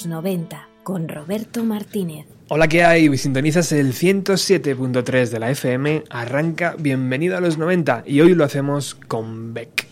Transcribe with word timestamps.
90 0.03 0.69
con 0.83 1.09
Roberto 1.09 1.65
Martínez. 1.65 2.27
Hola, 2.49 2.69
¿qué 2.69 2.85
hay? 2.85 3.17
Sintonizas 3.17 3.73
el 3.73 3.95
107.3 3.95 5.31
de 5.31 5.39
la 5.39 5.51
FM, 5.51 6.05
arranca 6.11 6.75
Bienvenido 6.79 7.37
a 7.37 7.41
los 7.41 7.57
90 7.57 8.03
y 8.07 8.21
hoy 8.21 8.35
lo 8.35 8.45
hacemos 8.45 8.95
con 8.95 9.55
Beck. 9.55 9.84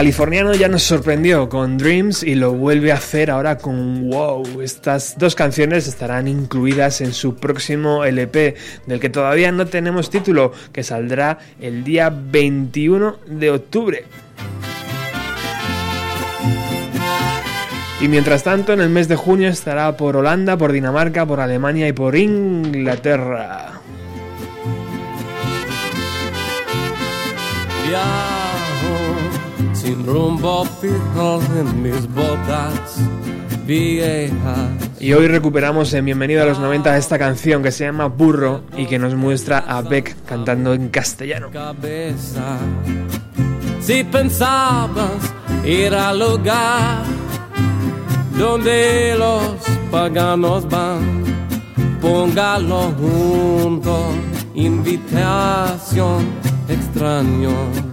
Californiano 0.00 0.54
ya 0.54 0.66
nos 0.68 0.84
sorprendió 0.84 1.50
con 1.50 1.76
Dreams 1.76 2.22
y 2.22 2.34
lo 2.34 2.54
vuelve 2.54 2.90
a 2.90 2.94
hacer 2.94 3.30
ahora 3.30 3.58
con 3.58 4.08
Wow. 4.08 4.62
Estas 4.62 5.18
dos 5.18 5.34
canciones 5.34 5.86
estarán 5.86 6.26
incluidas 6.26 7.02
en 7.02 7.12
su 7.12 7.36
próximo 7.36 8.02
LP, 8.02 8.54
del 8.86 8.98
que 8.98 9.10
todavía 9.10 9.52
no 9.52 9.66
tenemos 9.66 10.08
título, 10.08 10.52
que 10.72 10.84
saldrá 10.84 11.38
el 11.60 11.84
día 11.84 12.08
21 12.08 13.18
de 13.26 13.50
octubre. 13.50 14.04
Y 18.00 18.08
mientras 18.08 18.42
tanto, 18.42 18.72
en 18.72 18.80
el 18.80 18.88
mes 18.88 19.06
de 19.06 19.16
junio 19.16 19.50
estará 19.50 19.98
por 19.98 20.16
Holanda, 20.16 20.56
por 20.56 20.72
Dinamarca, 20.72 21.26
por 21.26 21.40
Alemania 21.40 21.86
y 21.86 21.92
por 21.92 22.16
Inglaterra. 22.16 23.82
Rumbo 30.04 30.64
fijo 30.80 31.40
en 31.58 31.82
mis 31.82 32.06
botas 32.14 32.98
viejas. 33.66 34.70
Y 34.98 35.12
hoy 35.12 35.28
recuperamos 35.28 35.92
en 35.94 36.04
Bienvenido 36.04 36.42
a 36.42 36.46
los 36.46 36.58
90 36.58 36.96
esta 36.96 37.18
canción 37.18 37.62
que 37.62 37.70
se 37.72 37.84
llama 37.84 38.06
Burro 38.06 38.62
y 38.76 38.86
que 38.86 38.98
nos 38.98 39.14
muestra 39.14 39.58
a 39.58 39.80
Beck 39.82 40.16
cantando 40.26 40.74
en 40.74 40.88
castellano. 40.88 41.50
cabeza. 41.50 42.58
Si 43.80 44.04
pensabas 44.04 45.34
ir 45.64 45.94
al 45.94 46.18
lugar 46.18 47.02
donde 48.38 49.14
los 49.18 49.42
paganos 49.90 50.68
van, 50.68 51.24
póngalo 52.00 52.92
junto, 52.98 54.12
invitación 54.54 56.26
extraño. 56.68 57.89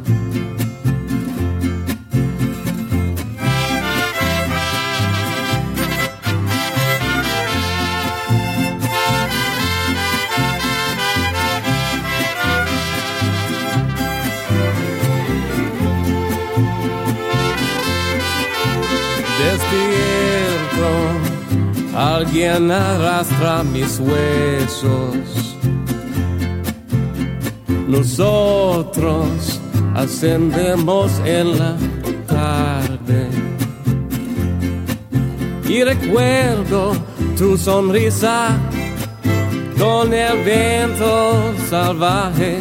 Alguien 22.17 22.71
arrastra 22.71 23.63
mis 23.63 23.99
huesos. 23.99 25.55
Nosotros 27.87 29.61
ascendemos 29.93 31.11
en 31.25 31.59
la 31.59 31.75
tarde. 32.25 33.29
Y 35.69 35.83
recuerdo 35.83 36.93
tu 37.37 37.55
sonrisa 37.55 38.57
con 39.77 40.11
el 40.11 40.43
viento 40.43 41.53
salvaje. 41.69 42.57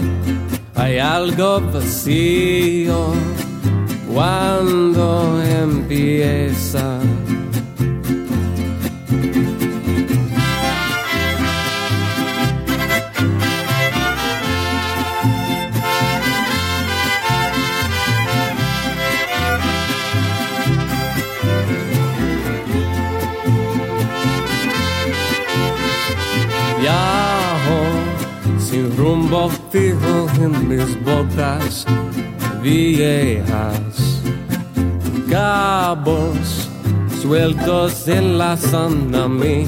Hay 0.75 0.99
algo 0.99 1.63
vacío 1.73 3.15
cuando 4.13 5.43
empieza. 5.43 7.01
En 30.39 30.69
mis 30.69 31.05
botas 31.05 31.85
viejas. 32.63 34.23
Cabos 35.31 36.69
sueltos 37.21 38.09
enlazan 38.09 39.15
a 39.15 39.29
mi 39.29 39.67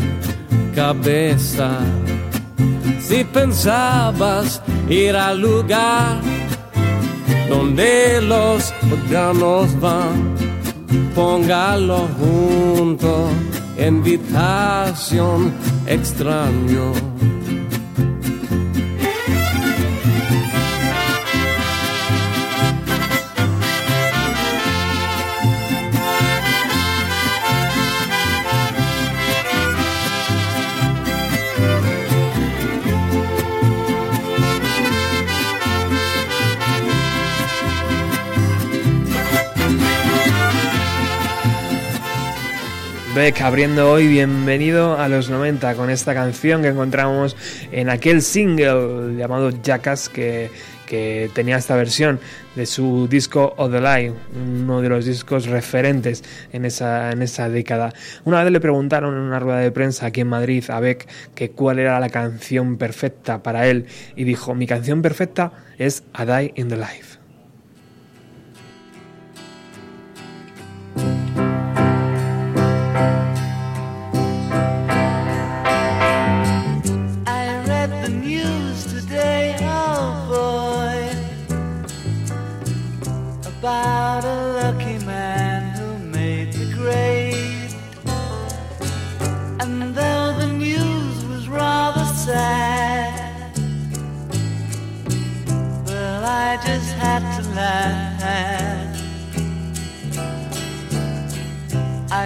cabeza. 0.75 1.71
Si 3.01 3.25
pensabas 3.25 4.63
ir 4.89 5.15
al 5.17 5.41
lugar 5.41 6.21
donde 7.49 8.21
los 8.23 8.73
órganos 8.91 9.79
van, 9.81 10.35
póngalo 11.15 12.09
junto, 12.19 13.29
invitación 13.79 15.53
extraño. 15.87 16.93
Beck 43.19 43.41
abriendo 43.41 43.91
hoy 43.91 44.07
Bienvenido 44.07 44.97
a 44.97 45.09
los 45.09 45.29
90 45.29 45.75
con 45.75 45.91
esta 45.91 46.15
canción 46.15 46.63
que 46.63 46.69
encontramos 46.69 47.37
en 47.73 47.91
aquel 47.91 48.23
single 48.23 49.17
llamado 49.17 49.51
Jackass 49.61 50.09
que, 50.09 50.53
que 50.87 51.29
tenía 51.35 51.57
esta 51.57 51.75
versión 51.75 52.21
de 52.55 52.65
su 52.65 53.09
disco 53.09 53.55
Of 53.57 53.73
the 53.73 53.81
Lie, 53.81 54.13
uno 54.41 54.81
de 54.83 54.89
los 54.89 55.05
discos 55.05 55.47
referentes 55.47 56.23
en 56.53 56.65
esa, 56.65 57.11
en 57.11 57.23
esa 57.23 57.49
década. 57.49 57.93
Una 58.23 58.45
vez 58.45 58.53
le 58.53 58.61
preguntaron 58.61 59.15
en 59.15 59.21
una 59.23 59.41
rueda 59.41 59.59
de 59.59 59.73
prensa 59.73 60.07
aquí 60.07 60.21
en 60.21 60.29
Madrid 60.29 60.63
a 60.69 60.79
Beck 60.79 61.09
que 61.35 61.51
cuál 61.51 61.81
era 61.81 61.99
la 61.99 62.11
canción 62.11 62.77
perfecta 62.77 63.43
para 63.43 63.67
él 63.67 63.87
y 64.15 64.23
dijo, 64.23 64.55
mi 64.55 64.69
canción 64.69 65.03
perfecta 65.03 65.51
es 65.77 66.05
A 66.13 66.25
Die 66.25 66.53
in 66.55 66.69
the 66.69 66.77
Life. 66.77 67.08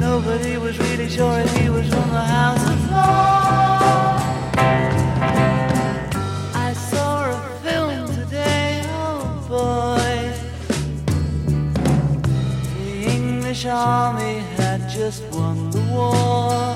Nobody 0.00 0.56
was 0.56 0.78
really 0.78 1.08
sure 1.08 1.38
if 1.40 1.56
he 1.58 1.68
was 1.68 1.86
from 1.88 2.08
the 2.10 2.24
House 2.36 2.64
of 2.72 2.80
Lords. 2.90 4.24
I 6.54 6.72
saw 6.72 7.30
a 7.30 7.32
film 7.62 8.06
today, 8.14 8.82
oh 8.86 9.44
boy. 9.48 10.32
The 12.78 12.90
English 13.16 13.66
army 13.66 14.38
had 14.56 14.88
just 14.88 15.22
won 15.34 15.70
the 15.70 15.82
war. 15.92 16.74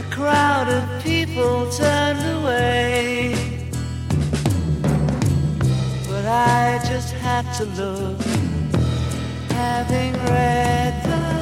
A 0.00 0.04
crowd 0.10 0.68
of 0.68 1.02
people 1.02 1.70
turned 1.70 2.24
away. 2.38 3.34
But 6.08 6.24
I 6.26 6.80
just 6.88 7.12
had 7.14 7.44
to 7.58 7.64
look, 7.80 8.20
Having 9.62 10.14
read 10.24 10.94
the 11.04 11.41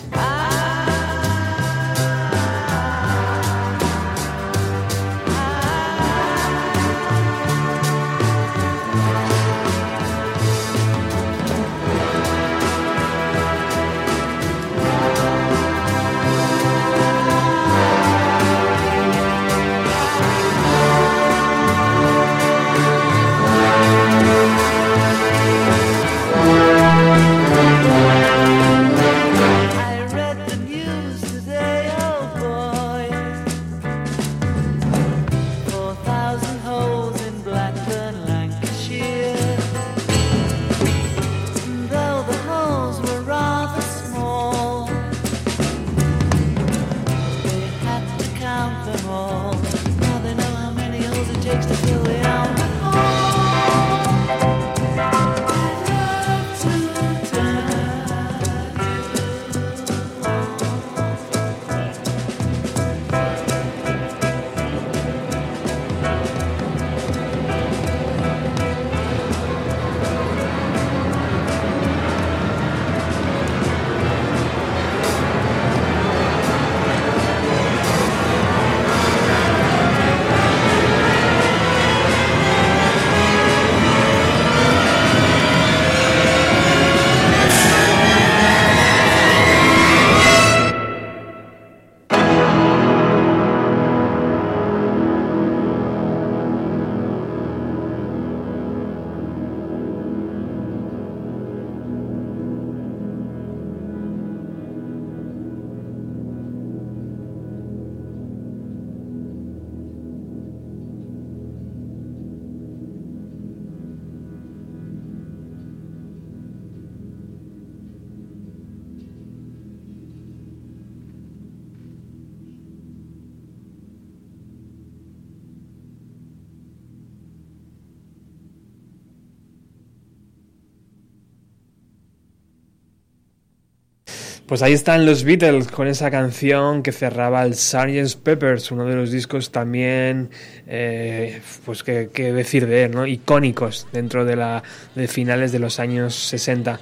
Pues 134.51 134.61
ahí 134.63 134.73
están 134.73 135.05
los 135.05 135.23
Beatles 135.23 135.69
con 135.69 135.87
esa 135.87 136.11
canción 136.11 136.83
que 136.83 136.91
cerraba 136.91 137.41
el 137.43 137.55
Sgt. 137.55 138.17
Peppers, 138.21 138.69
uno 138.71 138.83
de 138.83 138.97
los 138.97 139.09
discos 139.09 139.49
también, 139.49 140.29
eh, 140.67 141.41
pues 141.63 141.83
que 141.83 142.09
decir 142.33 142.67
de 142.67 142.83
él, 142.83 142.91
¿no? 142.91 143.07
Icónicos 143.07 143.87
dentro 143.93 144.25
de 144.25 144.35
la 144.35 144.61
finales 145.07 145.53
de 145.53 145.59
los 145.59 145.79
años 145.79 146.15
60. 146.15 146.81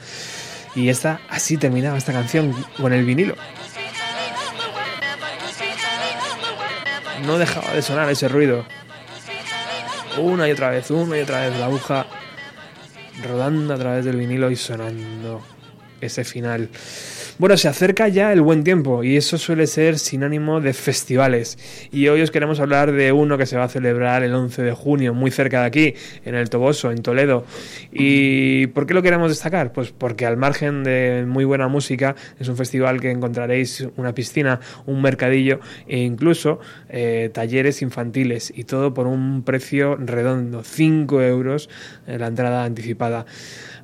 Y 0.73 0.89
esta, 0.89 1.21
así 1.29 1.57
terminaba 1.57 1.99
esta 1.99 2.11
canción 2.11 2.55
con 2.75 2.91
el 2.91 3.05
vinilo. 3.05 3.35
No 7.27 7.37
dejaba 7.37 7.71
de 7.73 7.83
sonar 7.83 8.09
ese 8.09 8.29
ruido. 8.29 8.65
Una 10.17 10.47
y 10.47 10.51
otra 10.53 10.71
vez, 10.71 10.89
una 10.89 11.19
y 11.19 11.21
otra 11.21 11.41
vez 11.41 11.55
la 11.59 11.67
aguja 11.67 12.07
rodando 13.23 13.75
a 13.75 13.77
través 13.77 14.05
del 14.05 14.17
vinilo 14.17 14.49
y 14.49 14.55
sonando 14.55 15.43
ese 16.01 16.23
final. 16.23 16.71
Bueno, 17.39 17.55
se 17.55 17.69
acerca 17.69 18.09
ya 18.09 18.33
el 18.33 18.41
buen 18.41 18.65
tiempo 18.65 19.01
y 19.01 19.15
eso 19.15 19.37
suele 19.37 19.65
ser 19.65 19.97
sinónimo 19.97 20.59
de 20.59 20.73
festivales. 20.73 21.57
Y 21.89 22.09
hoy 22.09 22.21
os 22.21 22.31
queremos 22.31 22.59
hablar 22.59 22.91
de 22.91 23.13
uno 23.13 23.37
que 23.37 23.45
se 23.45 23.55
va 23.55 23.63
a 23.63 23.69
celebrar 23.69 24.23
el 24.23 24.33
11 24.33 24.61
de 24.61 24.73
junio, 24.73 25.13
muy 25.13 25.31
cerca 25.31 25.61
de 25.61 25.67
aquí, 25.67 25.93
en 26.25 26.35
el 26.35 26.49
Toboso, 26.49 26.91
en 26.91 27.01
Toledo. 27.01 27.45
¿Y 27.93 28.67
por 28.67 28.85
qué 28.85 28.93
lo 28.93 29.01
queremos 29.01 29.29
destacar? 29.29 29.71
Pues 29.71 29.93
porque 29.93 30.25
al 30.25 30.35
margen 30.35 30.83
de 30.83 31.23
muy 31.25 31.45
buena 31.45 31.69
música, 31.69 32.13
es 32.41 32.49
un 32.49 32.57
festival 32.57 32.99
que 32.99 33.09
encontraréis 33.09 33.87
una 33.95 34.13
piscina, 34.13 34.59
un 34.85 35.01
mercadillo 35.01 35.61
e 35.87 35.99
incluso 35.99 36.59
eh, 36.89 37.29
talleres 37.33 37.81
infantiles 37.81 38.51
y 38.53 38.65
todo 38.65 38.93
por 38.93 39.07
un 39.07 39.43
precio 39.43 39.95
redondo, 39.95 40.61
5 40.65 41.21
euros 41.21 41.69
en 42.05 42.19
la 42.19 42.27
entrada 42.27 42.65
anticipada. 42.65 43.25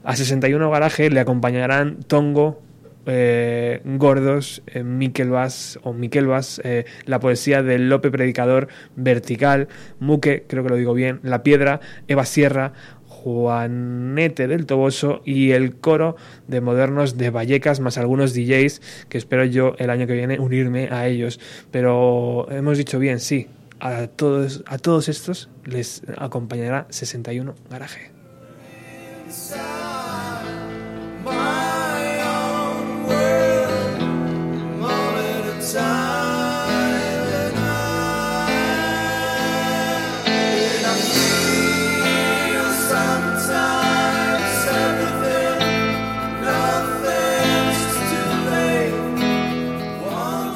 A 0.03 0.13
61 0.17 0.69
garaje 0.69 1.09
le 1.09 1.21
acompañarán 1.21 1.99
Tongo, 2.05 2.61
eh, 3.05 3.81
Gordos, 3.83 4.61
eh, 4.67 4.83
Miquel 4.83 5.29
Vaz 5.29 5.79
o 5.83 5.93
Miquel 5.93 6.27
Vaz, 6.27 6.61
eh, 6.63 6.85
la 7.05 7.19
poesía 7.19 7.63
de 7.63 7.79
Lope 7.79 8.11
Predicador, 8.11 8.67
Vertical, 8.95 9.67
Muque, 9.99 10.45
creo 10.47 10.63
que 10.63 10.69
lo 10.69 10.75
digo 10.75 10.93
bien, 10.93 11.19
La 11.23 11.43
Piedra, 11.43 11.79
Eva 12.07 12.25
Sierra, 12.25 12.73
Juanete 13.07 14.47
del 14.47 14.65
Toboso 14.65 15.21
y 15.25 15.51
el 15.51 15.75
coro 15.77 16.15
de 16.47 16.61
modernos 16.61 17.17
de 17.17 17.31
Vallecas, 17.31 17.79
más 17.79 17.97
algunos 17.97 18.33
DJs 18.33 18.81
que 19.09 19.17
espero 19.17 19.45
yo 19.45 19.75
el 19.79 19.89
año 19.89 20.05
que 20.05 20.13
viene 20.13 20.39
unirme 20.39 20.89
a 20.91 21.07
ellos. 21.07 21.39
Pero 21.71 22.47
hemos 22.51 22.77
dicho 22.77 22.99
bien, 22.99 23.19
sí, 23.19 23.47
a 23.79 24.07
todos, 24.07 24.63
a 24.67 24.77
todos 24.77 25.09
estos 25.09 25.49
les 25.65 26.03
acompañará 26.17 26.85
61 26.89 27.55
Garaje. 27.69 28.11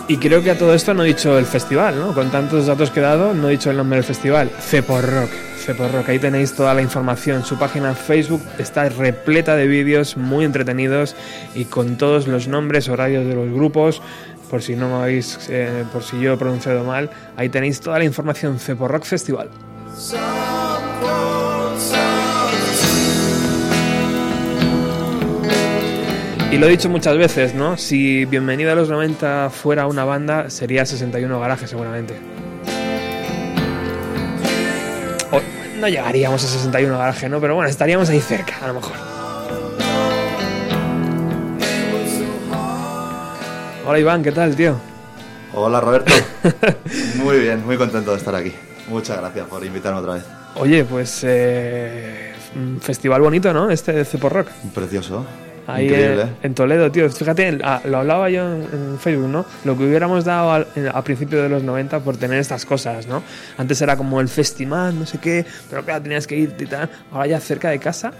Y 0.09 0.17
creo 0.17 0.41
que 0.41 0.49
a 0.49 0.57
todo 0.57 0.73
esto 0.73 0.95
no 0.95 1.03
he 1.03 1.07
dicho 1.07 1.37
el 1.37 1.45
festival, 1.45 1.99
¿no? 1.99 2.15
Con 2.15 2.31
tantos 2.31 2.65
datos 2.65 2.89
que 2.89 2.99
he 2.99 3.03
dado, 3.03 3.35
no 3.35 3.47
he 3.47 3.51
dicho 3.51 3.69
el 3.69 3.77
nombre 3.77 3.97
del 3.97 4.03
festival. 4.03 4.49
Cepor 4.59 5.05
Rock. 5.05 6.09
Ahí 6.09 6.17
tenéis 6.17 6.55
toda 6.55 6.73
la 6.73 6.81
información. 6.81 7.45
Su 7.45 7.59
página 7.59 7.93
Facebook 7.93 8.41
está 8.57 8.89
repleta 8.89 9.55
de 9.55 9.67
vídeos 9.67 10.17
muy 10.17 10.45
entretenidos 10.45 11.15
y 11.53 11.65
con 11.65 11.95
todos 11.97 12.27
los 12.27 12.47
nombres, 12.47 12.89
horarios 12.89 13.27
de 13.27 13.35
los 13.35 13.51
grupos. 13.51 14.01
Por 14.49 14.63
si 14.63 14.75
no 14.75 14.89
me 14.89 14.95
habéis, 14.95 15.47
eh, 15.47 15.85
por 15.93 16.01
si 16.01 16.19
yo 16.19 16.33
he 16.33 16.37
pronunciado 16.37 16.83
mal, 16.83 17.11
ahí 17.37 17.49
tenéis 17.49 17.79
toda 17.79 17.99
la 17.99 18.05
información. 18.05 18.57
Cepor 18.57 18.89
Rock 18.89 19.03
Festival. 19.03 19.49
Y 26.51 26.57
lo 26.57 26.65
he 26.65 26.69
dicho 26.71 26.89
muchas 26.89 27.15
veces, 27.17 27.53
¿no? 27.53 27.77
Si 27.77 28.25
Bienvenido 28.25 28.71
a 28.71 28.75
los 28.75 28.89
90 28.89 29.49
fuera 29.51 29.85
una 29.85 30.03
banda, 30.03 30.49
sería 30.49 30.85
61 30.85 31.39
Garaje 31.39 31.67
seguramente. 31.67 32.15
O- 35.31 35.79
no 35.79 35.87
llegaríamos 35.87 36.43
a 36.43 36.47
61 36.47 36.97
Garaje, 36.97 37.29
¿no? 37.29 37.39
Pero 37.39 37.53
bueno, 37.55 37.69
estaríamos 37.69 38.09
ahí 38.09 38.19
cerca, 38.19 38.55
a 38.63 38.67
lo 38.67 38.73
mejor. 38.75 38.93
Hola 43.85 43.99
Iván, 43.99 44.23
¿qué 44.23 44.31
tal, 44.31 44.55
tío? 44.55 44.75
Hola 45.53 45.79
Roberto. 45.81 46.11
muy 47.23 47.39
bien, 47.39 47.63
muy 47.65 47.77
contento 47.77 48.11
de 48.11 48.17
estar 48.17 48.33
aquí. 48.35 48.53
Muchas 48.87 49.17
gracias 49.19 49.45
por 49.47 49.63
invitarme 49.63 49.99
otra 49.99 50.13
vez. 50.15 50.23
Oye, 50.55 50.83
pues 50.83 51.21
eh, 51.23 52.33
festival 52.81 53.21
bonito, 53.21 53.53
¿no? 53.53 53.69
Este 53.69 53.93
de 53.93 54.03
Cepor 54.03 54.33
Rock. 54.33 54.47
Precioso. 54.73 55.25
Ahí 55.69 55.85
Increíble. 55.85 56.21
en, 56.21 56.35
en 56.43 56.53
Toledo, 56.55 56.91
tío. 56.91 57.09
Fíjate, 57.09 57.51
lo 57.51 57.97
hablaba 57.97 58.29
yo 58.29 58.41
en, 58.47 58.63
en 58.71 58.99
Facebook, 58.99 59.29
¿no? 59.29 59.45
Lo 59.65 59.77
que 59.77 59.83
hubiéramos 59.83 60.25
dado 60.25 60.51
al, 60.51 60.67
a 60.93 61.01
principios 61.03 61.43
de 61.43 61.49
los 61.49 61.63
90 61.63 61.99
por 61.99 62.17
tener 62.17 62.39
estas 62.39 62.65
cosas, 62.65 63.07
¿no? 63.07 63.21
Antes 63.57 63.81
era 63.81 63.95
como 63.95 64.19
el 64.21 64.29
festival, 64.29 64.97
no 64.97 65.05
sé 65.05 65.19
qué, 65.19 65.45
pero 65.69 65.83
claro, 65.83 66.01
tenías 66.01 66.25
que 66.27 66.37
irte 66.37 66.63
y 66.63 66.67
tal. 66.67 66.89
Ahora 67.11 67.27
ya 67.27 67.39
cerca 67.39 67.69
de 67.69 67.79
casa 67.79 68.11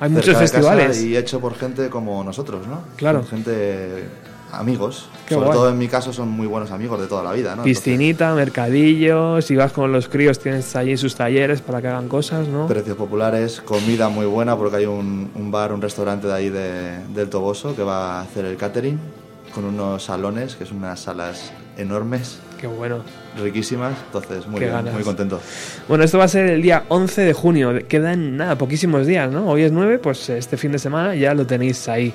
hay 0.00 0.08
muchos 0.08 0.26
Cerca 0.26 0.40
de 0.40 0.44
casa 0.46 0.58
festivales. 0.58 1.02
Y 1.02 1.16
hecho 1.16 1.40
por 1.40 1.54
gente 1.56 1.90
como 1.90 2.24
nosotros, 2.24 2.66
¿no? 2.66 2.84
Claro. 2.96 3.22
Gente 3.24 4.08
amigos. 4.52 5.08
Qué 5.26 5.34
Sobre 5.34 5.46
guay. 5.46 5.58
todo 5.58 5.68
en 5.70 5.78
mi 5.78 5.88
caso 5.88 6.12
son 6.12 6.28
muy 6.28 6.46
buenos 6.46 6.70
amigos 6.70 7.00
de 7.00 7.06
toda 7.06 7.22
la 7.22 7.32
vida, 7.32 7.54
¿no? 7.56 7.62
Piscinita, 7.62 8.34
mercadillo, 8.34 9.40
si 9.42 9.56
vas 9.56 9.72
con 9.72 9.92
los 9.92 10.08
críos 10.08 10.38
tienes 10.38 10.74
allí 10.76 10.96
sus 10.96 11.14
talleres 11.14 11.60
para 11.60 11.80
que 11.80 11.88
hagan 11.88 12.08
cosas, 12.08 12.48
¿no? 12.48 12.66
Precios 12.66 12.96
populares, 12.96 13.60
comida 13.60 14.08
muy 14.08 14.26
buena 14.26 14.56
porque 14.56 14.76
hay 14.76 14.86
un, 14.86 15.30
un 15.34 15.50
bar, 15.50 15.72
un 15.72 15.80
restaurante 15.82 16.26
de 16.26 16.32
ahí 16.34 16.48
de- 16.48 17.04
del 17.14 17.28
Toboso 17.28 17.74
que 17.76 17.82
va 17.82 18.18
a 18.18 18.22
hacer 18.22 18.44
el 18.44 18.56
catering 18.56 18.98
con 19.54 19.64
unos 19.64 20.04
salones, 20.04 20.54
que 20.56 20.64
son 20.66 20.78
unas 20.78 21.00
salas 21.00 21.52
enormes, 21.80 22.38
Qué 22.60 22.66
bueno. 22.66 23.02
riquísimas. 23.42 23.94
Entonces, 24.06 24.46
muy 24.46 24.58
Qué 24.58 24.66
bien, 24.66 24.76
ganas. 24.76 24.92
muy 24.94 25.02
contento. 25.02 25.40
Bueno, 25.88 26.04
esto 26.04 26.18
va 26.18 26.24
a 26.24 26.28
ser 26.28 26.46
el 26.50 26.60
día 26.60 26.84
11 26.88 27.22
de 27.22 27.32
junio. 27.32 27.72
Quedan 27.88 28.36
nada, 28.36 28.56
poquísimos 28.58 29.06
días, 29.06 29.30
¿no? 29.32 29.48
Hoy 29.48 29.62
es 29.62 29.72
9, 29.72 29.98
pues 29.98 30.28
este 30.28 30.56
fin 30.58 30.70
de 30.72 30.78
semana 30.78 31.14
ya 31.14 31.32
lo 31.32 31.46
tenéis 31.46 31.88
ahí. 31.88 32.12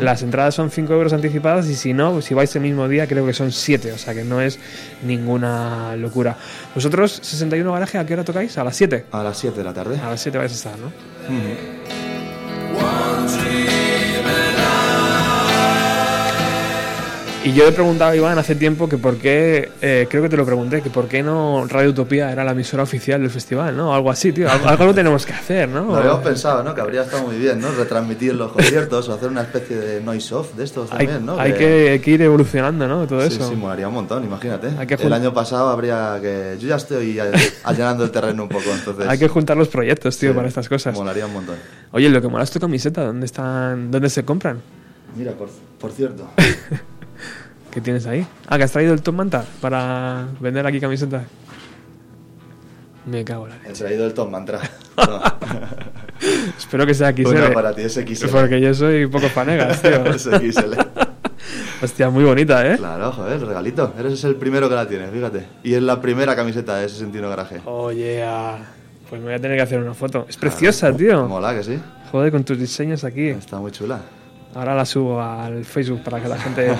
Las 0.00 0.22
entradas 0.22 0.54
son 0.54 0.70
5 0.70 0.92
euros 0.92 1.12
anticipadas 1.12 1.68
y 1.68 1.74
si 1.74 1.94
no, 1.94 2.22
si 2.22 2.32
vais 2.34 2.54
el 2.54 2.62
mismo 2.62 2.86
día, 2.86 3.08
creo 3.08 3.26
que 3.26 3.32
son 3.32 3.50
7, 3.50 3.92
o 3.92 3.98
sea 3.98 4.14
que 4.14 4.22
no 4.22 4.40
es 4.40 4.58
ninguna 5.04 5.96
locura. 5.96 6.36
¿Vosotros, 6.74 7.18
61 7.22 7.72
garaje, 7.72 7.98
a 7.98 8.06
qué 8.06 8.14
hora 8.14 8.24
tocáis? 8.24 8.56
¿A 8.56 8.62
las 8.64 8.76
7? 8.76 9.06
A 9.10 9.22
las 9.24 9.36
7 9.36 9.58
de 9.58 9.64
la 9.64 9.74
tarde. 9.74 9.98
A 9.98 10.10
las 10.10 10.20
7 10.20 10.38
vais 10.38 10.52
a 10.52 10.54
estar, 10.54 10.78
¿no? 10.78 10.92
Y 17.44 17.52
yo 17.52 17.64
le 17.64 17.72
preguntaba 17.72 18.10
a 18.10 18.16
Iván 18.16 18.36
hace 18.36 18.56
tiempo 18.56 18.88
que 18.88 18.98
por 18.98 19.16
qué, 19.16 19.70
eh, 19.80 20.06
creo 20.10 20.22
que 20.22 20.28
te 20.28 20.36
lo 20.36 20.44
pregunté, 20.44 20.82
que 20.82 20.90
por 20.90 21.06
qué 21.06 21.22
no 21.22 21.66
Radio 21.66 21.90
Utopía 21.90 22.30
era 22.32 22.44
la 22.44 22.50
emisora 22.50 22.82
oficial 22.82 23.22
del 23.22 23.30
festival, 23.30 23.76
¿no? 23.76 23.94
Algo 23.94 24.10
así, 24.10 24.32
tío. 24.32 24.50
Algo, 24.50 24.68
algo 24.68 24.86
lo 24.86 24.94
tenemos 24.94 25.24
que 25.24 25.32
hacer, 25.32 25.68
¿no? 25.68 25.84
Lo 25.84 25.96
habíamos 25.96 26.20
pensado, 26.20 26.64
¿no? 26.64 26.74
Que 26.74 26.80
habría 26.80 27.02
estado 27.02 27.22
muy 27.24 27.36
bien, 27.38 27.60
¿no? 27.60 27.70
Retransmitir 27.70 28.34
los 28.34 28.52
conciertos 28.52 29.08
o 29.08 29.14
hacer 29.14 29.28
una 29.28 29.42
especie 29.42 29.76
de 29.76 30.00
noise 30.00 30.34
off 30.34 30.54
de 30.56 30.64
estos 30.64 30.90
Hay, 30.92 31.06
también, 31.06 31.26
¿no? 31.26 31.38
hay 31.38 31.52
que, 31.52 31.90
hay 31.90 31.98
que 32.00 32.10
ir 32.10 32.22
evolucionando, 32.22 32.88
¿no? 32.88 33.06
Todo 33.06 33.20
sí, 33.22 33.36
eso. 33.36 33.48
sí, 33.48 33.54
molaría 33.54 33.86
un 33.86 33.94
montón, 33.94 34.24
imagínate. 34.24 34.70
Hay 34.76 34.86
que 34.86 34.94
el 34.94 35.12
año 35.12 35.32
pasado 35.32 35.68
habría 35.68 36.18
que... 36.20 36.56
Yo 36.58 36.68
ya 36.68 36.76
estoy 36.76 37.18
allanando 37.62 38.04
el 38.04 38.10
terreno 38.10 38.42
un 38.42 38.48
poco, 38.48 38.70
entonces... 38.74 39.06
Hay 39.08 39.18
que 39.18 39.28
juntar 39.28 39.56
los 39.56 39.68
proyectos, 39.68 40.18
tío, 40.18 40.30
Sí, 40.30 40.34
para 40.36 40.48
estas 40.48 40.68
cosas. 40.68 40.94
Molaría 40.94 41.24
un 41.24 41.32
montón. 41.32 41.56
Oye, 41.92 42.10
lo 42.10 42.20
que 42.20 42.28
mola 42.28 42.44
es 42.44 42.50
tu 42.50 42.58
camiseta, 42.58 43.04
¿dónde 43.04 43.26
están, 43.26 43.90
dónde 43.92 44.10
se 44.10 44.24
compran? 44.24 44.60
Mira, 45.16 45.32
por, 45.32 45.48
por 45.80 45.92
cierto, 45.92 46.28
¿Qué 47.78 47.82
tienes 47.82 48.08
ahí? 48.08 48.26
Ah, 48.48 48.58
que 48.58 48.64
has 48.64 48.72
traído 48.72 48.92
el 48.92 49.02
Top 49.02 49.14
Manta 49.14 49.44
para 49.60 50.26
vender 50.40 50.66
aquí 50.66 50.80
camisetas. 50.80 51.22
Me 53.06 53.24
cago 53.24 53.44
en 53.46 53.50
la 53.50 53.56
he 53.58 53.68
leche. 53.68 53.84
traído 53.84 54.04
el 54.04 54.14
Tom 54.14 54.32
Mantra. 54.32 54.58
No. 54.96 55.22
Espero 56.58 56.84
que 56.84 56.92
sea 56.94 57.12
XL. 57.12 57.28
Una 57.28 57.52
para 57.52 57.72
ti, 57.76 57.82
es 57.82 57.94
XL. 57.94 58.30
Porque 58.32 58.60
yo 58.60 58.74
soy 58.74 59.06
poco 59.06 59.28
fanegas, 59.28 59.80
tío. 59.82 60.04
Es 60.06 60.24
XL. 60.24 60.74
Hostia, 61.84 62.10
muy 62.10 62.24
bonita, 62.24 62.66
¿eh? 62.68 62.78
Claro, 62.78 63.12
joder, 63.12 63.34
el 63.34 63.46
regalito. 63.46 63.94
Eres 63.96 64.24
el 64.24 64.34
primero 64.34 64.68
que 64.68 64.74
la 64.74 64.88
tiene, 64.88 65.06
fíjate. 65.06 65.46
Y 65.62 65.74
es 65.74 65.82
la 65.82 66.00
primera 66.00 66.34
camiseta 66.34 66.78
de 66.78 66.88
61 66.88 67.28
Garaje. 67.28 67.60
Oye, 67.64 68.24
ah, 68.24 68.58
pues 69.08 69.20
me 69.20 69.28
voy 69.28 69.34
a 69.36 69.40
tener 69.40 69.56
que 69.56 69.62
hacer 69.62 69.78
una 69.80 69.94
foto. 69.94 70.26
Es 70.28 70.36
preciosa, 70.36 70.92
tío. 70.92 71.28
Mola, 71.28 71.54
que 71.54 71.62
sí. 71.62 71.78
Joder, 72.10 72.32
con 72.32 72.42
tus 72.42 72.58
diseños 72.58 73.04
aquí. 73.04 73.28
Está 73.28 73.58
muy 73.60 73.70
chula. 73.70 74.00
Ahora 74.54 74.74
la 74.74 74.84
subo 74.84 75.20
al 75.20 75.64
Facebook 75.64 76.02
para 76.02 76.20
que 76.20 76.28
la 76.28 76.36
gente, 76.38 76.72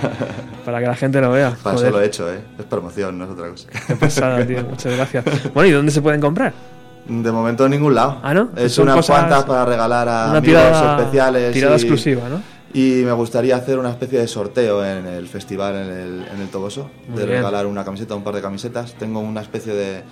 para 0.64 0.80
que 0.80 0.86
la 0.86 0.96
gente 0.96 1.20
lo 1.20 1.30
vea. 1.30 1.56
Para 1.62 1.76
eso 1.76 1.90
lo 1.90 2.00
he 2.00 2.06
hecho, 2.06 2.32
¿eh? 2.32 2.40
Es 2.58 2.64
promoción, 2.64 3.18
no 3.18 3.24
es 3.26 3.30
otra 3.30 3.48
cosa. 3.50 3.68
Qué 3.86 3.94
pasada, 3.96 4.44
tío. 4.46 4.62
Muchas 4.64 4.96
gracias. 4.96 5.24
Bueno, 5.54 5.68
¿y 5.68 5.72
dónde 5.72 5.92
se 5.92 6.00
pueden 6.02 6.20
comprar? 6.20 6.52
De 7.06 7.30
momento 7.32 7.64
en 7.66 7.70
ningún 7.72 7.94
lado. 7.94 8.18
Ah, 8.22 8.34
¿no? 8.34 8.50
Son 8.68 8.88
unas 8.88 9.06
cuantas 9.06 9.44
para 9.44 9.64
regalar 9.64 10.08
a 10.08 10.12
Una 10.30 10.38
amigos 10.38 10.42
tirada, 10.62 10.98
especiales. 10.98 11.52
tirada 11.52 11.72
y- 11.74 11.76
exclusiva, 11.80 12.28
¿no? 12.28 12.42
Y 12.74 13.02
me 13.04 13.12
gustaría 13.12 13.56
hacer 13.56 13.78
una 13.78 13.90
especie 13.90 14.18
de 14.18 14.28
sorteo 14.28 14.84
en 14.84 15.06
el 15.06 15.26
festival 15.26 15.74
en 15.76 15.88
el, 15.90 16.26
en 16.34 16.40
el 16.42 16.48
Toboso. 16.48 16.90
Muy 17.08 17.18
de 17.20 17.24
bien. 17.26 17.38
regalar 17.38 17.64
una 17.66 17.82
camiseta, 17.84 18.14
un 18.14 18.22
par 18.24 18.34
de 18.34 18.42
camisetas. 18.42 18.94
Tengo 18.94 19.20
una 19.20 19.40
especie 19.40 19.72
de... 19.74 20.02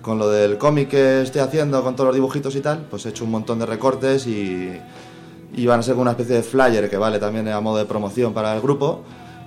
Con 0.00 0.18
lo 0.18 0.28
del 0.30 0.56
cómic 0.58 0.90
que 0.90 1.22
estoy 1.22 1.40
haciendo, 1.40 1.82
con 1.82 1.94
todos 1.96 2.08
los 2.08 2.14
dibujitos 2.14 2.54
y 2.54 2.60
tal, 2.60 2.84
pues 2.90 3.04
he 3.06 3.08
hecho 3.08 3.24
un 3.24 3.30
montón 3.32 3.58
de 3.58 3.66
recortes 3.66 4.26
y, 4.28 4.78
y 5.56 5.66
van 5.66 5.80
a 5.80 5.82
ser 5.82 5.96
una 5.96 6.12
especie 6.12 6.36
de 6.36 6.42
flyer 6.42 6.90
que 6.90 6.96
vale 6.96 7.18
también 7.18 7.48
a 7.48 7.60
modo 7.60 7.78
de 7.78 7.84
promoción 7.84 8.32
para 8.34 8.54
el 8.54 8.60
grupo. 8.60 9.02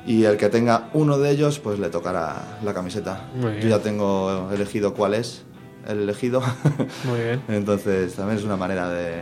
Y 0.06 0.24
el 0.24 0.38
que 0.38 0.48
tenga 0.48 0.89
uno 0.93 1.17
de 1.17 1.32
ellos, 1.32 1.60
pues 1.60 1.80
le 1.80 1.89
tocará 1.89 2.60
la 2.63 2.74
camiseta. 2.74 3.26
Yo 3.62 3.67
ya 3.67 3.80
tengo 3.80 4.50
elegido 4.54 4.93
cuál 4.93 5.13
es 5.13 5.43
el 5.86 6.02
elegido. 6.02 6.41
Muy 7.04 7.20
bien. 7.20 7.41
Entonces 7.50 8.13
también 8.13 8.38
es 8.38 8.46
una 8.46 8.56
manera 8.56 8.89
de, 8.89 9.22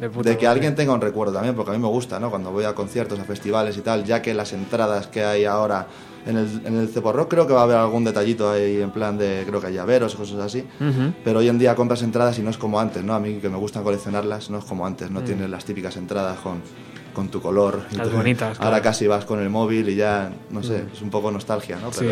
De, 0.00 0.08
de 0.08 0.36
que 0.36 0.46
alguien 0.48 0.74
tenga 0.74 0.92
un 0.92 1.00
recuerdo 1.00 1.34
también, 1.34 1.54
porque 1.54 1.70
a 1.70 1.74
mí 1.74 1.80
me 1.80 1.88
gusta, 1.88 2.18
¿no? 2.18 2.30
Cuando 2.30 2.50
voy 2.50 2.64
a 2.64 2.74
conciertos, 2.74 3.18
a 3.20 3.24
festivales 3.24 3.76
y 3.76 3.80
tal, 3.80 4.04
ya 4.04 4.20
que 4.20 4.34
las 4.34 4.52
entradas 4.52 5.06
que 5.06 5.24
hay 5.24 5.44
ahora 5.44 5.86
en 6.26 6.36
el, 6.36 6.60
en 6.64 6.76
el 6.78 6.88
Ceporrock 6.88 7.28
creo 7.30 7.46
que 7.46 7.52
va 7.52 7.60
a 7.60 7.64
haber 7.64 7.76
algún 7.76 8.04
detallito 8.04 8.50
ahí 8.50 8.80
en 8.82 8.90
plan 8.90 9.16
de, 9.16 9.44
creo 9.46 9.60
que 9.60 9.68
hay 9.68 9.74
llaveros, 9.74 10.14
cosas 10.14 10.38
así. 10.40 10.64
Pero 11.24 11.38
hoy 11.40 11.48
en 11.48 11.58
día 11.58 11.74
compras 11.74 12.02
entradas 12.02 12.38
y 12.38 12.42
no 12.42 12.50
es 12.50 12.58
como 12.58 12.78
antes, 12.80 13.02
¿no? 13.04 13.14
A 13.14 13.20
mí 13.20 13.34
que 13.40 13.48
me 13.48 13.56
gustan 13.56 13.82
coleccionarlas, 13.82 14.50
no 14.50 14.58
es 14.58 14.64
como 14.64 14.86
antes, 14.86 15.10
no 15.10 15.20
Mm. 15.20 15.24
tienes 15.24 15.50
las 15.50 15.64
típicas 15.64 15.96
entradas 15.96 16.38
con, 16.40 16.60
con 17.14 17.28
tu 17.28 17.40
color. 17.40 17.82
y 17.92 17.96
Las 17.96 18.12
bonitas, 18.12 18.58
Ahora 18.58 18.70
claro. 18.70 18.82
casi 18.84 19.06
vas 19.06 19.24
con 19.24 19.40
el 19.40 19.48
móvil 19.50 19.88
y 19.88 19.96
ya, 19.96 20.30
no 20.50 20.62
sé, 20.62 20.84
Mm. 20.84 20.92
es 20.94 21.02
un 21.02 21.10
poco 21.10 21.30
nostalgia, 21.30 21.78
¿no? 21.80 21.92
Sí. 21.92 22.06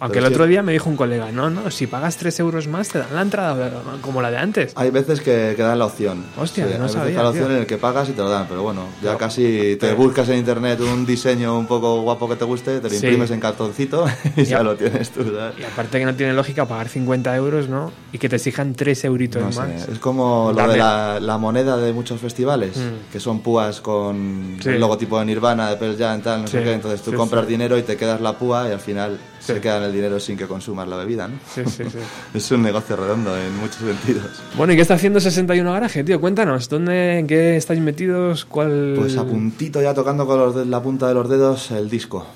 Aunque 0.00 0.18
el 0.18 0.26
sí. 0.26 0.32
otro 0.32 0.46
día 0.46 0.62
me 0.62 0.72
dijo 0.72 0.88
un 0.88 0.96
colega, 0.96 1.32
no, 1.32 1.50
no, 1.50 1.70
si 1.70 1.86
pagas 1.86 2.16
3 2.16 2.38
euros 2.40 2.68
más 2.68 2.88
te 2.88 2.98
dan 2.98 3.08
la 3.14 3.22
entrada 3.22 3.70
como 4.00 4.22
la 4.22 4.30
de 4.30 4.38
antes. 4.38 4.72
Hay 4.76 4.90
veces 4.90 5.20
que, 5.20 5.54
que 5.56 5.62
dan 5.62 5.78
la 5.78 5.86
opción. 5.86 6.24
Hostia, 6.36 6.64
no 6.66 6.70
hay 6.72 6.78
veces 6.78 6.92
sabía, 6.92 7.08
que 7.10 7.14
dan 7.16 7.24
la 7.24 7.30
opción 7.30 7.50
en 7.52 7.56
el 7.58 7.66
que 7.66 7.78
pagas 7.78 8.08
y 8.08 8.12
te 8.12 8.22
lo 8.22 8.28
dan, 8.30 8.46
pero 8.48 8.62
bueno, 8.62 8.82
ya 9.02 9.12
No. 9.12 9.18
casi 9.18 9.76
te 9.80 9.92
buscas 9.94 10.28
en 10.28 10.38
internet 10.38 10.80
un 10.80 11.04
diseño 11.04 11.58
un 11.58 11.66
poco 11.66 12.02
guapo 12.02 12.28
que 12.28 12.36
te 12.36 12.44
guste, 12.44 12.78
te 12.78 12.84
lo 12.84 12.90
Sí. 12.90 12.96
imprimes 12.96 13.30
en 13.32 13.40
cartoncito 13.40 14.06
y 14.36 14.44
Ya. 14.44 14.58
ya 14.58 14.62
lo 14.62 14.76
tienes 14.76 15.10
tú, 15.10 15.22
¿sabes? 15.24 15.54
Y 15.58 15.64
aparte 15.64 15.98
que 15.98 16.04
no 16.04 16.14
tiene 16.14 16.32
lógica 16.32 16.66
pagar 16.66 16.88
50 16.88 17.34
euros, 17.36 17.68
¿no? 17.68 17.90
Y 18.12 18.18
que 18.18 18.28
te 18.28 18.36
exijan 18.36 18.74
3 18.74 19.04
euritos 19.04 19.42
No 19.42 19.50
sé, 19.52 19.60
más. 19.60 19.88
es 19.88 19.98
como 19.98 20.50
lo 20.52 20.56
Dame. 20.56 20.72
de 20.74 20.78
la, 20.78 21.18
la 21.20 21.38
moneda 21.38 21.76
de 21.76 21.92
muchos 21.92 22.20
festivales, 22.20 22.76
Mm. 22.76 23.10
que 23.12 23.18
son 23.20 23.40
púas 23.40 23.80
con 23.80 24.56
Sí. 24.62 24.68
el 24.70 24.80
logotipo 24.80 25.18
de 25.18 25.24
Nirvana, 25.26 25.70
de 25.70 25.76
Pearl 25.76 25.96
Jam, 25.98 26.20
tal, 26.22 26.42
no 26.42 26.46
sé 26.48 26.58
Sí, 26.58 26.64
qué. 26.64 26.72
Entonces 26.72 27.02
tú 27.02 27.10
sí, 27.10 27.16
compras 27.16 27.44
sí. 27.46 27.50
dinero 27.50 27.76
y 27.76 27.82
te 27.82 27.96
quedas 27.96 28.20
la 28.20 28.34
púa 28.38 28.68
y 28.68 28.72
al 28.72 28.80
final 28.80 29.18
Sí. 29.40 29.52
se 29.54 29.60
queda 29.60 29.78
en 29.78 29.82
el 29.88 29.94
dinero 29.94 30.20
sin 30.20 30.36
que 30.36 30.46
consumas 30.46 30.88
la 30.88 30.96
bebida, 30.96 31.28
¿no? 31.28 31.38
Sí, 31.52 31.62
sí, 31.66 31.84
sí. 31.84 31.98
es 32.34 32.50
un 32.50 32.62
negocio 32.62 32.96
redondo 32.96 33.36
en 33.36 33.56
muchos 33.56 33.78
sentidos. 33.78 34.40
Bueno, 34.56 34.72
¿y 34.72 34.76
qué 34.76 34.82
está 34.82 34.94
haciendo 34.94 35.20
61 35.20 35.72
Garaje, 35.72 36.04
tío? 36.04 36.20
Cuéntanos, 36.20 36.68
¿dónde, 36.68 37.18
en 37.18 37.26
qué 37.26 37.56
estáis 37.56 37.80
metidos? 37.80 38.44
¿Cuál...? 38.44 38.94
Pues 38.96 39.16
a 39.16 39.24
puntito 39.24 39.82
ya 39.82 39.94
tocando 39.94 40.26
con 40.26 40.38
los 40.38 40.66
la 40.66 40.82
punta 40.82 41.08
de 41.08 41.14
los 41.14 41.28
dedos 41.28 41.70
el 41.70 41.90
disco. 41.90 42.26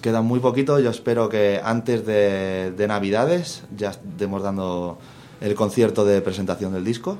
Queda 0.00 0.22
muy 0.22 0.40
poquito, 0.40 0.78
yo 0.80 0.90
espero 0.90 1.28
que 1.28 1.60
antes 1.62 2.06
de, 2.06 2.72
de 2.76 2.86
Navidades 2.86 3.64
ya 3.76 3.90
estemos 3.90 4.42
dando 4.42 4.98
el 5.40 5.54
concierto 5.54 6.04
de 6.04 6.20
presentación 6.20 6.72
del 6.72 6.84
disco, 6.84 7.18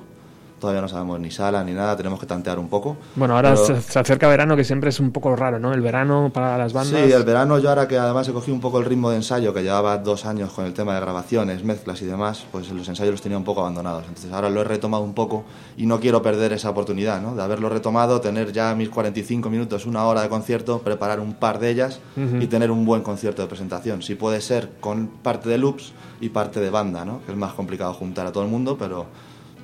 Todavía 0.61 0.83
no 0.83 0.89
sabemos 0.89 1.19
ni 1.19 1.31
sala 1.31 1.65
ni 1.65 1.73
nada, 1.73 1.97
tenemos 1.97 2.21
que 2.21 2.27
tantear 2.27 2.59
un 2.59 2.69
poco. 2.69 2.97
Bueno, 3.17 3.35
ahora 3.35 3.55
Pero- 3.55 3.81
se, 3.81 3.99
acerca 3.99 4.29
verano, 4.29 4.57
que 4.57 4.65
siempre 4.65 4.91
es 4.91 5.01
un 5.01 5.11
poco 5.11 5.35
raro, 5.35 5.59
¿no? 5.59 5.73
El 5.73 5.81
verano 5.81 6.31
para 6.33 6.59
las 6.59 6.73
bandas. 6.75 7.01
Sí, 7.03 7.11
el 7.13 7.25
verano 7.25 7.59
yo 7.59 7.71
ahora 7.71 7.89
que 7.89 7.97
además 7.99 8.29
he 8.29 8.33
cogido 8.33 8.55
un 8.55 8.61
poco 8.61 8.79
el 8.79 8.85
ritmo 8.85 9.09
de 9.11 9.17
ensayo, 9.17 9.55
que 9.55 9.63
llevaba 9.63 9.97
dos 9.99 10.27
años 10.27 10.53
con 10.53 10.67
el 10.67 10.75
tema 10.75 10.95
de 10.95 11.01
grabaciones, 11.01 11.65
mezclas 11.65 12.03
y 12.03 12.05
demás, 12.05 12.45
pues 12.53 12.71
los 12.71 12.87
ensayos 12.89 13.13
los 13.13 13.23
tenía 13.23 13.39
un 13.39 13.45
poco 13.45 13.61
abandonados. 13.63 14.05
Entonces 14.07 14.31
ahora 14.33 14.51
lo 14.51 14.61
he 14.61 14.65
retomado 14.65 15.03
un 15.03 15.15
poco 15.15 15.45
y 15.79 15.87
no 15.87 15.99
quiero 15.99 16.21
perder 16.21 16.53
esa 16.53 16.69
oportunidad, 16.71 17.23
¿no? 17.23 17.35
De 17.35 17.43
haberlo 17.43 17.71
retomado, 17.71 18.21
tener 18.21 18.53
ya 18.53 18.75
mis 18.75 18.91
45 18.91 19.49
minutos, 19.49 19.87
una 19.87 20.05
hora 20.05 20.21
de 20.23 20.29
concierto, 20.29 20.81
preparar 20.81 21.21
un 21.21 21.33
par 21.35 21.59
de 21.59 21.71
ellas 21.71 22.01
Ujú. 22.17 22.37
y 22.43 22.47
tener 22.49 22.71
un 22.71 22.85
buen 22.85 23.01
concierto 23.03 23.41
de 23.41 23.49
presentación. 23.49 24.03
Si 24.03 24.15
puede 24.15 24.41
ser 24.43 24.73
con 24.81 25.07
parte 25.09 25.49
de 25.49 25.57
loops 25.57 25.93
y 26.21 26.29
parte 26.29 26.61
de 26.61 26.69
banda, 26.69 27.05
¿no? 27.07 27.21
Que 27.25 27.33
es 27.33 27.39
más 27.39 27.55
complicado 27.55 27.95
juntar 27.95 28.27
a 28.27 28.33
todo 28.33 28.43
el 28.45 28.51
mundo, 28.51 28.77
pero 28.79 29.07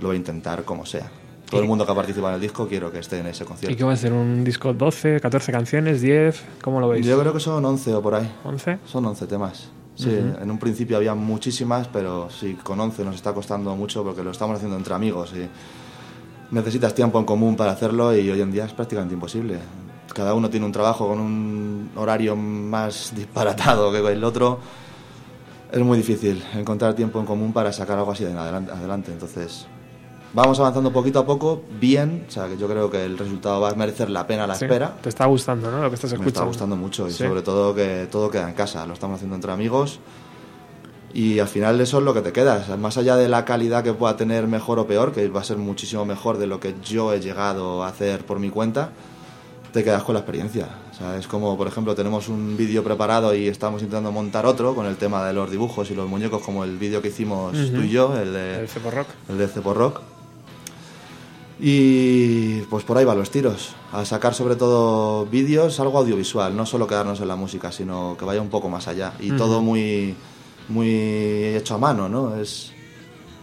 lo 0.01 0.09
voy 0.09 0.17
a 0.17 0.19
intentar 0.19 0.65
como 0.65 0.85
sea. 0.87 1.11
Todo 1.49 1.61
el 1.61 1.67
mundo 1.69 1.87
que 1.87 1.93
ha 1.93 1.95
participado 1.95 2.31
en 2.31 2.35
el 2.37 2.41
disco 2.41 2.67
quiero 2.67 2.91
que 2.91 2.99
esté 2.99 3.21
en 3.21 3.27
ese 3.29 3.45
concierto. 3.45 3.73
¿Y 3.73 3.77
qué 3.77 3.85
va 3.85 3.93
a 3.93 3.97
ser? 3.97 4.13
¿Un 4.13 4.43
disco 4.43 4.73
12, 4.73 5.21
14 5.21 5.53
canciones, 5.53 6.01
10? 6.01 6.43
¿Cómo 6.61 6.81
lo 6.81 6.89
veis? 6.89 7.07
Yo 7.07 7.19
creo 7.21 7.33
que 7.33 7.39
son 7.41 7.65
11 7.65 7.95
o 7.95 8.03
por 8.03 8.17
ahí. 8.17 8.29
¿11? 8.45 8.79
Son 8.85 9.07
11 9.07 9.27
temas. 9.27 9.69
Sí, 9.95 10.09
Ujú. 10.09 10.43
en 10.43 10.51
un 10.51 10.59
principio 10.59 10.97
había 10.97 11.15
muchísimas, 11.15 11.87
pero 11.89 12.29
sí, 12.31 12.55
con 12.63 12.79
11 12.81 13.05
nos 13.05 13.15
está 13.15 13.33
costando 13.33 13.75
mucho 13.77 14.03
porque 14.03 14.23
lo 14.25 14.33
estamos 14.33 14.57
haciendo 14.57 14.77
entre 14.77 14.93
amigos 14.93 15.33
y 15.35 15.49
necesitas 16.55 16.95
tiempo 16.95 17.19
en 17.19 17.25
común 17.25 17.57
para 17.57 17.73
hacerlo 17.73 18.15
y 18.15 18.29
hoy 18.29 18.41
en 18.41 18.51
día 18.51 18.65
es 18.67 18.73
prácticamente 18.73 19.15
imposible. 19.15 19.59
Cada 20.13 20.35
uno 20.35 20.51
tiene 20.51 20.67
un 20.67 20.73
trabajo 20.73 21.07
con 21.09 21.21
un 21.21 21.91
horario 21.97 22.35
más 22.37 23.13
disparatado 23.15 23.93
que 23.93 23.99
el 23.99 24.25
otro. 24.25 24.59
Es 25.71 25.81
muy 25.81 25.97
difícil 25.99 26.43
encontrar 26.55 26.95
tiempo 26.95 27.21
en 27.21 27.27
común 27.27 27.53
para 27.53 27.73
sacar 27.73 27.99
algo 27.99 28.13
así 28.13 28.25
de 28.25 28.33
adelante. 28.33 29.13
Entonces, 29.13 29.67
vamos 30.37 30.61
avanzando 30.61 30.93
poquito 30.93 31.19
a 31.19 31.27
poco, 31.27 31.63
bien. 31.81 32.27
O 32.29 32.31
sea, 32.31 32.47
que 32.47 32.57
yo 32.59 32.69
creo 32.69 32.89
que 32.91 33.05
el 33.05 33.17
resultado 33.19 33.61
va 33.61 33.71
a 33.71 33.75
merecer 33.75 34.11
la 34.11 34.27
pena 34.27 34.47
la 34.47 34.55
Sí. 34.55 34.67
espera. 34.67 34.95
¿Te 35.03 35.09
está 35.09 35.25
gustando, 35.27 35.71
no? 35.71 35.83
Lo 35.83 35.89
que 35.89 35.95
estás 35.97 36.11
Me 36.13 36.17
escuchando. 36.17 36.29
está 36.41 36.45
gustando 36.45 36.77
mucho 36.77 37.09
y 37.09 37.11
Sí. 37.13 37.25
sobre 37.25 37.43
todo 37.43 37.75
que 37.75 38.07
todo 38.11 38.31
queda 38.31 38.49
en 38.49 38.55
casa, 38.55 38.87
lo 38.87 38.93
estamos 38.93 39.17
haciendo 39.17 39.35
entre 39.35 39.51
amigos 39.51 39.99
y 41.15 41.39
al 41.39 41.49
final 41.49 41.81
eso 41.81 41.99
es 41.99 42.05
lo 42.05 42.13
que 42.13 42.21
te 42.21 42.33
queda, 42.33 42.61
O 42.63 42.67
sea, 42.67 42.77
más 42.77 42.99
allá 42.99 43.17
de 43.17 43.29
la 43.29 43.45
calidad 43.47 43.83
que 43.83 43.95
pueda 43.95 44.17
tener 44.19 44.47
mejor 44.47 44.79
o 44.79 44.87
peor, 44.87 45.13
que 45.13 45.27
va 45.29 45.41
a 45.41 45.45
ser 45.45 45.57
muchísimo 45.57 46.05
mejor 46.05 46.37
de 46.37 46.47
lo 46.47 46.61
que 46.61 46.75
yo 46.85 47.13
he 47.15 47.21
llegado 47.21 47.83
a 47.83 47.89
hacer 47.89 48.25
por 48.27 48.39
mi 48.39 48.51
cuenta, 48.51 48.91
te 49.73 49.83
quedas 49.83 50.03
con 50.03 50.15
la 50.15 50.21
experiencia. 50.21 50.69
O 50.93 50.95
sea, 50.99 51.17
es 51.19 51.27
como, 51.27 51.57
por 51.57 51.67
ejemplo, 51.67 51.95
tenemos 51.95 52.29
un 52.29 52.57
vídeo 52.57 52.83
preparado 52.85 53.35
y 53.35 53.47
estamos 53.49 53.81
intentando 53.83 54.13
montar 54.13 54.45
otro 54.47 54.75
con 54.75 54.87
el 54.87 54.97
tema 54.97 55.27
de 55.27 55.33
los 55.35 55.51
dibujos 55.51 55.91
y 55.91 55.95
los 55.95 56.09
muñecos, 56.09 56.43
como 56.43 56.65
el 56.65 56.77
vídeo 56.79 57.01
que 57.03 57.09
hicimos 57.09 57.53
tú 57.53 57.81
y 57.83 57.89
yo, 57.91 58.17
el 58.19 58.33
de 58.35 58.61
El 58.61 58.69
Rock. 58.93 59.07
el 59.31 59.39
de 59.39 59.49
Cepo 59.49 59.73
Rock. 59.75 60.01
Y 61.59 62.61
pues 62.63 62.85
por 62.85 62.99
ahí 62.99 63.05
van 63.05 63.19
los 63.19 63.31
tiros. 63.31 63.75
A 63.93 64.05
sacar 64.05 64.35
sobre 64.35 64.57
todo 64.57 65.25
vídeos, 65.27 65.81
algo 65.81 65.99
audiovisual, 65.99 66.55
no 66.57 66.67
solo 66.67 66.87
quedarnos 66.87 67.21
en 67.21 67.29
la 67.29 67.37
música, 67.37 67.73
sino 67.73 68.17
que 68.19 68.25
vaya 68.25 68.43
un 68.43 68.51
poco 68.51 68.69
más 68.69 68.89
allá. 68.89 69.15
Y 69.21 69.29
Ujú. 69.31 69.39
todo 69.39 69.63
muy, 69.63 70.15
muy 70.69 70.89
hecho 71.57 71.75
a 71.75 71.79
mano, 71.79 72.09
¿no? 72.09 72.37
Es, 72.37 72.73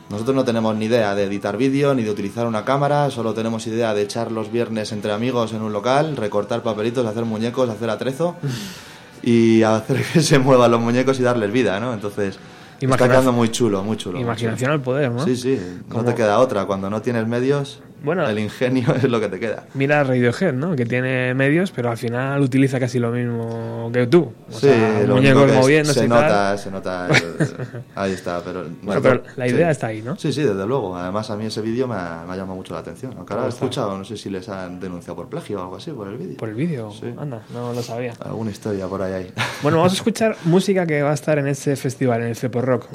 nosotros 0.09 0.35
no 0.35 0.45
tenemos 0.45 0.75
ni 0.75 0.85
idea 0.85 1.15
de 1.15 1.23
editar 1.23 1.57
vídeo 1.57 1.95
ni 1.95 2.03
de 2.03 2.11
utilizar 2.11 2.45
una 2.45 2.63
cámara, 2.63 3.09
solo 3.09 3.33
tenemos 3.33 3.65
idea 3.65 3.95
de 3.95 4.03
echar 4.03 4.31
los 4.31 4.51
viernes 4.51 4.91
entre 4.91 5.11
amigos 5.11 5.53
en 5.53 5.63
un 5.63 5.73
local, 5.73 6.15
recortar 6.15 6.61
papelitos, 6.61 7.05
hacer 7.07 7.25
muñecos, 7.25 7.67
hacer 7.69 7.89
atrezo 7.89 8.35
y 9.23 9.63
hacer 9.63 10.03
que 10.13 10.21
se 10.21 10.37
muevan 10.37 10.69
los 10.69 10.81
muñecos 10.81 11.19
y 11.19 11.23
darles 11.23 11.51
vida, 11.51 11.79
¿no? 11.79 11.93
Entonces, 11.93 12.37
está 12.79 13.09
quedando 13.09 13.31
muy 13.31 13.49
chulo, 13.49 13.81
muy 13.83 13.97
chulo. 13.97 14.19
Imaginación 14.19 14.69
al 14.69 14.81
poder, 14.81 15.09
¿no? 15.09 15.25
Sí, 15.25 15.35
sí, 15.35 15.57
no 15.87 15.95
Como- 15.95 16.05
te 16.05 16.13
queda 16.13 16.37
otra. 16.39 16.65
Cuando 16.65 16.91
no 16.91 17.01
tienes 17.01 17.25
medios, 17.25 17.79
Bueno. 18.03 18.27
el 18.27 18.37
ingenio 18.39 18.93
es 18.95 19.03
lo 19.05 19.19
que 19.19 19.29
te 19.29 19.39
queda. 19.39 19.63
Mira 19.73 20.03
Radiohead, 20.03 20.53
¿no? 20.53 20.75
Que 20.75 20.85
tiene 20.85 21.33
medios, 21.33 21.71
pero 21.71 21.89
al 21.89 21.97
final 21.97 22.41
utiliza 22.41 22.79
casi 22.79 22.99
lo 22.99 23.11
mismo 23.11 23.89
que 23.93 24.05
tú. 24.07 24.31
O 24.49 24.51
sí, 24.53 24.67
sea, 24.67 25.03
lo 25.07 25.15
único 25.15 25.45
que 25.45 25.79
es- 25.79 25.87
se 25.87 26.05
y 26.05 26.07
tal. 26.07 26.09
nota, 26.09 26.57
se 26.57 26.71
nota. 26.71 27.07
ahí 27.95 28.11
está, 28.11 28.41
pero... 28.43 28.65
Bueno, 28.81 29.01
pero 29.01 29.23
la 29.35 29.47
idea 29.47 29.71
está 29.71 29.87
ahí, 29.87 30.01
¿no? 30.01 30.15
Sí, 30.17 30.31
sí, 30.33 30.41
desde 30.43 30.65
luego. 30.67 30.95
Además, 30.95 31.29
a 31.29 31.35
mí 31.37 31.45
ese 31.45 31.61
vídeo 31.61 31.87
me 31.87 31.95
ha, 31.95 32.23
me 32.27 32.33
ha 32.33 32.35
llamado 32.37 32.55
mucho 32.55 32.73
la 32.73 32.81
atención. 32.81 33.13
Aunque 33.17 33.33
ahora 33.33 33.45
he 33.45 33.49
escuchado, 33.49 33.97
no 33.97 34.03
sé 34.03 34.17
si 34.17 34.29
les 34.29 34.47
han 34.49 34.79
denunciado 34.79 35.15
por 35.15 35.29
plagio 35.29 35.59
o 35.59 35.63
algo 35.63 35.77
así 35.77 35.91
por 35.91 36.07
el 36.07 36.17
vídeo. 36.17 36.37
Por 36.37 36.49
el 36.49 36.55
vídeo. 36.55 36.91
Sí. 36.91 37.13
Anda, 37.17 37.41
no 37.53 37.73
lo 37.73 37.81
sabía. 37.81 38.13
Alguna 38.19 38.51
historia 38.51 38.87
por 38.87 39.01
ahí 39.01 39.13
hay. 39.13 39.33
Bueno, 39.63 39.77
vamos 39.77 39.93
a 39.93 39.95
escuchar 39.95 40.35
música 40.43 40.85
que 40.85 41.01
va 41.03 41.11
a 41.11 41.13
estar 41.13 41.37
en 41.39 41.47
ese 41.47 41.77
festival, 41.77 42.21
en 42.21 42.27
el 42.27 42.35
Cepo 42.35 42.61
Rock. 42.61 42.87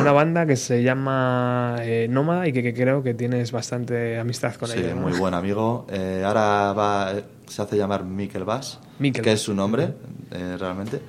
Una 0.00 0.10
banda 0.10 0.44
que 0.44 0.56
se 0.56 0.82
llama 0.82 1.76
eh, 1.82 2.08
Nómada 2.10 2.48
y 2.48 2.52
que, 2.52 2.64
que 2.64 2.74
creo 2.74 3.04
que 3.04 3.14
tienes 3.14 3.52
bastante 3.52 4.18
amistad 4.18 4.55
con 4.58 4.68
sí, 4.68 4.78
ella. 4.78 4.94
¿no? 4.94 5.02
muy 5.02 5.12
buen 5.12 5.34
amigo. 5.34 5.86
Eh, 5.90 6.22
ahora 6.24 6.72
va, 6.72 7.12
se 7.46 7.62
hace 7.62 7.76
llamar 7.76 8.04
Mikel 8.04 8.44
Bass, 8.44 8.78
Mikel 8.98 9.22
que 9.22 9.30
Bass. 9.30 9.40
es 9.40 9.44
su 9.44 9.54
nombre, 9.54 9.94
eh, 10.30 10.56
realmente. 10.58 11.00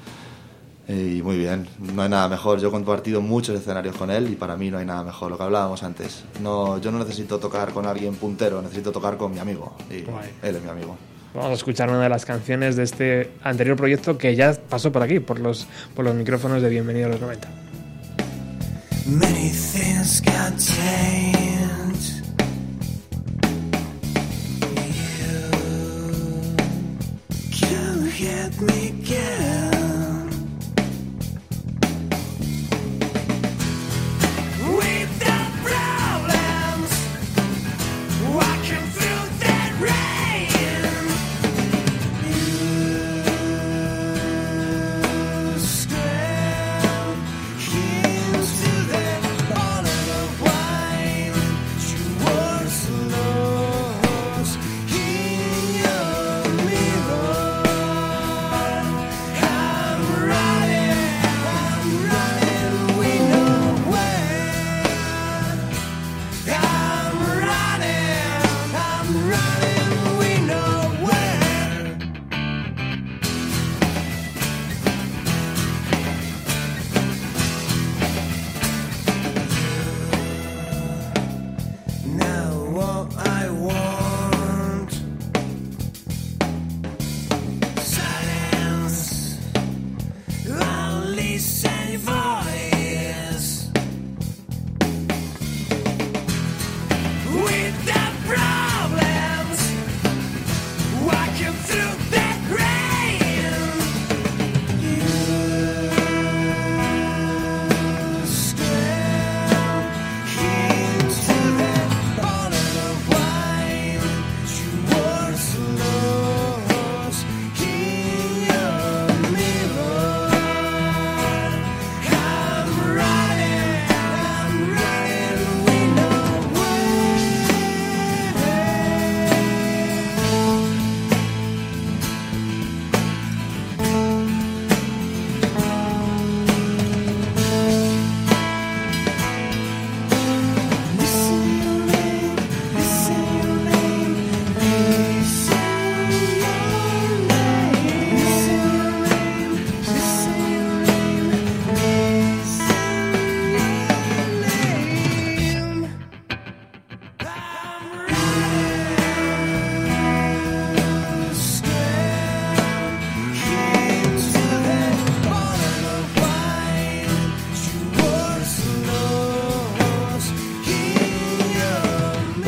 Y 0.89 1.21
muy 1.21 1.37
bien, 1.37 1.67
no 1.79 2.01
hay 2.01 2.07
nada 2.09 2.29
mejor. 2.29 2.59
Yo 2.59 2.69
he 2.69 2.71
compartido 2.71 3.19
muchos 3.19 3.59
escenarios 3.59 3.95
con 3.97 4.09
él 4.09 4.29
y 4.31 4.35
para 4.35 4.55
mí 4.55 4.71
no 4.71 4.77
hay 4.77 4.85
nada 4.85 5.03
mejor. 5.03 5.29
Lo 5.29 5.37
que 5.37 5.43
hablábamos 5.43 5.83
antes. 5.83 6.23
No, 6.41 6.77
yo 6.77 6.91
no 6.93 6.99
necesito 6.99 7.39
tocar 7.39 7.73
con 7.73 7.85
alguien 7.85 8.15
puntero, 8.15 8.61
necesito 8.61 8.93
tocar 8.93 9.17
con 9.17 9.33
mi 9.33 9.39
amigo. 9.39 9.75
Y 9.89 10.03
Guay. 10.03 10.29
él 10.43 10.55
es 10.55 10.63
mi 10.63 10.69
amigo. 10.69 10.95
Vamos 11.33 11.51
a 11.51 11.53
escuchar 11.55 11.89
una 11.89 12.01
de 12.03 12.09
las 12.09 12.23
canciones 12.25 12.77
de 12.77 12.83
este 12.83 13.31
anterior 13.43 13.75
proyecto 13.75 14.17
que 14.17 14.33
ya 14.37 14.53
pasó 14.69 14.91
por 14.91 15.03
aquí, 15.03 15.19
por 15.19 15.39
los, 15.39 15.67
por 15.93 16.05
los 16.05 16.15
micrófonos 16.15 16.61
de 16.61 16.69
Bienvenido 16.69 17.07
a 17.07 17.09
los 17.09 17.19
90. 17.21 17.49
Many 19.07 19.49
had 28.17 28.59
me 28.61 28.87
again. 28.87 29.96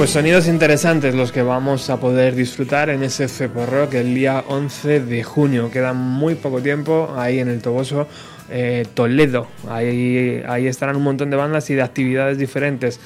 Sonidos 0.09 0.47
interesantes 0.47 1.13
los 1.13 1.31
que 1.31 1.43
vamos 1.43 1.91
a 1.91 1.99
poder 1.99 2.33
disfrutar 2.33 2.89
en 2.89 3.03
ese 3.03 3.27
Rock 3.47 3.93
el 3.93 4.15
día 4.15 4.43
11 4.47 5.01
de 5.01 5.23
junio. 5.23 5.69
Queda 5.69 5.93
muy 5.93 6.33
poco 6.33 6.63
tiempo 6.63 7.13
ahí 7.15 7.37
en 7.37 7.47
el 7.47 7.61
Toboso 7.61 8.07
eh, 8.49 8.87
Toledo. 8.95 9.47
Ahí, 9.69 10.41
ahí 10.47 10.65
estarán 10.65 10.95
un 10.95 11.03
montón 11.03 11.29
de 11.29 11.37
bandas 11.37 11.69
y 11.69 11.75
de 11.75 11.83
actividades 11.83 12.39
diferentes. 12.39 12.99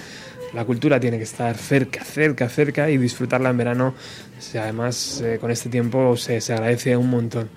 La 0.54 0.63
cultura 0.63 0.98
tiene 0.98 1.18
que 1.18 1.26
estar 1.26 1.58
cerca, 1.58 2.06
cerca, 2.06 2.48
cerca 2.48 2.89
y 2.89 2.98
disfrutarla 2.98 3.50
en 3.50 3.58
verano. 3.58 3.96
Además, 4.58 5.22
eh, 5.22 5.39
con 5.42 5.52
este 5.52 5.68
tiempo 5.68 6.16
se, 6.16 6.39
se 6.39 6.54
agradece 6.54 6.96
un 6.96 7.10
montón. 7.10 7.50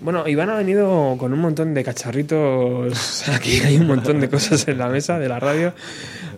Bueno, 0.00 0.28
Iván 0.28 0.48
ha 0.50 0.54
venido 0.56 1.16
con 1.18 1.32
un 1.32 1.40
montón 1.40 1.74
de 1.74 1.82
cacharritos. 1.84 3.28
Aquí 3.34 3.60
hay 3.60 3.76
un 3.76 3.86
montón 3.86 4.20
de 4.20 4.28
cosas 4.28 4.66
en 4.68 4.78
la 4.78 4.88
mesa 4.88 5.18
de 5.18 5.28
la 5.28 5.38
radio. 5.40 5.72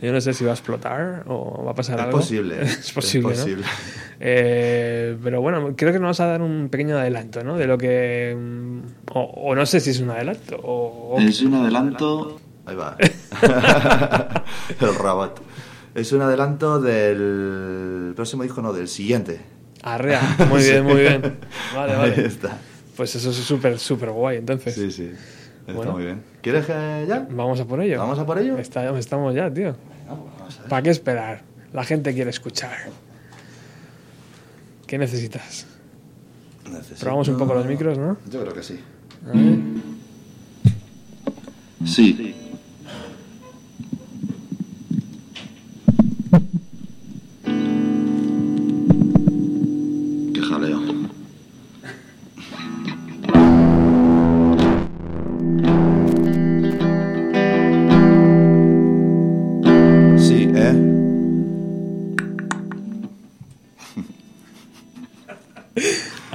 Yo 0.03 0.13
no 0.13 0.21
sé 0.21 0.33
si 0.33 0.45
va 0.45 0.53
a 0.53 0.55
explotar 0.55 1.25
o 1.27 1.65
va 1.65 1.73
a 1.73 1.75
pasar 1.75 1.99
Es 1.99 2.05
algo. 2.07 2.19
posible, 2.19 2.57
Es 2.63 2.91
posible. 2.93 3.33
es 3.33 3.39
¿no? 3.39 3.45
posible. 3.45 3.67
Eh, 4.19 5.17
pero 5.23 5.41
bueno, 5.43 5.75
creo 5.77 5.93
que 5.93 5.99
nos 5.99 6.09
vas 6.09 6.21
a 6.21 6.27
dar 6.27 6.43
un 6.43 6.69
pequeño 6.71 6.97
adelanto, 6.99 7.43
¿no? 7.45 7.57
De 7.59 7.67
lo 7.67 7.77
que. 7.77 8.37
mm, 8.39 8.81
O, 9.15 9.21
o 9.21 9.55
no 9.55 9.67
sé 9.67 9.81
si 9.81 9.91
es 9.91 10.01
un 10.01 10.11
adelanto. 10.11 10.57
O, 10.63 11.17
o- 11.17 11.21
Es 11.21 11.41
un 11.43 11.55
adelanto. 11.55 12.41
Ahí 12.67 12.77
va. 12.77 12.97
el 14.81 14.95
robot. 14.95 15.41
Es 15.95 16.13
un 16.13 16.23
adelanto 16.23 16.81
del 16.81 18.13
próximo 18.15 18.43
disco, 18.43 18.63
no, 18.63 18.73
del 18.73 18.89
siguiente. 18.89 19.41
Arrea. 19.83 20.21
Muy 20.49 20.63
bien, 20.63 20.85
muy 20.85 21.01
bien. 21.01 21.39
Vale, 21.75 21.93
Ahí 21.93 21.99
vale. 22.11 22.27
está. 22.27 22.59
Pues 23.01 23.15
eso 23.17 23.31
es 23.31 23.37
súper, 23.37 23.79
súper 23.79 24.11
guay, 24.11 24.37
entonces. 24.37 24.75
Sí, 24.75 24.91
sí. 24.91 25.11
Está 25.61 25.73
Bueno. 25.73 25.93
muy 25.93 26.03
bien. 26.05 26.23
¿Quieres 26.43 26.67
que 26.67 27.07
ya? 27.09 27.27
Vamos 27.31 27.59
a 27.59 27.65
por 27.65 27.81
ello. 27.81 27.97
¿Vamos 27.99 28.19
a 28.19 28.27
por 28.27 28.39
ello? 28.39 28.59
Está- 28.59 28.95
estamos 28.99 29.35
ya, 29.35 29.51
tío. 29.51 29.75
¿Para 30.69 30.83
qué 30.83 30.91
esperar? 30.91 31.41
La 31.73 31.83
gente 31.85 32.13
quiere 32.13 32.29
escuchar. 32.29 32.77
¿Qué 34.87 34.99
necesitas? 34.99 35.65
Necesito- 36.71 37.01
Probamos 37.01 37.29
un 37.29 37.39
poco 37.39 37.55
los 37.55 37.65
micros, 37.65 37.97
¿no? 37.97 38.19
Yo 38.31 38.43
creo 38.43 38.53
que 38.53 38.63
sí. 38.63 38.79
A 39.27 39.33
ver. 39.33 39.59
Sí. 41.87 42.15
Qué 42.17 42.50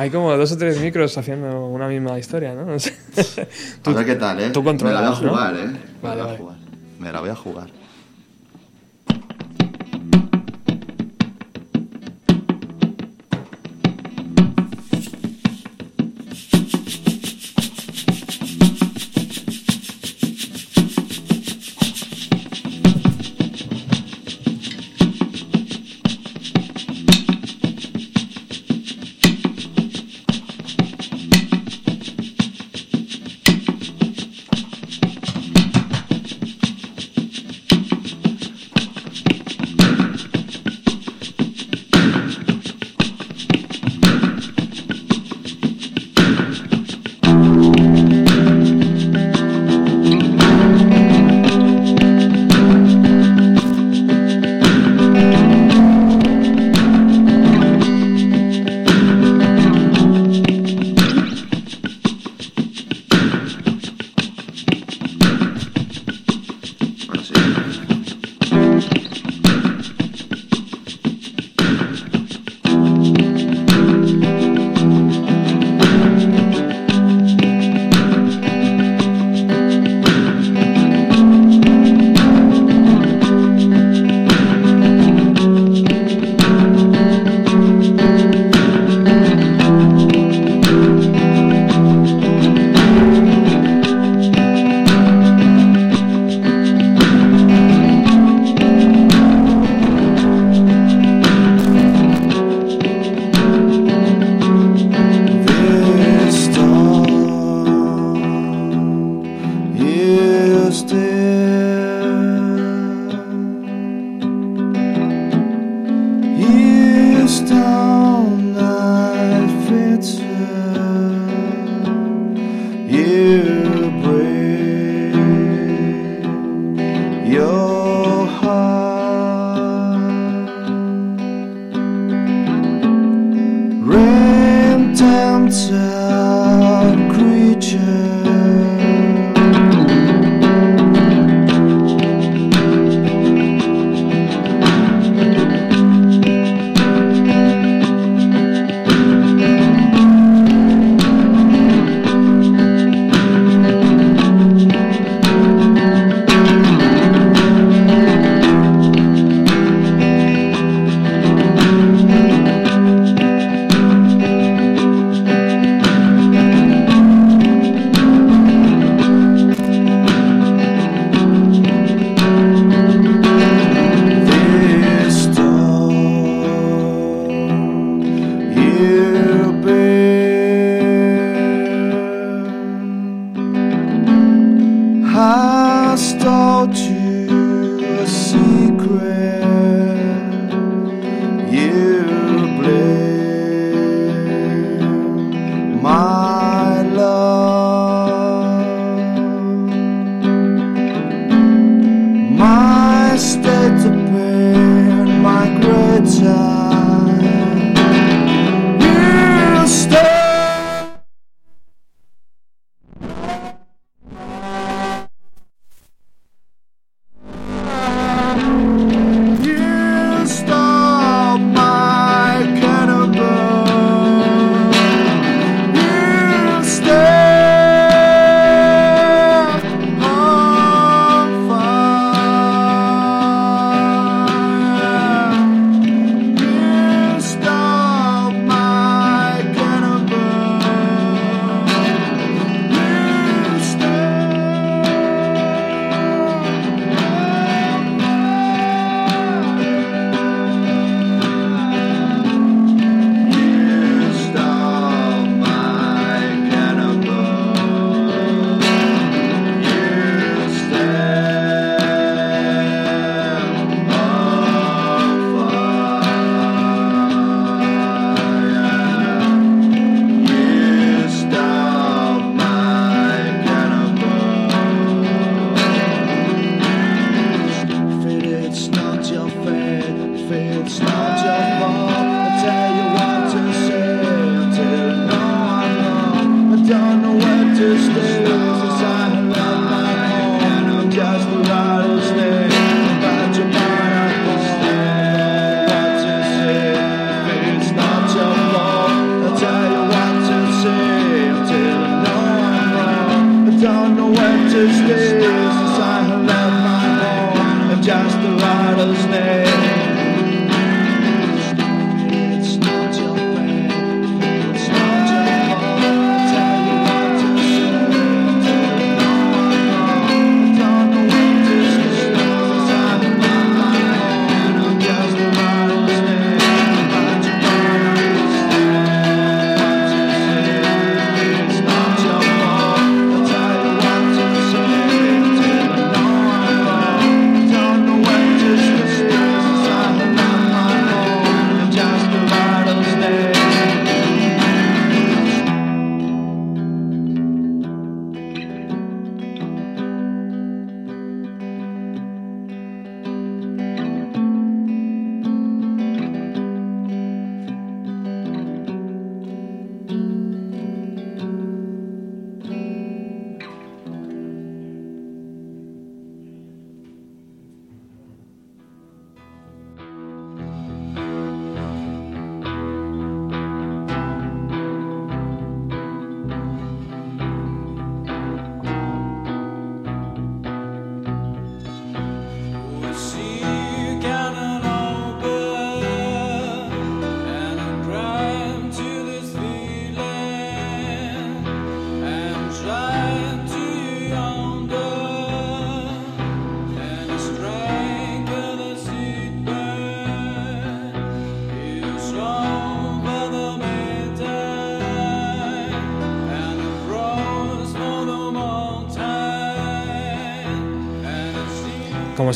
Hay 0.06 0.12
como 0.12 0.38
dos 0.38 0.52
o 0.52 0.58
tres 0.60 0.80
micros 0.80 1.18
haciendo 1.18 1.65
una 1.65 1.88
misma 1.88 2.20
historia, 2.20 2.54
¿no? 2.54 2.63
No 2.63 2.78
sé. 2.80 2.94
A 3.86 3.89
ver 3.89 4.06
qué 4.06 4.13
tal, 4.15 4.39
¿eh? 4.39 4.50
Tú 4.52 4.63
controlas, 4.63 5.02
Me 5.02 5.02
la 5.02 5.10
voy 5.10 5.18
a 5.18 5.22
¿no? 5.24 5.30
jugar, 5.32 5.56
¿eh? 5.56 5.65
Me 5.68 5.80
Vale, 6.04 6.04
la 6.04 6.12
voy 6.13 6.22
a 6.22 6.26
vale. 6.26 6.38
jugar. 6.38 6.56
Me 7.00 7.12
la 7.12 7.20
voy 7.22 7.30
a 7.32 7.36
jugar. 7.36 7.68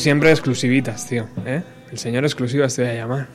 Siempre, 0.00 0.30
exclusivitas, 0.30 1.06
tío. 1.06 1.28
¿eh? 1.46 1.62
El 1.92 1.98
señor 1.98 2.24
exclusivas 2.24 2.74
te 2.74 2.82
voy 2.82 2.90
a 2.90 2.94
llamar. 2.94 3.28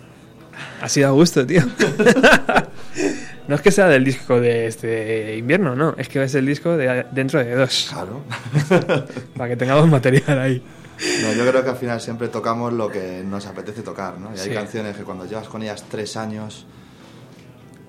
Ha 0.81 0.89
sido 0.89 1.07
a 1.09 1.11
gusto, 1.11 1.45
tío. 1.45 1.61
no 3.47 3.55
es 3.55 3.61
que 3.61 3.71
sea 3.71 3.87
del 3.87 4.03
disco 4.03 4.39
de 4.39 4.67
este 4.67 5.37
invierno, 5.37 5.75
no. 5.75 5.95
Es 5.97 6.07
que 6.09 6.23
es 6.23 6.33
el 6.35 6.45
disco 6.45 6.75
de 6.77 7.05
dentro 7.11 7.43
de 7.43 7.53
dos. 7.55 7.89
Claro. 7.91 8.21
Para 9.37 9.49
que 9.49 9.55
tengamos 9.57 9.87
material 9.89 10.39
ahí. 10.39 10.63
No, 11.23 11.33
yo 11.33 11.45
creo 11.49 11.61
que 11.63 11.69
al 11.71 11.75
final 11.75 11.99
siempre 11.99 12.29
tocamos 12.29 12.71
lo 12.71 12.87
que 12.89 13.21
nos 13.25 13.45
apetece 13.47 13.81
tocar, 13.81 14.17
¿no? 14.17 14.29
Y 14.33 14.39
hay 14.39 14.47
Sí. 14.49 14.53
canciones 14.53 14.95
que 14.95 15.03
cuando 15.03 15.25
llevas 15.25 15.47
con 15.49 15.61
ellas 15.61 15.83
tres 15.89 16.15
años 16.15 16.65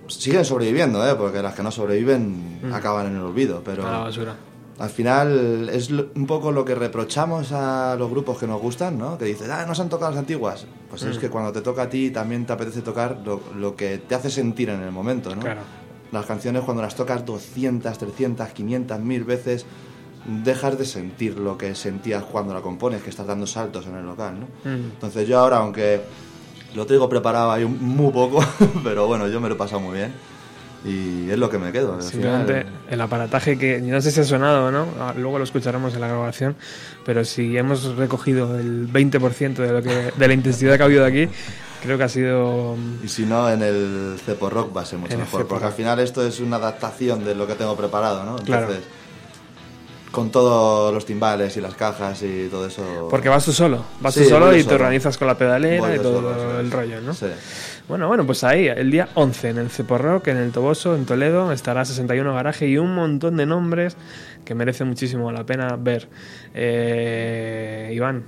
siguen 0.08 0.44
sobreviviendo, 0.44 1.08
¿eh? 1.08 1.14
Porque 1.16 1.40
las 1.42 1.54
que 1.54 1.62
no 1.62 1.70
sobreviven 1.70 2.60
Mm. 2.68 2.74
acaban 2.74 3.06
en 3.06 3.16
el 3.16 3.22
olvido, 3.22 3.62
pero 3.64 3.86
A 3.86 3.90
la 3.92 3.98
basura. 3.98 4.34
Al 4.78 4.90
final 4.90 5.70
es 5.72 5.90
un 5.90 6.26
poco 6.26 6.52
lo 6.52 6.64
que 6.64 6.74
reprochamos 6.74 7.50
a 7.52 7.96
los 7.98 8.10
grupos 8.10 8.38
que 8.38 8.46
nos 8.46 8.60
gustan, 8.60 8.98
¿no? 8.98 9.16
Que 9.16 9.24
dices, 9.24 9.48
ah, 9.48 9.64
no 9.66 9.74
se 9.74 9.82
han 9.82 9.88
tocado 9.88 10.10
las 10.10 10.18
antiguas. 10.18 10.66
Pues 10.90 11.02
es 11.02 11.16
Mm. 11.16 11.20
que 11.20 11.30
cuando 11.30 11.52
te 11.52 11.62
toca 11.62 11.82
a 11.82 11.88
ti 11.88 12.10
también 12.10 12.44
te 12.46 12.52
apetece 12.52 12.82
tocar 12.82 13.18
lo, 13.24 13.40
lo 13.56 13.74
que 13.74 13.98
te 13.98 14.14
hace 14.14 14.30
sentir 14.30 14.68
en 14.70 14.82
el 14.82 14.92
momento, 14.92 15.34
¿no? 15.34 15.40
Claro. 15.40 15.60
Las 16.12 16.26
canciones 16.26 16.62
cuando 16.62 16.82
las 16.82 16.94
tocas 16.94 17.24
200, 17.24 17.96
300, 17.98 18.48
500, 18.50 19.00
1000 19.00 19.24
veces 19.24 19.64
dejas 20.44 20.76
de 20.78 20.84
sentir 20.84 21.38
lo 21.38 21.56
que 21.56 21.74
sentías 21.74 22.24
cuando 22.24 22.52
la 22.52 22.60
compones, 22.60 23.02
que 23.02 23.10
estás 23.10 23.26
dando 23.26 23.46
saltos 23.46 23.86
en 23.86 23.96
el 23.96 24.04
local, 24.04 24.40
¿no? 24.40 24.46
Mm. 24.70 24.84
Entonces 24.92 25.26
yo 25.26 25.38
ahora, 25.38 25.58
aunque 25.58 26.00
lo 26.74 26.84
tengo 26.84 27.08
preparado 27.08 27.50
ahí 27.50 27.64
muy 27.64 28.12
poco, 28.12 28.40
pero 28.84 29.06
bueno, 29.06 29.26
yo 29.28 29.40
me 29.40 29.48
lo 29.48 29.54
he 29.54 29.58
pasado 29.58 29.80
muy 29.80 29.96
bien 29.96 30.12
y 30.86 31.28
es 31.30 31.38
lo 31.38 31.50
que 31.50 31.58
me 31.58 31.72
quedo. 31.72 32.00
Simplemente 32.00 32.60
final. 32.60 32.72
el 32.90 33.00
aparataje 33.00 33.58
que 33.58 33.80
no 33.80 34.00
sé 34.00 34.10
si 34.10 34.20
ha 34.20 34.24
sonado 34.24 34.66
o 34.66 34.70
no, 34.70 34.86
ah, 35.00 35.12
luego 35.16 35.38
lo 35.38 35.44
escucharemos 35.44 35.94
en 35.94 36.00
la 36.00 36.08
grabación, 36.08 36.54
pero 37.04 37.24
si 37.24 37.56
hemos 37.56 37.96
recogido 37.96 38.56
el 38.58 38.88
20% 38.92 39.54
de, 39.54 39.72
lo 39.72 39.82
que, 39.82 40.12
de 40.16 40.28
la 40.28 40.34
intensidad 40.34 40.76
que 40.76 40.82
ha 40.82 40.86
habido 40.86 41.04
aquí, 41.04 41.28
creo 41.82 41.98
que 41.98 42.04
ha 42.04 42.08
sido... 42.08 42.76
mm, 42.76 43.04
Y 43.04 43.08
si 43.08 43.26
no, 43.26 43.50
en 43.50 43.62
el 43.62 44.16
Cepo 44.24 44.48
Rock 44.48 44.76
va 44.76 44.82
a 44.82 44.86
ser 44.86 44.98
mucho 44.98 45.18
mejor, 45.18 45.46
porque 45.46 45.64
al 45.66 45.72
final 45.72 45.98
esto 45.98 46.24
es 46.26 46.38
una 46.40 46.56
adaptación 46.56 47.24
de 47.24 47.34
lo 47.34 47.46
que 47.46 47.54
tengo 47.54 47.76
preparado, 47.76 48.24
¿no? 48.24 48.38
Entonces, 48.38 48.46
Claro. 48.46 49.05
Con 50.10 50.30
todos 50.30 50.94
los 50.94 51.04
timbales 51.04 51.56
y 51.56 51.60
las 51.60 51.74
cajas 51.74 52.22
y 52.22 52.48
todo 52.48 52.66
eso. 52.66 53.08
Porque 53.10 53.28
vas 53.28 53.44
tú 53.44 53.52
solo, 53.52 53.84
vas 54.00 54.14
Sí, 54.14 54.22
tú 54.22 54.30
solo 54.30 54.46
y 54.54 54.58
yo 54.58 54.64
te 54.64 54.70
solo. 54.70 54.74
organizas 54.76 55.18
con 55.18 55.26
la 55.26 55.36
pedalera 55.36 55.86
Voy 55.86 55.96
y 55.96 55.98
todo 55.98 56.14
solo, 56.22 56.60
el 56.60 56.70
rollo, 56.70 57.00
¿no? 57.02 57.12
Sí. 57.14 57.26
Bueno, 57.88 58.08
bueno, 58.08 58.24
pues 58.26 58.42
ahí, 58.42 58.66
el 58.66 58.90
día 58.90 59.08
11 59.14 59.50
en 59.50 59.58
el 59.58 59.70
Cepo 59.70 59.96
Rock, 59.98 60.28
en 60.28 60.38
el 60.38 60.50
Toboso, 60.52 60.96
en 60.96 61.04
Toledo, 61.06 61.52
estará 61.52 61.84
61 61.84 62.34
Garaje 62.34 62.66
y 62.66 62.78
un 62.78 62.94
montón 62.94 63.36
de 63.36 63.46
nombres 63.46 63.96
que 64.44 64.54
merece 64.54 64.84
muchísimo 64.84 65.30
la 65.30 65.44
pena 65.44 65.76
ver. 65.78 66.08
Eh, 66.54 67.90
Iván, 67.94 68.24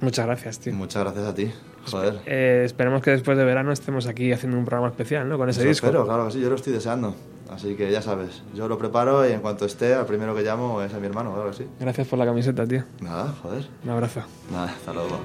muchas 0.00 0.26
gracias, 0.26 0.60
tío. 0.60 0.72
Muchas 0.74 1.02
gracias 1.02 1.24
a 1.26 1.34
ti. 1.34 1.50
Joder. 1.90 2.18
Eh, 2.26 2.62
esperemos 2.64 3.00
que 3.02 3.12
después 3.12 3.38
de 3.38 3.44
verano 3.44 3.72
estemos 3.72 4.06
aquí 4.06 4.32
haciendo 4.32 4.58
un 4.58 4.64
programa 4.64 4.88
especial, 4.88 5.28
¿no? 5.28 5.38
Con 5.38 5.48
ese 5.48 5.60
Eso 5.60 5.68
disco. 5.68 5.86
espero, 5.86 6.04
claro 6.04 6.26
que 6.26 6.32
sí, 6.32 6.40
yo 6.40 6.48
lo 6.50 6.56
estoy 6.56 6.72
deseando. 6.72 7.14
Así 7.50 7.76
que 7.76 7.90
ya 7.90 8.02
sabes, 8.02 8.42
yo 8.54 8.68
lo 8.68 8.76
preparo 8.76 9.28
y 9.28 9.32
en 9.32 9.40
cuanto 9.40 9.64
esté, 9.64 9.94
al 9.94 10.06
primero 10.06 10.34
que 10.34 10.42
llamo 10.42 10.82
es 10.82 10.92
a 10.92 10.98
mi 10.98 11.06
hermano, 11.06 11.32
claro 11.32 11.50
que 11.50 11.56
sí. 11.56 11.66
Gracias 11.78 12.08
por 12.08 12.18
la 12.18 12.26
camiseta, 12.26 12.66
tío. 12.66 12.84
Nada, 13.00 13.34
joder. 13.42 13.66
Un 13.84 13.90
abrazo. 13.90 14.22
Nada, 14.50 14.66
hasta 14.66 14.92
luego. 14.92 15.20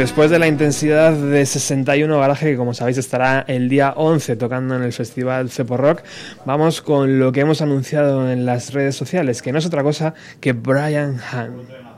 Después 0.00 0.30
de 0.30 0.38
la 0.38 0.48
intensidad 0.48 1.12
de 1.12 1.44
61 1.44 2.18
Garaje, 2.18 2.52
que 2.52 2.56
como 2.56 2.72
sabéis 2.72 2.96
estará 2.96 3.44
el 3.46 3.68
día 3.68 3.92
11 3.94 4.36
tocando 4.36 4.74
en 4.74 4.82
el 4.82 4.94
festival 4.94 5.50
Cepo 5.50 5.76
Rock, 5.76 6.02
vamos 6.46 6.80
con 6.80 7.18
lo 7.18 7.32
que 7.32 7.40
hemos 7.40 7.60
anunciado 7.60 8.30
en 8.30 8.46
las 8.46 8.72
redes 8.72 8.96
sociales, 8.96 9.42
que 9.42 9.52
no 9.52 9.58
es 9.58 9.66
otra 9.66 9.82
cosa 9.82 10.14
que 10.40 10.54
Brian 10.54 11.20
Han. 11.30 11.89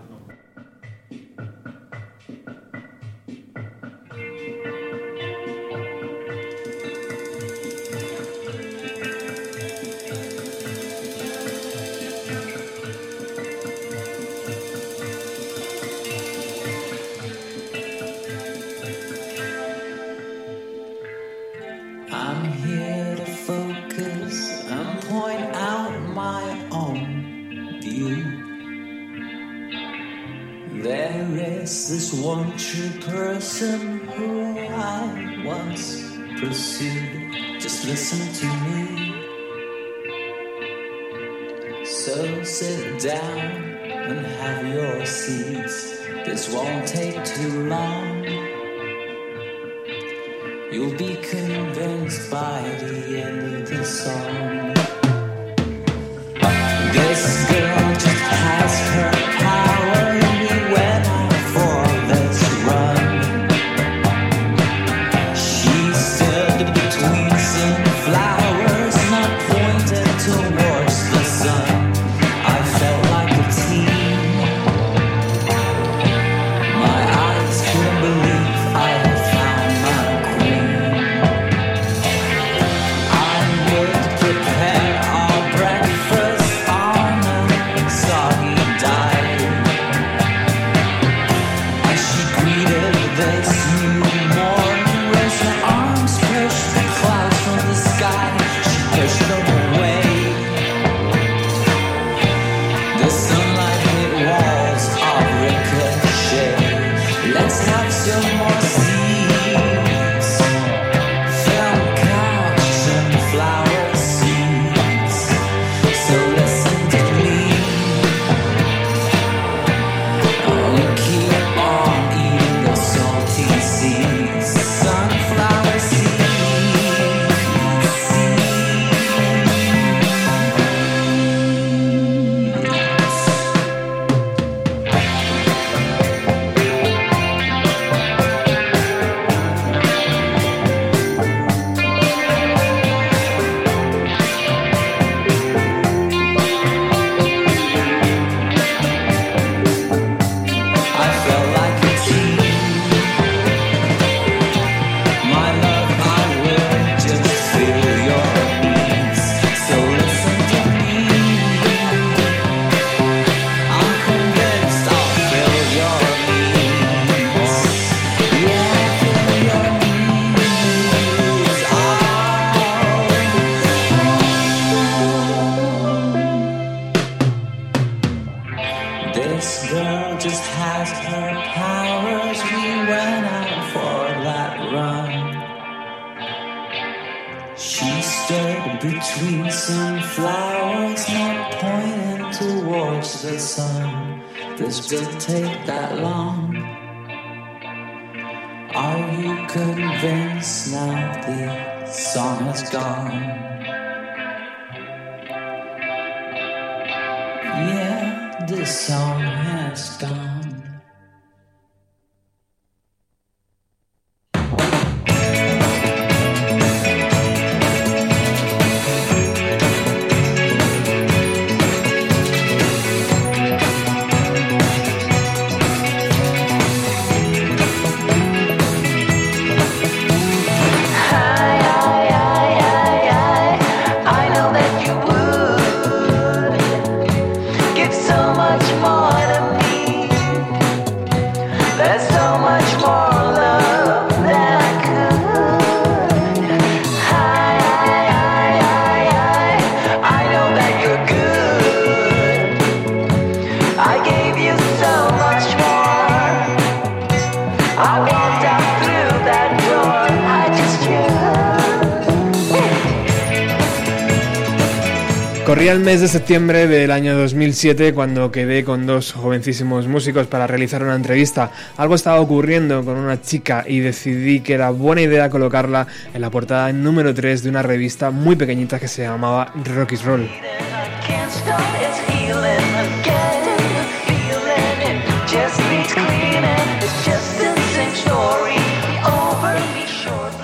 De 266.02 266.08
septiembre 266.08 266.66
del 266.66 266.90
año 266.90 267.16
2007 267.16 267.94
cuando 267.94 268.32
quedé 268.32 268.64
con 268.64 268.86
dos 268.86 269.12
jovencísimos 269.12 269.86
músicos 269.86 270.26
para 270.26 270.48
realizar 270.48 270.82
una 270.82 270.96
entrevista. 270.96 271.52
Algo 271.76 271.94
estaba 271.94 272.20
ocurriendo 272.20 272.84
con 272.84 272.96
una 272.96 273.22
chica 273.22 273.64
y 273.68 273.78
decidí 273.78 274.40
que 274.40 274.54
era 274.54 274.70
buena 274.70 275.02
idea 275.02 275.30
colocarla 275.30 275.86
en 276.12 276.20
la 276.20 276.28
portada 276.28 276.72
número 276.72 277.14
3 277.14 277.44
de 277.44 277.50
una 277.50 277.62
revista 277.62 278.10
muy 278.10 278.34
pequeñita 278.34 278.80
que 278.80 278.88
se 278.88 279.02
llamaba 279.04 279.52
Rock 279.64 279.92
is 279.92 280.02
Roll. 280.02 280.28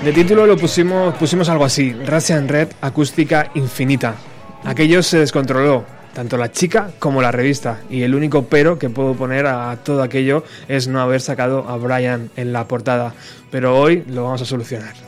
De 0.04 0.12
título 0.12 0.46
lo 0.46 0.56
pusimos, 0.56 1.16
pusimos 1.16 1.48
algo 1.48 1.64
así, 1.64 1.92
Russian 2.06 2.46
Red 2.46 2.68
Acústica 2.80 3.50
Infinita. 3.54 4.14
Aquello 4.64 5.02
se 5.02 5.18
descontroló, 5.18 5.84
tanto 6.14 6.36
la 6.36 6.50
chica 6.50 6.90
como 6.98 7.22
la 7.22 7.32
revista, 7.32 7.80
y 7.88 8.02
el 8.02 8.14
único 8.14 8.44
pero 8.46 8.78
que 8.78 8.90
puedo 8.90 9.14
poner 9.14 9.46
a 9.46 9.76
todo 9.84 10.02
aquello 10.02 10.44
es 10.68 10.88
no 10.88 11.00
haber 11.00 11.20
sacado 11.20 11.68
a 11.68 11.76
Brian 11.76 12.30
en 12.36 12.52
la 12.52 12.66
portada, 12.66 13.14
pero 13.50 13.78
hoy 13.78 14.04
lo 14.08 14.24
vamos 14.24 14.42
a 14.42 14.44
solucionar. 14.44 15.07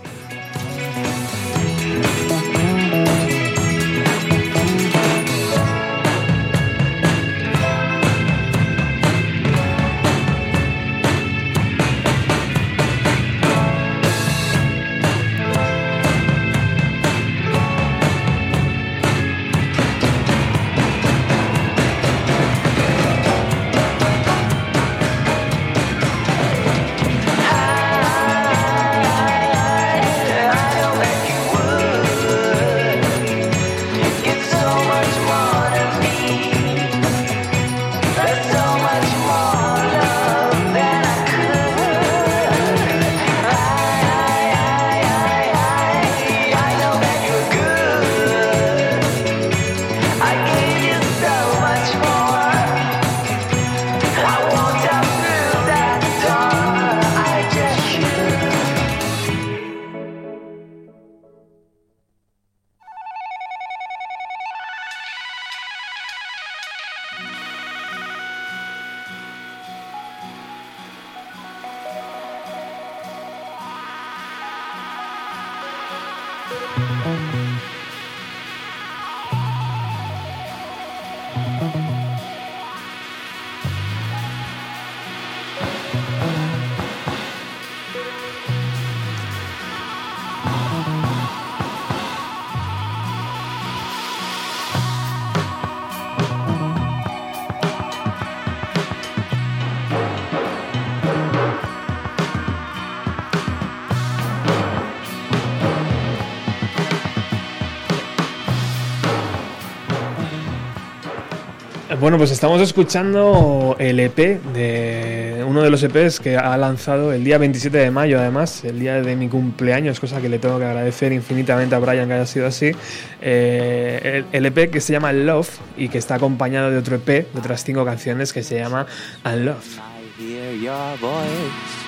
Bueno, 112.01 112.17
pues 112.17 112.31
estamos 112.31 112.63
escuchando 112.63 113.77
el 113.79 114.01
EP 114.01 114.17
de 114.55 115.45
uno 115.47 115.61
de 115.61 115.69
los 115.69 115.83
EPs 115.83 116.19
que 116.19 116.39
ha 116.39 116.57
lanzado 116.57 117.13
el 117.13 117.25
día 117.25 117.37
27 117.37 117.77
de 117.77 117.91
mayo, 117.91 118.19
además, 118.19 118.65
el 118.65 118.81
día 118.81 119.03
de 119.03 119.17
mi 119.17 119.29
cumpleaños, 119.29 120.01
cosa 120.01 120.19
que 120.23 120.31
le 120.31 120.39
tengo 120.39 120.59
que 120.59 120.65
agradecer 120.65 121.13
infinitamente 121.13 121.75
a 121.75 121.79
Brian 121.79 122.09
que 122.09 122.15
haya 122.15 122.25
sido 122.25 122.47
así. 122.47 122.73
Eh, 123.21 124.25
el, 124.33 124.47
EP 124.47 124.71
que 124.71 124.81
se 124.81 124.95
llama 124.95 125.13
Love 125.13 125.51
y 125.77 125.91
que 125.91 125.99
está 125.99 126.15
acompañado 126.15 126.71
de 126.71 126.79
otro 126.79 126.97
EP, 126.97 127.07
de 127.07 127.39
otras 127.39 127.65
cinco 127.65 127.85
canciones 127.85 128.33
que 128.33 128.43
se 128.43 128.59
llama 128.59 128.87
Unlove. 129.23 129.59
I 129.77 130.23
hear 130.23 130.55
your 130.55 130.99
voice. 131.01 131.81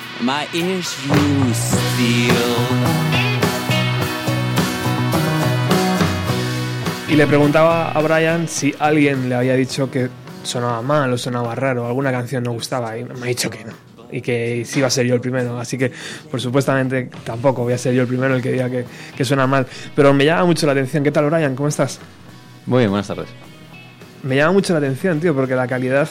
Y 7.13 7.15
le 7.15 7.27
preguntaba 7.27 7.93
a 7.93 8.01
Brian 8.01 8.49
si 8.49 8.75
alguien 8.79 9.29
le 9.29 9.35
había 9.35 9.53
dicho 9.53 9.91
que 9.91 10.09
sonaba 10.45 10.81
mal 10.81 11.13
o 11.13 11.19
sonaba 11.19 11.55
raro, 11.55 11.87
alguna 11.87 12.11
canción 12.11 12.43
no 12.43 12.53
gustaba, 12.53 12.97
y 12.97 13.05
me 13.05 13.13
ha 13.13 13.27
dicho 13.27 13.51
que 13.51 13.63
no. 13.67 13.73
Y 14.11 14.23
que 14.23 14.65
sí 14.65 14.79
iba 14.79 14.89
a 14.89 14.91
ser 14.91 15.05
yo 15.05 15.15
el 15.17 15.21
primero, 15.21 15.61
así 15.61 15.77
que 15.77 15.93
por 16.31 16.41
supuestamente 16.41 17.11
tampoco 17.23 17.65
voy 17.65 17.75
a 17.75 17.79
ser 17.79 17.93
yo 17.93 18.01
el 18.01 18.09
primero 18.09 18.35
el 18.35 18.41
que 18.41 18.53
diga 18.53 18.71
que, 18.71 18.87
que 19.15 19.27
suena 19.27 19.47
mal. 19.47 19.67
Pero 19.95 20.15
me 20.15 20.25
llama 20.25 20.47
mucho 20.47 20.65
la 20.65 20.73
atención. 20.73 21.05
¿Qué 21.05 21.13
tal, 21.13 21.29
Brian? 21.29 21.55
¿Cómo 21.55 21.69
estás? 21.69 22.01
Muy 22.65 22.79
bien, 22.79 22.89
buenas 22.89 23.09
tardes. 23.09 23.29
Me 24.23 24.37
llama 24.37 24.53
mucho 24.53 24.73
la 24.73 24.79
atención, 24.79 25.21
tío, 25.21 25.35
porque 25.35 25.55
la 25.55 25.69
calidad 25.69 26.09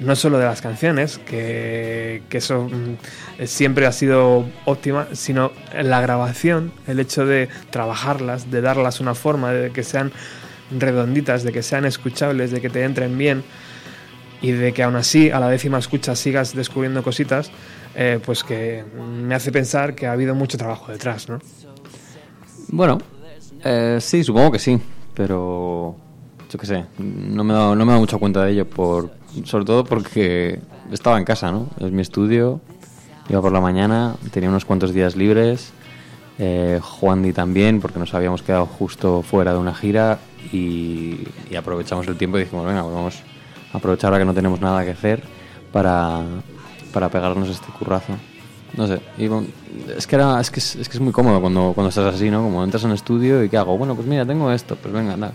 no 0.00 0.16
solo 0.16 0.38
de 0.38 0.44
las 0.44 0.60
canciones, 0.60 1.18
que, 1.18 2.22
que 2.28 2.38
eso 2.38 2.68
mm, 2.68 3.44
siempre 3.46 3.86
ha 3.86 3.92
sido 3.92 4.44
óptima, 4.64 5.06
sino 5.12 5.52
la 5.80 6.00
grabación, 6.00 6.72
el 6.86 7.00
hecho 7.00 7.26
de 7.26 7.48
trabajarlas, 7.70 8.50
de 8.50 8.60
darlas 8.60 9.00
una 9.00 9.14
forma, 9.14 9.52
de 9.52 9.70
que 9.70 9.82
sean 9.82 10.12
redonditas, 10.76 11.42
de 11.44 11.52
que 11.52 11.62
sean 11.62 11.84
escuchables, 11.84 12.50
de 12.50 12.60
que 12.60 12.70
te 12.70 12.82
entren 12.84 13.16
bien 13.16 13.44
y 14.42 14.50
de 14.50 14.72
que 14.72 14.82
aún 14.82 14.96
así 14.96 15.30
a 15.30 15.40
la 15.40 15.48
décima 15.48 15.78
escucha 15.78 16.16
sigas 16.16 16.54
descubriendo 16.54 17.02
cositas, 17.02 17.50
eh, 17.94 18.18
pues 18.24 18.42
que 18.42 18.84
me 18.94 19.34
hace 19.34 19.52
pensar 19.52 19.94
que 19.94 20.06
ha 20.06 20.12
habido 20.12 20.34
mucho 20.34 20.58
trabajo 20.58 20.90
detrás, 20.92 21.28
¿no? 21.28 21.38
Bueno, 22.68 22.98
Eh, 23.66 23.98
sí, 24.00 24.22
supongo 24.22 24.52
que 24.52 24.58
sí, 24.58 24.78
pero 25.14 25.96
yo 26.50 26.58
qué 26.58 26.66
sé, 26.66 26.84
no 26.98 27.42
me 27.42 27.54
dado, 27.54 27.74
no 27.74 27.84
me 27.86 27.90
he 27.90 27.94
dado 27.94 28.00
mucha 28.00 28.18
cuenta 28.18 28.44
de 28.44 28.52
ello, 28.52 28.68
por, 28.68 29.10
sobre 29.44 29.64
todo 29.64 29.84
porque 29.84 30.60
estaba 30.92 31.18
en 31.18 31.24
casa, 31.24 31.50
¿no? 31.50 31.68
Es 31.80 31.90
mi 31.90 32.02
estudio, 32.02 32.60
iba 33.28 33.40
por 33.40 33.52
la 33.52 33.60
mañana, 33.60 34.14
tenía 34.32 34.48
unos 34.48 34.64
cuantos 34.64 34.92
días 34.92 35.16
libres, 35.16 35.72
eh, 36.38 36.80
Juan 36.82 37.22
Di 37.22 37.32
también, 37.32 37.80
porque 37.80 37.98
nos 37.98 38.14
habíamos 38.14 38.42
quedado 38.42 38.66
justo 38.66 39.22
fuera 39.22 39.52
de 39.52 39.58
una 39.58 39.74
gira 39.74 40.18
y, 40.52 41.26
aprovechamos 41.56 42.06
el 42.08 42.16
tiempo 42.16 42.38
y 42.38 42.44
dijimos, 42.44 42.66
venga, 42.66 42.82
pues 42.82 42.94
vamos 42.94 43.22
a 43.72 43.78
aprovechar 43.78 44.08
ahora 44.08 44.18
que 44.18 44.24
no 44.24 44.34
tenemos 44.34 44.60
nada 44.60 44.84
que 44.84 44.90
hacer 44.90 45.22
para, 45.72 46.22
para 46.92 47.08
pegarnos 47.08 47.48
este 47.48 47.66
currazo. 47.78 48.14
No 48.76 48.88
sé, 48.88 49.00
es 49.96 50.06
que 50.08 50.16
era, 50.16 50.40
es 50.40 51.00
muy 51.00 51.12
cómodo 51.12 51.40
cuando, 51.40 51.72
cuando 51.74 51.90
estás 51.90 52.12
así, 52.12 52.28
¿no? 52.28 52.42
Como 52.42 52.64
entras 52.64 52.82
en 52.82 52.90
el 52.90 52.96
estudio 52.96 53.44
y 53.44 53.48
¿qué 53.48 53.56
hago? 53.56 53.78
Bueno, 53.78 53.94
pues 53.94 54.08
mira, 54.08 54.26
tengo 54.26 54.50
esto, 54.50 54.74
pues 54.74 54.92
venga, 54.92 55.16
nada. 55.16 55.32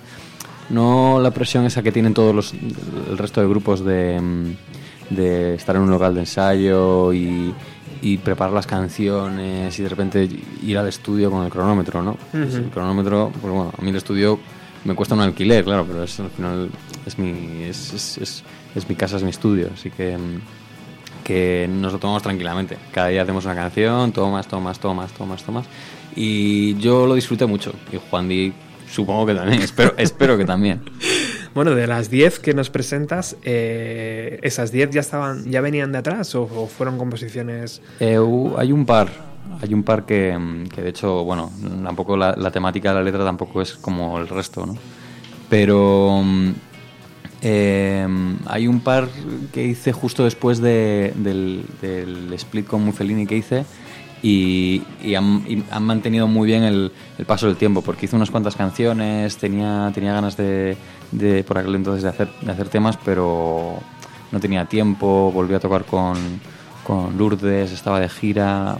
No 0.69 1.19
la 1.19 1.31
presión 1.31 1.65
esa 1.65 1.81
que 1.81 1.91
tienen 1.91 2.13
todos 2.13 2.33
los, 2.35 2.53
el 2.53 3.17
resto 3.17 3.41
de 3.41 3.47
grupos 3.47 3.83
de, 3.83 4.19
mm, 4.19 5.15
de 5.15 5.55
estar 5.55 5.75
en 5.75 5.81
un 5.83 5.89
local 5.89 6.13
de 6.13 6.19
ensayo 6.21 7.11
y, 7.13 7.53
y 8.01 8.17
preparar 8.17 8.53
las 8.53 8.67
canciones 8.67 9.77
y 9.79 9.83
de 9.83 9.89
repente 9.89 10.29
ir 10.63 10.77
al 10.77 10.87
estudio 10.87 11.31
con 11.31 11.43
el 11.43 11.49
cronómetro, 11.51 12.03
¿no? 12.03 12.17
Pues 12.31 12.55
el 12.55 12.69
cronómetro, 12.69 13.31
pues 13.41 13.53
bueno, 13.53 13.73
a 13.77 13.81
mí 13.81 13.89
el 13.89 13.95
estudio 13.95 14.39
me 14.85 14.93
cuesta 14.95 15.15
un 15.15 15.21
alquiler, 15.21 15.63
claro, 15.65 15.85
pero 15.85 16.03
es, 16.03 16.19
al 16.19 16.29
final 16.29 16.69
es 17.05 17.17
mi, 17.17 17.63
es, 17.63 17.93
es, 17.93 18.17
es- 18.19 18.43
es 18.75 18.87
mi 18.87 18.93
casa, 18.95 19.17
es 19.17 19.23
mi 19.23 19.31
estudio, 19.31 19.69
así 19.73 19.89
que, 19.89 20.15
mm, 20.15 21.23
que 21.23 21.67
nos 21.69 21.91
lo 21.93 21.97
tomamos 21.99 22.21
tranquilamente. 22.21 22.77
Cada 22.93 23.07
día 23.07 23.23
hacemos 23.23 23.43
una 23.45 23.55
canción, 23.55 24.11
tomas, 24.11 24.47
tomas, 24.47 24.79
tomas, 24.79 25.11
tomas, 25.11 25.43
tomas. 25.43 25.65
Y 26.15 26.75
yo 26.75 27.07
lo 27.07 27.15
disfruté 27.15 27.45
mucho. 27.47 27.73
Y 27.91 27.97
Juan 28.09 28.29
Di, 28.29 28.53
supongo 28.89 29.25
que 29.27 29.35
también, 29.35 29.61
espero, 29.61 29.93
espero 29.97 30.37
que 30.37 30.45
también. 30.45 30.81
Bueno, 31.55 31.71
de 31.71 31.87
las 31.87 32.11
10 32.11 32.37
que 32.39 32.53
nos 32.53 32.69
presentas, 32.69 33.35
eh, 33.43 34.39
¿esas 34.43 34.71
10 34.71 34.91
ya 34.91 35.01
estaban, 35.01 35.49
ya 35.49 35.61
venían 35.61 35.91
de 35.91 35.97
atrás 35.97 36.35
o, 36.35 36.43
o 36.43 36.67
fueron 36.67 36.99
composiciones? 36.99 37.81
Eh, 37.99 38.19
hay 38.57 38.71
un 38.71 38.85
par, 38.85 39.09
hay 39.59 39.73
un 39.73 39.81
par 39.81 40.05
que, 40.05 40.37
que 40.73 40.81
de 40.83 40.89
hecho, 40.89 41.23
bueno, 41.23 41.51
tampoco 41.83 42.15
la, 42.15 42.35
la 42.37 42.51
temática 42.51 42.89
de 42.89 42.95
la 42.99 43.03
letra 43.03 43.25
tampoco 43.25 43.63
es 43.63 43.73
como 43.73 44.19
el 44.19 44.27
resto, 44.27 44.63
¿no? 44.67 44.75
Pero 45.49 46.21
mm, 46.23 46.49
eh, 47.41 48.07
hay 48.45 48.67
un 48.67 48.81
par 48.81 49.07
que 49.51 49.63
hice 49.65 49.91
justo 49.91 50.23
después 50.25 50.59
de- 50.59 51.13
del, 51.15 51.65
del 51.81 52.31
split 52.33 52.67
con 52.67 52.83
Mussolini 52.85 53.25
que 53.25 53.37
hice 53.37 53.65
y, 54.21 54.81
y 55.03 55.15
han, 55.15 55.43
y 55.47 55.63
han 55.71 55.83
mantenido 55.83 56.27
muy 56.27 56.47
bien 56.47 56.63
el, 56.63 56.91
el 57.17 57.25
paso 57.25 57.47
del 57.47 57.55
tiempo 57.55 57.81
porque 57.81 58.05
hice 58.05 58.15
unas 58.15 58.29
cuantas 58.31 58.55
canciones, 58.55 59.37
tenía, 59.37 59.91
tenía 59.93 60.13
ganas 60.13 60.35
de, 60.37 60.77
de 61.11 61.43
por 61.43 61.57
aquel 61.57 61.75
entonces 61.75 62.03
de 62.03 62.09
hacer, 62.09 62.29
de 62.41 62.51
hacer 62.51 62.69
temas, 62.69 62.97
pero 63.03 63.79
no 64.31 64.39
tenía 64.39 64.65
tiempo, 64.65 65.31
volví 65.33 65.53
a 65.55 65.59
tocar 65.59 65.85
con, 65.85 66.17
con 66.83 67.17
Lourdes, 67.17 67.71
estaba 67.71 67.99
de 67.99 68.09
gira, 68.09 68.77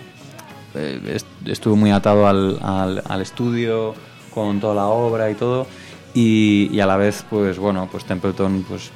eh, 0.75 0.99
est- 1.15 1.47
estuve 1.47 1.75
muy 1.75 1.91
atado 1.91 2.27
al, 2.27 2.59
al- 2.61 3.03
al 3.07 3.21
estudio 3.21 3.95
con 4.33 4.59
toda 4.59 4.75
la 4.75 4.85
obra 4.87 5.31
y 5.31 5.35
todo 5.35 5.65
y, 6.13 6.69
y 6.71 6.79
a 6.81 6.85
la 6.85 6.97
vez 6.97 7.25
pues 7.29 7.57
bueno 7.57 7.87
pues 7.91 8.05
Templeton 8.05 8.63
pues 8.67 8.91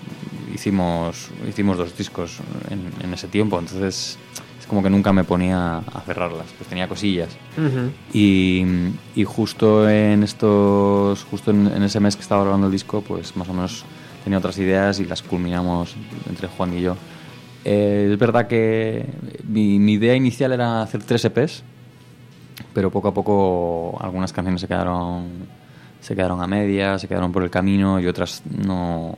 hicimos 0.54 1.30
hicimos 1.48 1.78
dos 1.78 1.98
discos 1.98 2.38
en, 2.70 2.92
en 3.04 3.14
ese 3.14 3.28
tiempo 3.28 3.58
entonces 3.58 4.18
es 4.64 4.68
como 4.68 4.82
que 4.82 4.90
nunca 4.90 5.12
me 5.12 5.26
ponía 5.26 5.80
a 5.80 6.02
cerrarlas 6.06 6.46
pues 6.58 6.70
tenía 6.70 6.88
cosillas. 6.88 7.28
Ujú. 7.58 7.92
y, 8.14 8.64
y 9.14 9.26
justo 9.26 9.90
en 9.90 10.24
estos 10.24 11.26
justo 11.26 11.52
en, 11.52 11.68
en 11.68 11.84
ese 11.84 12.00
mes 12.00 12.16
que 12.16 12.22
estaba 12.22 12.44
grabando 12.44 12.68
el 12.68 12.72
disco 12.72 13.02
pues 13.02 13.36
más 13.36 13.50
o 13.50 13.54
menos 13.54 13.84
tenía 14.24 14.40
otras 14.40 14.58
ideas 14.60 15.02
y 15.02 15.06
las 15.06 15.22
culminamos 15.22 15.96
entre 16.30 16.48
Juan 16.48 16.78
y 16.78 16.82
yo. 16.82 16.96
Eh, 17.66 18.10
es 18.14 18.18
verdad 18.18 18.48
que 18.48 19.06
mi, 19.46 19.80
mi 19.80 19.94
idea 19.94 20.16
inicial 20.16 20.54
era 20.54 20.82
hacer 20.82 21.04
tres 21.04 21.26
EPs 21.26 21.62
pero 22.74 22.90
poco 22.90 23.10
a 23.10 23.14
poco 23.14 23.98
algunas 24.00 24.32
canciones 24.32 24.62
se 24.62 24.68
quedaron 24.70 25.28
se 26.00 26.16
quedaron 26.16 26.42
a 26.42 26.48
medias 26.48 27.02
se 27.02 27.10
quedaron 27.10 27.34
por 27.34 27.44
el 27.44 27.50
camino 27.50 28.00
y 28.00 28.08
otras 28.08 28.44
no 28.46 29.18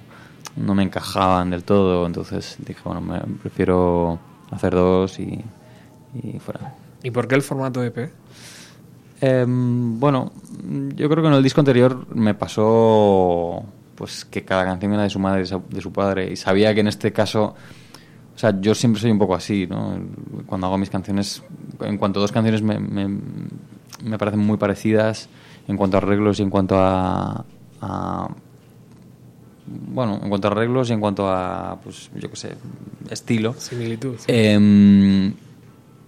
no 0.56 0.74
me 0.74 0.82
encajaban 0.82 1.52
del 1.52 1.64
todo. 1.64 2.08
Entonces 2.08 2.56
dije 2.66 2.80
bueno 2.84 3.02
me, 3.02 3.20
prefiero 3.44 4.18
hacer 4.52 4.74
dos 4.74 5.20
y, 5.20 5.44
y 6.24 6.40
fuera 6.40 6.74
¿Y 7.04 7.12
por 7.12 7.28
qué 7.28 7.36
el 7.36 7.42
formato 7.42 7.84
EP? 7.84 8.12
Em, 9.22 10.00
bueno, 10.00 10.32
yo 10.96 11.10
creo 11.10 11.24
que 11.24 11.30
en 11.30 11.36
el 11.36 11.44
disco 11.44 11.62
anterior 11.62 12.06
me 12.16 12.34
pasó 12.34 13.64
pues 13.96 14.26
que 14.26 14.44
cada 14.44 14.66
canción 14.66 14.94
era 14.94 15.04
de 15.04 15.10
su 15.10 15.20
madre 15.20 15.44
de 15.70 15.82
su 15.82 15.92
padre 15.94 16.32
y 16.32 16.36
sabía 16.36 16.74
que 16.74 16.82
en 16.82 16.88
este 16.88 17.14
caso, 17.14 17.56
o 18.36 18.38
sea, 18.38 18.60
yo 18.60 18.76
siempre 18.76 19.02
soy 19.02 19.12
un 19.12 19.18
poco 19.20 19.36
así, 19.36 19.68
¿no? 19.68 19.98
Cuando 20.46 20.68
hago 20.68 20.78
mis 20.78 20.90
canciones, 20.90 21.44
en 21.80 21.98
cuanto 21.98 22.20
a 22.20 22.22
dos 22.22 22.32
canciones 22.34 22.62
me, 22.62 22.78
me, 22.78 23.08
me 24.04 24.18
parecen 24.18 24.42
muy 24.42 24.58
parecidas 24.58 25.30
en 25.68 25.78
cuanto 25.78 25.96
a 25.96 26.00
arreglos 26.02 26.40
y 26.40 26.44
en 26.44 26.50
cuanto 26.50 26.76
a, 26.78 27.46
a- 27.82 28.30
bueno, 29.68 30.20
en 30.22 30.30
cuanto 30.30 30.48
a 30.48 30.52
arreglos 30.52 30.90
y 30.90 30.94
en 30.94 31.00
cuanto 31.00 31.28
a, 31.30 31.80
pues, 31.84 32.10
yo 32.16 32.30
qué 32.30 32.36
sé, 32.36 32.56
estilo. 33.10 33.54
Similitud. 33.58 34.16
Em, 34.28 35.34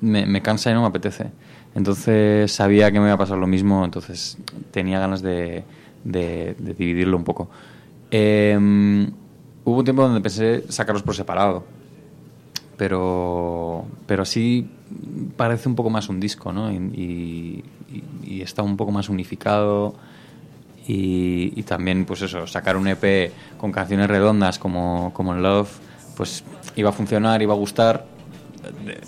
me, 0.01 0.25
me 0.25 0.41
cansa 0.41 0.69
y 0.71 0.73
no 0.73 0.81
me 0.81 0.87
apetece. 0.87 1.31
Entonces 1.75 2.51
sabía 2.51 2.91
que 2.91 2.99
me 2.99 3.05
iba 3.05 3.13
a 3.13 3.17
pasar 3.17 3.37
lo 3.37 3.47
mismo, 3.47 3.83
entonces 3.85 4.37
tenía 4.71 4.99
ganas 4.99 5.21
de, 5.21 5.63
de- 6.03 6.55
de 6.57 6.73
dividirlo 6.73 7.17
un 7.17 7.23
poco. 7.23 7.49
Em, 8.11 9.11
hubo 9.65 9.77
un 9.79 9.83
tiempo 9.83 10.01
donde 10.03 10.21
pensé 10.21 10.63
sacarlos 10.71 11.03
por 11.03 11.15
separado, 11.15 11.63
pero, 12.77 13.85
pero 14.05 14.23
así 14.23 14.67
parece 15.35 15.67
un 15.69 15.75
poco 15.75 15.89
más 15.89 16.09
un 16.09 16.19
disco, 16.19 16.53
¿no? 16.53 16.71
Y, 16.71 16.75
y- 16.75 17.63
y 18.25 18.41
está 18.41 18.61
un 18.63 18.77
poco 18.77 18.91
más 18.91 19.09
unificado. 19.09 19.95
Y, 20.87 21.53
y 21.55 21.63
también, 21.63 22.05
pues 22.05 22.21
eso, 22.21 22.47
sacar 22.47 22.77
un 22.77 22.87
EP 22.87 23.31
con 23.57 23.71
canciones 23.71 24.07
redondas 24.07 24.57
como, 24.57 25.11
como 25.13 25.33
Love, 25.33 25.69
pues 26.15 26.43
iba 26.75 26.89
a 26.89 26.93
funcionar, 26.93 27.41
iba 27.41 27.53
a 27.53 27.57
gustar 27.57 28.05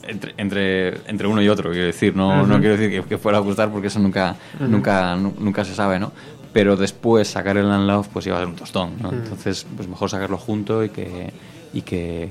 entre, 0.04 0.34
entre, 0.38 1.10
entre 1.10 1.28
uno 1.28 1.42
y 1.42 1.50
otro, 1.50 1.72
quiero 1.72 1.86
decir. 1.86 2.16
No, 2.16 2.46
no 2.48 2.60
quiero 2.60 2.78
decir 2.78 3.02
que, 3.02 3.08
que 3.08 3.18
fuera 3.18 3.38
a 3.38 3.42
gustar 3.42 3.70
porque 3.72 3.88
eso 3.88 4.00
nunca, 4.00 4.36
nunca, 4.60 5.16
nu- 5.16 5.34
nunca 5.40 5.64
se 5.66 5.74
sabe, 5.74 6.00
¿no? 6.00 6.12
Pero 6.52 6.76
después 6.76 7.28
sacar 7.28 7.58
el 7.58 7.88
Love, 7.88 8.08
pues 8.12 8.26
iba 8.28 8.36
a 8.36 8.40
ser 8.40 8.48
un 8.48 8.56
tostón, 8.56 8.92
¿no? 9.02 9.10
Entonces, 9.12 9.66
pues 9.76 9.88
mejor 9.88 10.10
sacarlo 10.10 10.38
junto 10.38 10.84
y 10.84 10.90
que, 10.90 11.32
y 11.74 11.82
que, 11.84 12.28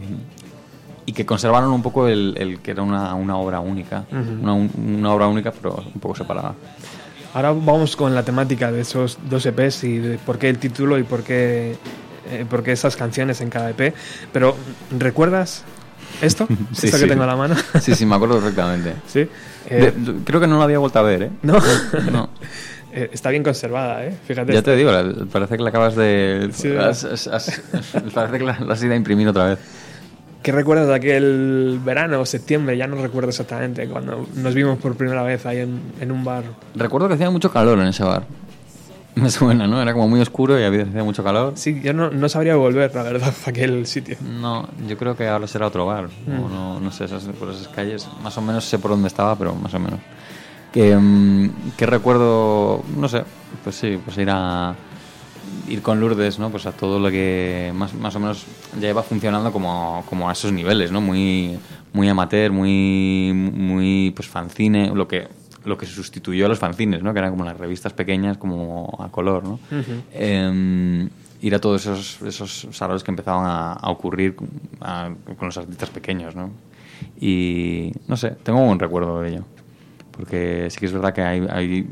y 1.07 1.13
que 1.13 1.25
conservaron 1.25 1.71
un 1.73 1.83
poco 1.83 2.09
el, 2.09 2.35
el 2.37 2.59
que 2.61 2.73
era 2.73 2.83
una, 2.83 3.15
una 3.15 3.37
obra 3.37 3.61
única. 3.61 4.05
Una, 4.43 4.53
un- 4.55 4.71
una 4.99 5.13
obra 5.13 5.27
única, 5.29 5.53
pero 5.53 5.83
un 5.95 6.01
poco 6.01 6.15
separada. 6.17 6.55
Ahora 7.35 7.53
vamos 7.53 7.95
con 7.97 8.15
la 8.15 8.23
temática 8.23 8.73
de 8.73 8.81
esos 8.81 9.19
dos 9.29 9.45
EPs 9.47 9.85
y 9.85 9.99
de 9.99 10.19
por 10.19 10.39
qué 10.39 10.49
el 10.49 10.59
título 10.59 10.99
y 10.99 11.03
por 11.03 11.23
qué, 11.23 11.77
eh, 12.31 12.45
por 12.49 12.63
qué 12.63 12.73
esas 12.73 12.97
canciones 12.97 13.41
en 13.41 13.51
cada 13.51 13.71
EP. 13.71 13.95
Pero, 14.33 14.57
¿recuerdas 14.99 15.65
esto? 16.23 16.47
Sí, 16.73 16.87
esto 16.87 16.97
sí. 16.99 17.05
que 17.05 17.09
tengo 17.11 17.23
en 17.25 17.29
la 17.29 17.37
mano. 17.37 17.55
Sí, 17.81 17.95
sí, 17.95 18.07
me 18.07 18.15
acuerdo 18.17 18.37
perfectamente. 18.41 18.95
Sí. 19.07 19.21
De- 19.21 19.29
Eh, 19.71 19.93
creo 20.25 20.41
que 20.41 20.47
no 20.47 20.57
la 20.59 20.65
había 20.65 20.79
vuelto 20.79 20.99
a 20.99 21.03
ver, 21.03 21.23
¿eh? 21.25 21.31
No. 21.43 21.59
No. 22.11 22.31
Eh, 22.91 23.11
está 23.13 23.29
bien 23.29 23.43
conservada, 23.43 24.03
¿eh? 24.07 24.17
Fíjate. 24.27 24.51
Ya 24.55 24.63
te 24.63 24.75
digo, 24.75 24.91
parece 25.31 25.59
que 25.59 25.63
la 25.63 25.69
acabas 25.69 25.95
de... 25.95 26.49
Sí, 26.55 26.75
has- 26.75 27.05
has- 27.05 27.27
has- 27.27 27.61
parece 28.15 28.39
que 28.39 28.45
la, 28.45 28.59
la 28.61 28.73
has 28.73 28.83
ido 28.83 28.95
a 28.95 28.97
imprimir 28.97 29.29
otra 29.29 29.45
vez. 29.49 29.59
¿Qué 30.43 30.53
recuerdas 30.53 30.87
de 30.87 30.95
aquel 30.95 31.81
verano 31.85 32.21
o 32.21 32.27
septiembre? 32.27 32.77
Ya 32.77 32.87
no 32.87 32.97
recuerdo 32.97 33.31
exactamente, 33.31 33.89
cuando 33.89 34.27
nos 34.35 34.55
vimos 34.55 34.79
por 34.79 34.95
primera 34.95 35.23
vez 35.23 35.45
ahí 35.47 35.59
en, 35.59 35.81
en 36.01 36.13
un 36.13 36.25
bar. 36.25 36.45
Recuerdo 36.75 37.09
que 37.09 37.15
hacía 37.15 37.31
mucho 37.31 37.51
calor 37.51 37.79
en 37.81 37.89
ese 37.89 38.05
bar. 38.05 38.25
Me 39.15 39.31
suena, 39.31 39.67
¿no? 39.67 39.83
Era 39.83 39.93
como 39.93 40.09
muy 40.09 40.21
oscuro 40.21 40.59
y 40.61 40.63
había 40.63 40.83
hacía 40.83 41.03
mucho 41.03 41.25
calor. 41.25 41.55
Sí, 41.57 41.81
yo 41.83 41.93
no, 41.93 42.11
no 42.11 42.29
sabría 42.29 42.55
volver, 42.57 42.95
la 42.95 43.03
verdad, 43.03 43.35
a 43.47 43.51
aquel 43.51 43.87
sitio. 43.87 44.17
No, 44.23 44.69
yo 44.87 44.97
creo 44.97 45.17
que 45.17 45.27
ahora 45.27 45.47
será 45.49 45.67
otro 45.67 45.87
bar. 45.87 46.09
Mm. 46.27 46.41
O 46.41 46.49
no, 46.49 46.81
no 46.81 46.93
sé, 46.93 47.07
esas, 47.07 47.25
por 47.25 47.51
esas 47.51 47.69
calles. 47.69 48.09
Más 48.23 48.37
o 48.39 48.43
menos 48.43 48.65
sé 48.65 48.79
por 48.79 48.93
dónde 48.93 49.09
estaba, 49.09 49.37
pero 49.37 49.55
más 49.55 49.75
o 49.75 49.79
menos. 49.81 49.99
Que, 50.73 50.95
mm, 50.95 51.73
que 51.77 51.87
recuerdo, 51.87 52.85
no 52.97 53.09
sé, 53.09 53.25
pues 53.65 53.75
sí, 53.75 53.99
pues 54.05 54.17
ir 54.19 54.29
a 54.31 54.75
ir 55.69 55.83
con 55.83 56.01
Lourdes, 56.01 56.39
¿no? 56.39 56.51
Pues 56.51 56.67
a 56.67 56.73
todo 56.73 56.99
lo 56.99 57.11
que 57.11 57.73
más, 57.75 57.95
más 57.95 58.15
o 58.17 58.21
menos 58.21 58.45
ya 58.81 58.89
iba 58.89 59.03
funcionando 59.03 59.53
como, 59.53 60.05
como 60.09 60.29
a 60.29 60.33
esos 60.33 60.53
niveles, 60.53 60.91
¿no? 60.93 61.01
Muy, 61.01 61.59
muy 61.93 62.09
amateur, 62.09 62.51
muy, 62.53 63.33
muy 63.35 64.13
pues 64.15 64.29
fanzine, 64.29 64.93
lo 64.95 65.07
que 65.09 65.29
lo 65.65 65.77
que 65.77 65.85
sustituyó 65.87 66.47
a 66.47 66.49
los 66.49 66.59
fanzines, 66.59 67.03
¿no? 67.03 67.13
Que 67.13 67.19
eran 67.19 67.31
como 67.33 67.45
las 67.45 67.59
revistas 67.59 67.93
pequeñas, 67.93 68.39
como 68.39 68.97
a 69.01 69.09
color, 69.11 69.45
¿no? 69.45 69.59
Eh, 70.13 71.09
ir 71.43 71.55
a 71.55 71.59
todos 71.61 71.83
esos, 71.85 72.23
esos 72.23 72.69
salones 72.73 73.05
que 73.05 73.11
empezaban 73.11 73.45
a, 73.47 73.73
a 73.75 73.91
ocurrir 73.91 74.35
a- 74.81 75.11
con 75.39 75.47
los 75.49 75.57
artistas 75.59 75.91
pequeños, 75.91 76.35
¿no? 76.35 76.51
Y 77.21 77.93
no 78.07 78.17
sé, 78.17 78.31
tengo 78.43 78.61
un 78.61 78.67
buen 78.69 78.79
recuerdo 78.79 79.21
de 79.21 79.31
ello. 79.31 79.45
porque 80.13 80.67
sí 80.71 80.79
que 80.81 80.87
es 80.87 80.93
verdad 80.93 81.13
que 81.13 81.23
hay, 81.23 81.47
hay- 81.51 81.87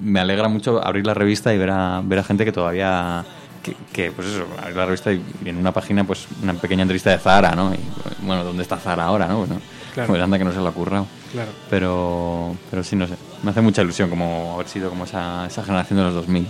me 0.00 0.20
alegra 0.20 0.48
mucho 0.48 0.84
abrir 0.84 1.06
la 1.06 1.14
revista 1.14 1.52
y 1.54 1.58
ver 1.58 1.70
a, 1.70 2.00
ver 2.04 2.18
a 2.18 2.24
gente 2.24 2.44
que 2.44 2.52
todavía 2.52 3.24
que, 3.62 3.74
que, 3.92 4.10
pues 4.12 4.28
eso, 4.28 4.46
abrir 4.60 4.76
la 4.76 4.84
revista 4.86 5.12
y, 5.12 5.22
y 5.44 5.48
en 5.48 5.56
una 5.56 5.72
página 5.72 6.04
pues 6.04 6.26
una 6.42 6.54
pequeña 6.54 6.82
entrevista 6.82 7.10
de 7.10 7.18
Zara, 7.18 7.54
¿no? 7.54 7.72
Y 7.74 7.78
bueno, 8.22 8.44
¿dónde 8.44 8.62
está 8.62 8.76
Zara 8.76 9.04
ahora, 9.04 9.26
no? 9.26 9.38
Bueno, 9.38 9.60
Claro. 9.94 10.08
pues 10.08 10.20
anda 10.20 10.36
que 10.38 10.44
no 10.44 10.50
se 10.52 10.58
lo 10.58 10.66
ha 10.66 10.72
currado. 10.72 11.06
Claro. 11.30 11.52
Pero, 11.70 12.56
pero 12.68 12.82
sí, 12.82 12.96
no 12.96 13.06
sé. 13.06 13.14
Me 13.44 13.52
hace 13.52 13.60
mucha 13.60 13.80
ilusión 13.80 14.10
como 14.10 14.54
haber 14.54 14.66
sido 14.66 14.90
como 14.90 15.04
esa, 15.04 15.46
esa 15.46 15.62
generación 15.62 16.00
de 16.00 16.04
los 16.06 16.14
2000. 16.14 16.48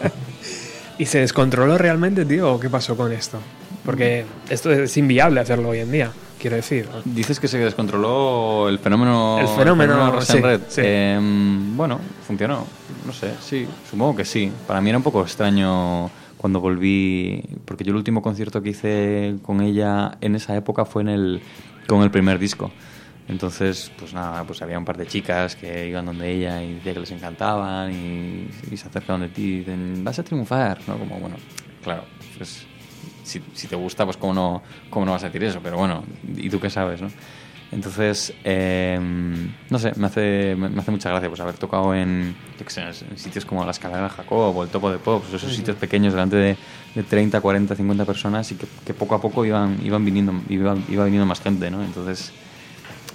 ¿Y 0.98 1.04
se 1.06 1.18
descontroló 1.20 1.76
realmente, 1.76 2.24
tío? 2.24 2.54
¿O 2.54 2.60
qué 2.60 2.70
pasó 2.70 2.96
con 2.96 3.12
esto? 3.12 3.38
Porque 3.84 4.24
esto 4.48 4.72
es 4.72 4.96
inviable 4.96 5.40
hacerlo 5.40 5.68
hoy 5.68 5.80
en 5.80 5.92
día, 5.92 6.10
quiero 6.38 6.56
decir. 6.56 6.88
Dices 7.04 7.40
que 7.40 7.48
se 7.48 7.58
descontroló 7.58 8.68
el 8.68 8.78
fenómeno. 8.78 9.38
El 9.38 9.48
fenómeno, 9.48 10.12
Russian 10.12 10.38
sí, 10.38 10.42
Red. 10.42 10.60
sí. 10.68 10.80
Em, 10.84 11.76
bueno, 11.76 12.00
funcionó. 12.26 12.66
No 13.06 13.12
sé, 13.12 13.32
sí, 13.40 13.66
supongo 13.90 14.16
que 14.16 14.24
sí. 14.24 14.52
Para 14.66 14.80
mí 14.80 14.88
era 14.88 14.98
un 14.98 15.04
poco 15.04 15.22
extraño 15.22 16.10
cuando 16.36 16.60
volví, 16.60 17.42
porque 17.64 17.84
yo 17.84 17.90
el 17.90 17.96
último 17.96 18.22
concierto 18.22 18.62
que 18.62 18.70
hice 18.70 19.36
con 19.42 19.60
ella 19.60 20.18
en 20.20 20.34
esa 20.34 20.56
época 20.56 20.84
fue 20.84 21.02
en 21.02 21.08
el, 21.08 21.42
con 21.86 22.02
el 22.02 22.10
primer 22.10 22.38
disco. 22.38 22.70
Entonces, 23.28 23.90
pues 23.98 24.14
nada, 24.14 24.44
pues 24.44 24.62
había 24.62 24.78
un 24.78 24.84
par 24.84 24.96
de 24.96 25.06
chicas 25.06 25.56
que 25.56 25.88
iban 25.88 26.06
donde 26.06 26.30
ella 26.30 26.62
y 26.62 26.74
decía 26.74 26.94
que 26.94 27.00
les 27.00 27.10
encantaban 27.10 27.90
y, 27.92 28.48
y 28.70 28.76
se 28.76 28.86
acercaban 28.86 29.22
de 29.22 29.28
ti 29.30 29.42
y 29.42 29.58
dicen, 29.58 30.04
vas 30.04 30.18
a 30.20 30.22
triunfar, 30.22 30.78
¿no? 30.86 30.96
Como, 30.96 31.18
bueno, 31.18 31.34
claro, 31.82 32.04
pues 32.38 32.64
si, 33.26 33.42
si 33.54 33.66
te 33.66 33.76
gusta, 33.76 34.04
pues 34.04 34.16
cómo 34.16 34.32
no, 34.32 34.62
cómo 34.88 35.04
no 35.04 35.12
vas 35.12 35.24
a 35.24 35.26
decir 35.26 35.42
eso, 35.44 35.60
pero 35.62 35.76
bueno, 35.76 36.04
¿y 36.36 36.48
tú 36.48 36.60
qué 36.60 36.70
sabes, 36.70 37.02
no? 37.02 37.10
Entonces, 37.72 38.32
eh, 38.44 38.98
no 39.70 39.78
sé, 39.78 39.92
me 39.96 40.06
hace, 40.06 40.54
me 40.54 40.78
hace 40.80 40.90
mucha 40.92 41.10
gracia 41.10 41.28
pues 41.28 41.40
haber 41.40 41.56
tocado 41.58 41.94
en, 41.94 42.36
sé, 42.68 42.80
en 42.82 43.18
sitios 43.18 43.44
como 43.44 43.64
la 43.64 43.72
Escalera 43.72 44.08
Jacob 44.08 44.56
o 44.56 44.62
el 44.62 44.68
Topo 44.68 44.88
de 44.90 44.98
Pop, 44.98 45.22
pues 45.22 45.42
esos 45.42 45.54
sitios 45.54 45.76
pequeños 45.76 46.12
delante 46.12 46.36
de, 46.36 46.56
de 46.94 47.02
30, 47.02 47.40
40, 47.40 47.74
50 47.74 48.04
personas 48.04 48.52
y 48.52 48.54
que, 48.54 48.66
que 48.84 48.94
poco 48.94 49.16
a 49.16 49.20
poco 49.20 49.44
iban, 49.44 49.80
iban 49.84 50.04
viniendo, 50.04 50.32
iba, 50.48 50.76
iba 50.88 51.04
viniendo 51.04 51.26
más 51.26 51.40
gente, 51.40 51.68
¿no? 51.68 51.82
Entonces, 51.82 52.32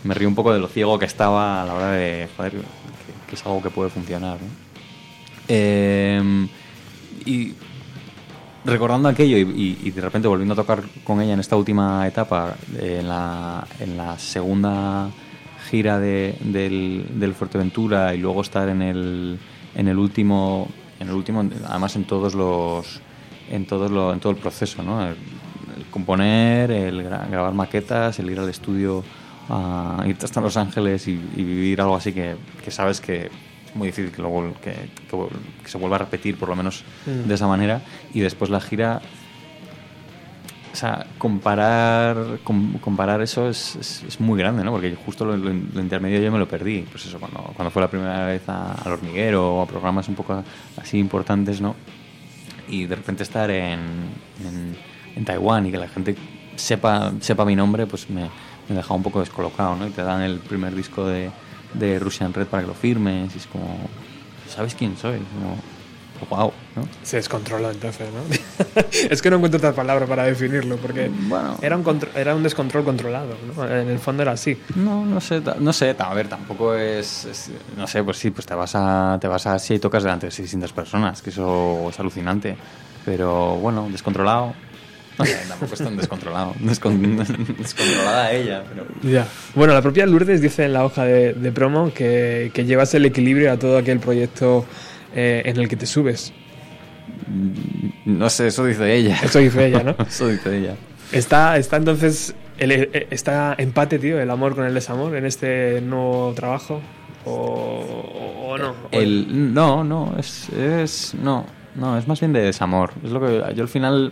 me 0.03 0.14
río 0.14 0.28
un 0.28 0.36
poco 0.36 0.53
de 0.53 0.59
lo 0.59 0.68
ciego 0.68 0.99
que 0.99 1.05
estaba 1.05 1.62
a 1.62 1.66
la 1.66 1.74
hora 1.74 1.91
de, 1.91 2.28
joder, 2.36 2.51
que, 2.51 2.57
que 3.30 3.36
es 3.36 3.45
algo 3.45 3.64
que 3.64 3.70
puede 3.70 3.89
funcionar, 3.89 4.38
¿no? 4.41 4.47
Eh, 5.47 6.47
y 7.26 7.53
recordando 8.66 9.09
aquello 9.09 9.38
y, 9.38 9.78
y- 9.84 9.91
de 9.91 10.01
repente 10.01 10.28
volviendo 10.28 10.53
a 10.53 10.57
tocar 10.57 10.84
con 11.03 11.22
ella 11.22 11.34
en 11.34 11.39
esta 11.39 11.55
última 11.55 12.07
etapa, 12.07 12.55
eh, 12.80 12.97
en, 13.01 13.07
la, 13.09 13.66
en 13.80 13.97
la 13.97 14.18
segunda 14.20 15.09
gira 15.70 15.99
de, 15.99 16.36
del, 16.41 17.05
del 17.16 17.34
Fuerteventura 17.34 18.14
y 18.14 18.18
luego 18.20 18.41
estar 18.41 18.68
en 18.70 18.82
el, 18.82 19.39
en 19.76 19.88
el 19.88 19.97
último, 19.97 20.68
en 20.99 21.07
el 21.09 21.14
último, 21.16 21.47
además 21.68 21.95
en 21.95 22.03
todos 22.05 22.34
los, 22.36 23.01
en 23.49 23.66
todos 23.66 23.89
lo- 23.89 24.14
en 24.14 24.20
todo 24.20 24.32
el 24.32 24.38
proceso, 24.38 24.84
¿no? 24.84 25.05
El, 25.07 25.16
componer, 25.89 26.72
el 26.72 27.05
gra- 27.05 27.30
grabar 27.30 27.53
maquetas, 27.53 28.18
el 28.20 28.30
ir 28.30 28.39
al 28.39 28.49
estudio, 28.49 29.03
a 29.49 30.03
irte 30.07 30.26
hasta 30.26 30.39
Los 30.39 30.55
Ángeles 30.55 31.07
y, 31.07 31.12
y 31.12 31.43
vivir 31.43 31.82
algo 31.82 31.95
así 31.95 32.14
que, 32.14 32.36
que 32.64 32.72
sabes 32.72 33.01
que 33.01 33.30
muy 33.76 33.88
difícil 33.88 34.11
que, 34.11 34.22
luego, 34.22 34.53
que, 34.61 34.72
que 34.72 35.17
que 35.63 35.69
se 35.69 35.78
vuelva 35.78 35.95
a 35.95 35.99
repetir, 35.99 36.38
por 36.38 36.49
lo 36.49 36.55
menos 36.55 36.84
Mm. 37.05 37.28
de 37.28 37.34
esa 37.34 37.47
manera. 37.47 37.82
Y 38.13 38.19
después 38.22 38.49
la 38.49 38.59
gira, 38.61 39.01
o 40.72 40.76
sea, 40.76 41.05
comparar, 41.17 42.39
com- 42.43 42.78
comparar 42.80 43.22
eso 43.22 43.49
es, 43.49 43.76
es- 43.76 44.03
es 44.07 44.19
muy 44.22 44.39
grande, 44.39 44.63
¿no? 44.63 44.72
Porque 44.72 44.95
justo 44.95 45.26
lo, 45.26 45.36
lo- 45.36 45.51
lo 45.53 45.82
intermedio 45.82 46.22
yo 46.22 46.32
me 46.32 46.39
lo 46.39 46.47
perdí. 46.47 46.86
Pues 46.89 47.05
eso, 47.05 47.19
cuando, 47.19 47.39
cuando 47.55 47.69
fue 47.72 47.82
la 47.82 47.89
primera 47.89 48.26
vez 48.26 48.47
a- 48.47 48.74
al 48.74 48.93
hormiguero 48.93 49.55
o 49.55 49.61
a 49.61 49.65
programas 49.67 50.07
un 50.07 50.15
poco 50.15 50.43
así 50.82 50.97
importantes, 50.97 51.59
¿no? 51.61 51.76
Y 52.69 52.86
de 52.86 52.95
repente 52.95 53.24
estar 53.24 53.51
en, 53.51 53.80
en, 54.45 54.76
en 55.15 55.26
Taiwán 55.26 55.65
y 55.65 55.72
que 55.72 55.78
la 55.78 55.89
gente 55.89 56.15
sepa, 56.55 57.11
sepa 57.19 57.43
mi 57.43 57.55
nombre, 57.55 57.86
pues 57.86 58.09
me, 58.09 58.30
me 58.69 58.76
dejaba 58.76 58.95
un 58.95 59.03
poco 59.03 59.19
descolocado, 59.19 59.76
¿no? 59.76 59.88
Y 59.88 59.89
te 59.91 60.03
dan 60.03 60.22
el 60.22 60.39
primer 60.39 60.74
disco 60.74 61.05
de, 61.05 61.32
de 61.74 61.99
Russian 61.99 62.34
Red 62.34 62.47
para 62.47 62.63
que 62.63 62.67
lo 62.67 62.74
firmes 62.74 63.34
y 63.36 63.38
es 63.38 63.47
como, 63.47 63.78
¿sabes 64.49 64.76
quién 64.76 64.97
soy? 64.97 65.19
Como, 65.19 65.57
wow, 66.30 66.53
¿no? 66.76 66.88
Se 67.01 67.15
descontroló 67.17 67.72
entonces, 67.72 68.07
¿no? 68.13 68.82
es 69.09 69.22
que 69.22 69.30
no 69.32 69.38
encuentro 69.38 69.57
otra 69.57 69.74
palabra 69.74 70.05
para 70.05 70.24
definirlo, 70.26 70.78
porque 70.78 71.09
era, 71.61 71.76
un 71.78 71.99
era 72.15 72.36
un 72.36 72.43
descontrol 72.43 72.84
controlado, 72.84 73.36
¿no? 73.55 73.65
En 73.65 73.89
el 73.89 73.97
fondo 73.99 74.22
era 74.22 74.34
así. 74.34 74.55
No, 74.76 75.03
no 75.05 75.19
sé, 75.19 75.41
no 75.59 75.74
sé, 75.74 75.95
a 75.97 76.13
ver, 76.13 76.28
tampoco 76.28 76.76
es, 76.76 77.26
es- 77.26 77.51
no 77.76 77.88
sé, 77.88 78.03
pues 78.03 78.17
sí, 78.17 78.30
pues 78.30 78.45
te 78.45 78.53
vas 78.53 78.74
a, 78.76 79.17
te 79.19 79.28
vas 79.28 79.47
a 79.47 79.57
si 79.57 79.80
tocas 79.80 80.03
delante 80.03 80.28
de 80.28 80.32
600 80.32 80.72
personas, 80.74 81.22
que 81.24 81.32
eso 81.32 81.88
es 81.89 81.99
alucinante, 81.99 82.55
pero 83.03 83.55
bueno, 83.55 83.88
descontrolado, 83.91 84.53
tampoco 85.47 85.74
es 85.74 85.80
tan 85.84 85.97
descontrolado, 85.97 86.53
Descon- 86.61 87.26
descontrolada 87.57 88.32
ella, 88.32 88.63
pero 88.69 88.86
Ya. 89.03 89.28
Bueno, 89.55 89.74
la 89.74 89.82
propia 89.82 90.05
Lourdes 90.05 90.41
dice 90.41 90.65
en 90.65 90.74
la 90.74 90.84
hoja 90.86 91.05
de, 91.05 91.34
de 91.34 91.51
promo 91.51 91.93
que, 91.93 92.51
que 92.53 92.65
llevas 92.65 92.93
el 92.93 93.05
equilibrio 93.05 93.51
a 93.51 93.57
todo 93.57 93.78
aquel 93.78 93.99
proyecto 93.99 94.65
eh, 95.15 95.41
en 95.45 95.57
el 95.57 95.67
que 95.67 95.76
te 95.76 95.86
subes. 95.86 96.34
no 98.05 98.30
sé, 98.30 98.47
eso 98.47 98.65
dice 98.65 98.93
ella. 98.95 99.19
Eso 99.24 99.39
dice 99.39 99.65
ella, 99.67 99.84
¿no? 99.84 99.95
eso 100.07 100.28
dice 100.28 100.57
ella. 100.57 100.76
Está, 101.11 101.57
está 101.57 101.78
entonces, 101.78 102.34
el, 102.57 102.89
está 103.11 103.55
empate, 103.57 103.99
tío, 103.99 104.19
el 104.19 104.30
amor 104.30 104.55
con 104.55 104.65
el 104.65 104.74
desamor 104.74 105.15
en 105.15 105.26
este 105.26 105.82
nuevo 105.82 106.34
trabajo. 106.36 106.82
O, 107.26 108.47
o 108.49 108.57
no. 108.57 108.74
El, 108.91 109.53
no, 109.53 109.84
no, 109.84 110.15
es, 110.17 110.49
es, 110.49 111.13
no, 111.22 111.45
no, 111.76 111.97
es 111.97 112.07
más 112.07 112.19
bien 112.19 112.34
de 112.34 112.41
desamor. 112.41 112.91
Es 113.03 113.11
lo 113.11 113.19
que 113.19 113.43
yo 113.55 113.61
al 113.63 113.69
final, 113.69 114.11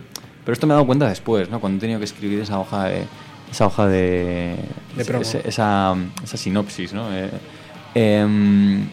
pero 0.50 0.54
esto 0.54 0.66
me 0.66 0.72
he 0.72 0.74
dado 0.74 0.86
cuenta 0.86 1.08
después, 1.08 1.48
¿no? 1.48 1.60
Cuando 1.60 1.76
he 1.76 1.80
tenido 1.80 2.00
que 2.00 2.06
escribir 2.06 2.40
esa 2.40 2.58
hoja 2.58 2.86
de, 2.86 3.04
esa 3.52 3.66
hoja 3.66 3.86
de, 3.86 4.56
De 4.96 5.04
promo. 5.04 5.22
esa, 5.22 5.38
esa 6.24 6.36
sinopsis, 6.36 6.92
¿no? 6.92 7.06
Eh, 7.14 7.30
em, 7.94 8.88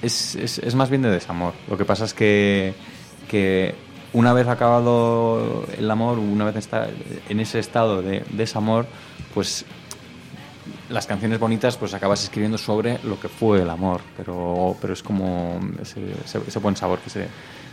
es, 0.00 0.36
es, 0.36 0.58
es 0.58 0.74
más 0.76 0.90
bien 0.90 1.02
de 1.02 1.10
desamor. 1.10 1.54
Lo 1.68 1.76
que 1.76 1.84
pasa 1.84 2.04
es 2.04 2.14
que, 2.14 2.72
que 3.28 3.74
una 4.12 4.32
vez 4.32 4.46
acabado 4.46 5.66
el 5.76 5.90
amor, 5.90 6.18
una 6.20 6.44
vez 6.44 6.54
está 6.54 6.86
en 7.28 7.40
ese 7.40 7.58
estado 7.58 8.00
de 8.00 8.22
desamor, 8.30 8.86
pues 9.34 9.64
las 10.88 11.06
canciones 11.08 11.40
bonitas 11.40 11.76
pues 11.78 11.94
acabas 11.94 12.22
escribiendo 12.22 12.58
sobre 12.58 12.98
lo 13.02 13.18
que 13.18 13.28
fue 13.28 13.62
el 13.62 13.70
amor, 13.70 14.02
pero, 14.16 14.76
pero 14.80 14.92
es 14.92 15.02
como 15.02 15.58
ese, 15.80 16.00
ese- 16.24 16.40
ese 16.46 16.58
buen 16.60 16.76
sabor 16.76 16.98
que 17.00 17.10
se, 17.10 17.26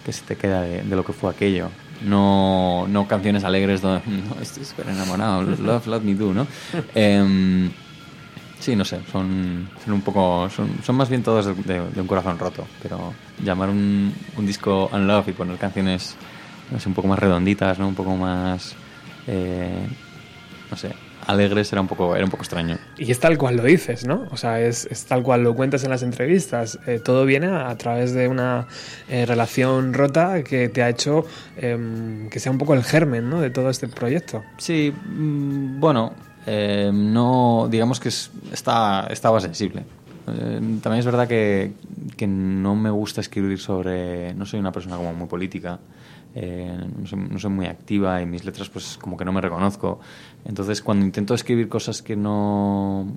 que 0.03 0.11
se 0.13 0.23
te 0.23 0.35
queda 0.35 0.61
de, 0.61 0.81
de 0.81 0.95
lo 0.95 1.03
que 1.05 1.13
fue 1.13 1.29
aquello. 1.29 1.69
No, 1.99 2.85
no 2.87 3.07
canciones 3.07 3.43
alegres 3.43 3.81
donde 3.81 4.01
no, 4.29 4.39
estoy 4.41 4.63
súper 4.65 4.89
enamorado, 4.89 5.41
love, 5.43 5.85
love 5.87 6.03
me 6.03 6.15
do, 6.15 6.33
¿no? 6.33 6.47
Em, 6.95 7.69
sí, 8.59 8.75
no 8.75 8.85
sé, 8.85 9.05
son, 9.05 9.71
son 9.83 9.93
un 9.93 10.01
poco, 10.01 10.49
son, 10.49 10.81
son 10.83 10.95
más 10.95 11.09
bien 11.09 11.23
todos 11.23 11.45
de, 11.45 11.53
de- 11.55 11.89
de 11.91 12.01
un 12.01 12.07
corazón 12.07 12.39
roto, 12.39 12.67
pero 12.79 13.15
llamar 13.37 13.69
un, 13.69 14.13
un 14.37 14.45
disco 14.45 14.89
Unlove 14.93 15.31
y 15.31 15.33
poner 15.33 15.57
canciones 15.57 16.17
no 16.69 16.79
sé, 16.79 16.87
un 16.89 16.95
poco 16.95 17.07
más 17.07 17.19
redonditas, 17.19 17.79
¿no? 17.79 17.87
Un 17.87 17.95
poco 17.95 18.15
más, 18.15 18.79
eh, 19.25 19.87
no 20.69 20.77
sé, 20.77 20.95
alegres 21.29 21.71
era 21.71 21.81
un 21.81 21.87
poco, 21.87 22.15
era 22.15 22.25
un 22.25 22.31
poco 22.31 22.43
extraño. 22.43 22.77
Y 22.97 23.11
es 23.11 23.19
tal 23.19 23.37
cual 23.37 23.55
lo 23.57 23.63
dices, 23.63 24.05
¿no? 24.05 24.27
O 24.31 24.37
sea, 24.37 24.59
es, 24.61 24.85
es 24.91 25.05
tal 25.05 25.23
cual 25.23 25.43
lo 25.43 25.55
cuentas 25.55 25.83
en 25.83 25.89
las 25.91 26.03
entrevistas. 26.03 26.79
Eh, 26.87 26.99
todo 27.03 27.25
viene 27.25 27.47
a, 27.47 27.69
a 27.69 27.77
través 27.77 28.13
de 28.13 28.27
una 28.27 28.67
eh, 29.09 29.25
relación 29.25 29.93
rota 29.93 30.43
que 30.43 30.69
te 30.69 30.81
ha 30.83 30.89
hecho 30.89 31.25
em, 31.57 32.29
que 32.29 32.39
sea 32.39 32.51
un 32.51 32.57
poco 32.57 32.73
el 32.73 32.83
germen, 32.83 33.29
¿no? 33.29 33.41
De 33.41 33.49
todo 33.49 33.69
este 33.69 33.87
proyecto. 33.87 34.43
Sí, 34.57 34.91
mm, 34.91 35.79
bueno, 35.79 36.13
eh, 36.47 36.91
no, 36.93 37.67
digamos 37.69 37.99
que 37.99 38.09
es- 38.09 38.31
está, 38.51 39.07
estaba 39.09 39.39
sensible. 39.39 39.83
Eh, 40.27 40.59
también 40.81 40.99
es 40.99 41.05
verdad 41.05 41.27
que, 41.27 41.71
que 42.17 42.27
no 42.27 42.75
me 42.75 42.89
gusta 42.89 43.21
escribir 43.21 43.59
sobre, 43.59 44.33
no 44.33 44.45
soy 44.45 44.59
una 44.59 44.71
persona 44.71 44.95
como 44.97 45.13
muy 45.13 45.27
política, 45.27 45.79
eh, 46.35 46.77
no, 46.99 47.07
soy, 47.07 47.17
no 47.19 47.39
soy 47.39 47.49
muy 47.49 47.65
activa 47.65 48.21
y 48.21 48.27
mis 48.27 48.45
letras 48.45 48.69
pues 48.69 48.97
como 49.01 49.17
que 49.17 49.25
no 49.25 49.31
me 49.31 49.41
reconozco. 49.41 49.99
Entonces 50.45 50.81
cuando 50.81 51.05
intento 51.05 51.33
escribir 51.33 51.69
cosas 51.69 52.01
que 52.01 52.15
no 52.15 53.07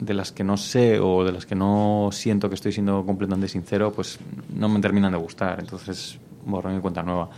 de 0.00 0.14
las 0.14 0.32
que 0.32 0.44
no 0.44 0.56
sé 0.56 1.00
o 1.00 1.24
de 1.24 1.32
las 1.32 1.46
que 1.46 1.54
no 1.54 2.10
siento 2.12 2.48
que 2.48 2.54
estoy 2.54 2.72
siendo 2.72 3.04
completamente 3.04 3.48
sincero, 3.48 3.92
pues 3.92 4.18
no 4.54 4.68
me 4.68 4.80
terminan 4.80 5.12
de 5.12 5.18
gustar. 5.18 5.58
Entonces 5.60 6.18
borro 6.44 6.70
mi 6.70 6.80
cuenta 6.80 7.02
nueva. 7.02 7.30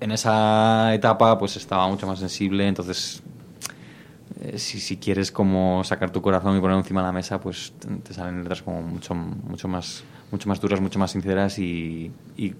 En 0.00 0.10
esa 0.10 0.94
etapa 0.94 1.38
pues 1.38 1.56
estaba 1.56 1.86
mucho 1.88 2.06
más 2.06 2.18
sensible, 2.18 2.66
entonces 2.66 3.22
eh, 4.40 4.58
si, 4.58 4.80
si 4.80 4.96
quieres 4.96 5.30
como 5.30 5.84
sacar 5.84 6.10
tu 6.10 6.20
corazón 6.20 6.56
y 6.56 6.60
ponerlo 6.60 6.80
encima 6.80 7.00
de 7.00 7.06
la 7.06 7.12
mesa, 7.12 7.40
pues 7.40 7.72
te, 8.02 8.12
salen 8.12 8.38
letras 8.38 8.62
como 8.62 8.82
mucho, 8.82 9.14
mucho, 9.14 9.68
más, 9.68 10.02
mucho 10.30 10.48
más 10.48 10.60
duras, 10.60 10.80
mucho 10.80 10.98
más 10.98 11.12
sinceras 11.12 11.58
y, 11.58 12.10
y 12.36 12.54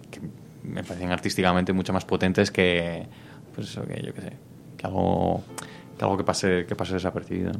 me 0.63 0.85
parecen 0.85 1.11
artísticamente 1.11 1.73
mucho 1.73 1.93
más 1.93 2.05
potentes 2.05 2.51
que, 2.51 3.07
pues 3.55 3.71
eso, 3.71 3.85
que 3.85 4.03
yo 4.05 4.15
qué 4.15 4.21
sé, 4.21 4.33
que 4.83 4.87
algo 4.89 5.43
que 5.97 6.05
algo 6.05 6.17
que 6.17 6.25
pase, 6.25 6.67
que 6.67 6.75
pase 6.75 6.95
desapercibido. 6.95 7.53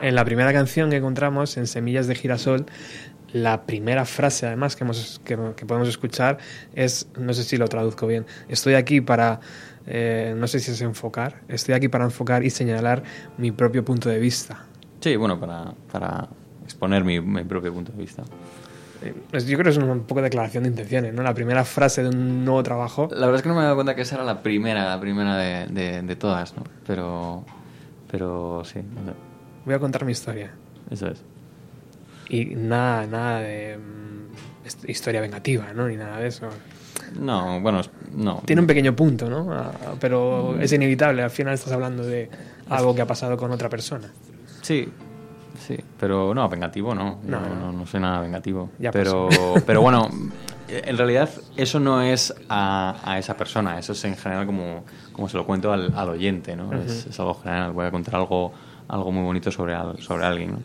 En 0.00 0.14
la 0.14 0.24
primera 0.24 0.52
canción 0.52 0.90
que 0.90 0.96
encontramos, 0.96 1.56
en 1.56 1.66
Semillas 1.66 2.06
de 2.06 2.14
Girasol, 2.14 2.66
la 3.32 3.62
primera 3.62 4.04
frase, 4.04 4.46
además, 4.46 4.76
que, 4.76 4.84
hemos, 4.84 5.20
que, 5.24 5.38
que 5.56 5.66
podemos 5.66 5.88
escuchar 5.88 6.38
es, 6.74 7.08
no 7.18 7.32
sé 7.32 7.44
si 7.44 7.56
lo 7.56 7.66
traduzco 7.68 8.06
bien, 8.06 8.26
estoy 8.48 8.74
aquí 8.74 9.00
para, 9.00 9.40
eh, 9.86 10.34
no 10.36 10.46
sé 10.46 10.60
si 10.60 10.70
es 10.70 10.80
enfocar, 10.82 11.42
estoy 11.48 11.74
aquí 11.74 11.88
para 11.88 12.04
enfocar 12.04 12.44
y 12.44 12.50
señalar 12.50 13.02
mi 13.38 13.52
propio 13.52 13.84
punto 13.84 14.08
de 14.08 14.18
vista. 14.18 14.64
Sí, 15.00 15.16
bueno, 15.16 15.40
para, 15.40 15.74
para 15.90 16.28
exponer 16.64 17.04
mi, 17.04 17.20
mi 17.20 17.44
propio 17.44 17.72
punto 17.72 17.92
de 17.92 17.98
vista. 17.98 18.22
Eh, 19.04 19.14
Yo 19.32 19.58
creo 19.58 19.64
que 19.64 19.70
es 19.70 19.76
un 19.78 20.00
poco 20.04 20.22
declaración 20.22 20.64
de 20.64 20.70
intenciones, 20.70 21.12
¿no? 21.14 21.22
La 21.22 21.34
primera 21.34 21.64
frase 21.64 22.02
de 22.02 22.08
un 22.10 22.44
nuevo 22.44 22.62
trabajo. 22.62 23.08
La 23.10 23.20
verdad 23.26 23.36
es 23.36 23.42
que 23.42 23.48
no 23.48 23.54
me 23.54 23.60
he 23.60 23.64
dado 23.64 23.74
cuenta 23.76 23.94
que 23.94 24.02
esa 24.02 24.16
era 24.16 24.24
la 24.24 24.42
primera, 24.42 24.84
la 24.88 25.00
primera 25.00 25.36
de, 25.36 25.66
de- 25.66 26.02
de 26.02 26.16
todas, 26.16 26.56
¿no? 26.56 26.62
Pero, 26.86 27.44
pero 28.10 28.62
sí, 28.64 28.78
no 28.80 29.10
sé. 29.10 29.16
Voy 29.64 29.74
a 29.74 29.78
contar 29.78 30.04
mi 30.04 30.12
historia. 30.12 30.52
eso 30.90 31.08
es. 31.08 31.22
Y 32.28 32.46
nada, 32.54 33.06
nada 33.06 33.40
de 33.40 33.76
mm, 33.78 34.90
historia 34.90 35.20
vengativa, 35.20 35.72
¿no? 35.74 35.88
Ni 35.88 35.96
nada 35.96 36.18
de 36.18 36.28
eso. 36.28 36.48
No, 37.18 37.60
bueno, 37.60 37.80
no. 38.14 38.42
Tiene 38.46 38.60
un 38.62 38.66
pequeño 38.66 38.94
punto, 38.96 39.28
¿no? 39.28 39.52
Ah, 39.52 39.72
Pero 40.00 40.58
es 40.60 40.72
inevitable. 40.72 41.22
Al 41.22 41.30
final 41.30 41.54
estás 41.54 41.72
hablando 41.72 42.04
de 42.06 42.30
algo 42.70 42.94
que 42.94 43.02
ha 43.02 43.06
pasado 43.06 43.36
con 43.36 43.50
otra 43.50 43.68
persona. 43.68 44.08
Sí, 44.62 44.88
sí, 45.58 45.76
pero 45.98 46.34
no, 46.34 46.48
vengativo 46.48 46.94
no. 46.94 47.18
No, 47.24 47.40
No, 47.40 47.54
no. 47.54 47.72
no, 47.72 47.86
soy 47.86 48.00
nada 48.00 48.20
vengativo. 48.20 48.70
Ya 48.78 48.90
pero, 48.90 49.28
pero 49.66 49.80
bueno, 49.82 50.08
en 50.68 50.96
realidad 50.96 51.28
eso 51.56 51.78
no 51.80 52.00
es 52.02 52.34
a, 52.48 52.96
a 53.04 53.18
esa 53.18 53.36
persona, 53.36 53.78
eso 53.78 53.92
es 53.92 54.04
en 54.04 54.16
general 54.16 54.46
como, 54.46 54.84
como 55.12 55.28
se 55.28 55.36
lo 55.36 55.44
cuento 55.46 55.72
al, 55.72 55.92
al 55.94 56.08
oyente, 56.10 56.56
¿no? 56.56 56.72
es, 56.80 57.18
algo 57.18 57.34
general, 57.34 57.72
voy 57.72 57.86
a 57.86 57.90
contar 57.90 58.14
algo, 58.16 58.52
algo 58.88 59.12
muy 59.12 59.24
bonito 59.24 59.50
sobre, 59.50 59.74
al- 59.74 60.00
sobre 60.00 60.24
alguien, 60.24 60.50
¿no? 60.52 60.58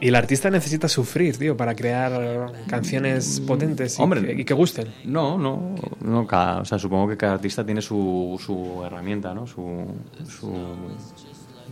Y 0.00 0.08
el 0.08 0.16
artista 0.16 0.50
necesita 0.50 0.88
sufrir, 0.88 1.38
tío, 1.38 1.56
para 1.56 1.76
crear 1.76 2.50
canciones 2.66 3.38
potentes 3.46 3.96
y, 4.00 4.02
Hombre. 4.02 4.20
que, 4.34 4.40
y 4.40 4.44
que 4.44 4.52
gusten. 4.52 4.88
No, 5.04 5.38
no, 5.38 5.76
no 6.00 6.26
cada, 6.26 6.62
o 6.62 6.64
sea, 6.64 6.76
supongo 6.80 7.06
que 7.06 7.16
cada 7.16 7.34
artista 7.34 7.64
tiene 7.64 7.80
su, 7.80 8.36
su 8.44 8.82
herramienta, 8.84 9.32
¿no? 9.32 9.46
Su, 9.46 9.86
su 10.28 10.48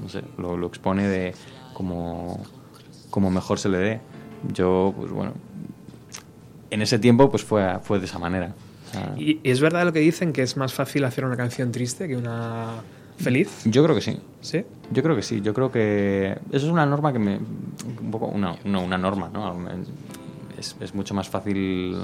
no 0.01 0.09
sé, 0.09 0.23
lo, 0.39 0.57
lo 0.57 0.68
expone 0.68 1.09
de 1.09 1.35
como, 1.75 2.41
como 3.11 3.31
mejor 3.31 3.59
se 3.59 3.69
le 3.69 3.79
dé. 3.79 4.01
Yo, 4.53 4.95
pues 4.97 5.11
bueno, 5.13 5.35
en 6.71 6.83
ese 6.83 6.99
tiempo 6.99 7.31
pues 7.31 7.45
fue, 7.45 7.79
fue 7.83 7.99
de 7.99 8.07
esa 8.07 8.19
manera. 8.19 8.55
O 8.89 8.93
sea, 8.93 9.15
¿Y, 9.19 9.41
es 9.45 9.61
verdad 9.61 9.85
lo 9.85 9.93
que 9.93 10.01
dicen 10.01 10.33
que 10.33 10.43
es 10.43 10.57
más 10.57 10.73
fácil 10.73 11.05
hacer 11.05 11.25
una 11.25 11.37
canción 11.37 11.71
triste 11.73 12.09
que 12.09 12.17
una 12.17 12.83
feliz? 13.19 13.65
yo 13.65 13.85
creo 13.85 13.95
que 13.95 14.01
sí. 14.01 14.19
¿Sí? 14.41 14.65
Yo 14.91 15.03
creo 15.03 15.15
que 15.15 15.23
sí, 15.23 15.41
yo 15.43 15.53
creo 15.53 15.71
que 15.71 16.39
eso 16.51 16.67
es 16.67 16.73
una 16.73 16.87
norma 16.87 17.13
que 17.13 17.19
me... 17.19 17.37
Un 17.37 18.11
poco, 18.11 18.27
una, 18.27 18.57
no, 18.65 18.83
una 18.83 18.97
norma, 18.97 19.29
¿no? 19.33 19.57
Es, 20.59 20.77
es 20.81 20.95
mucho 20.95 21.15
más 21.15 21.29
fácil... 21.29 21.97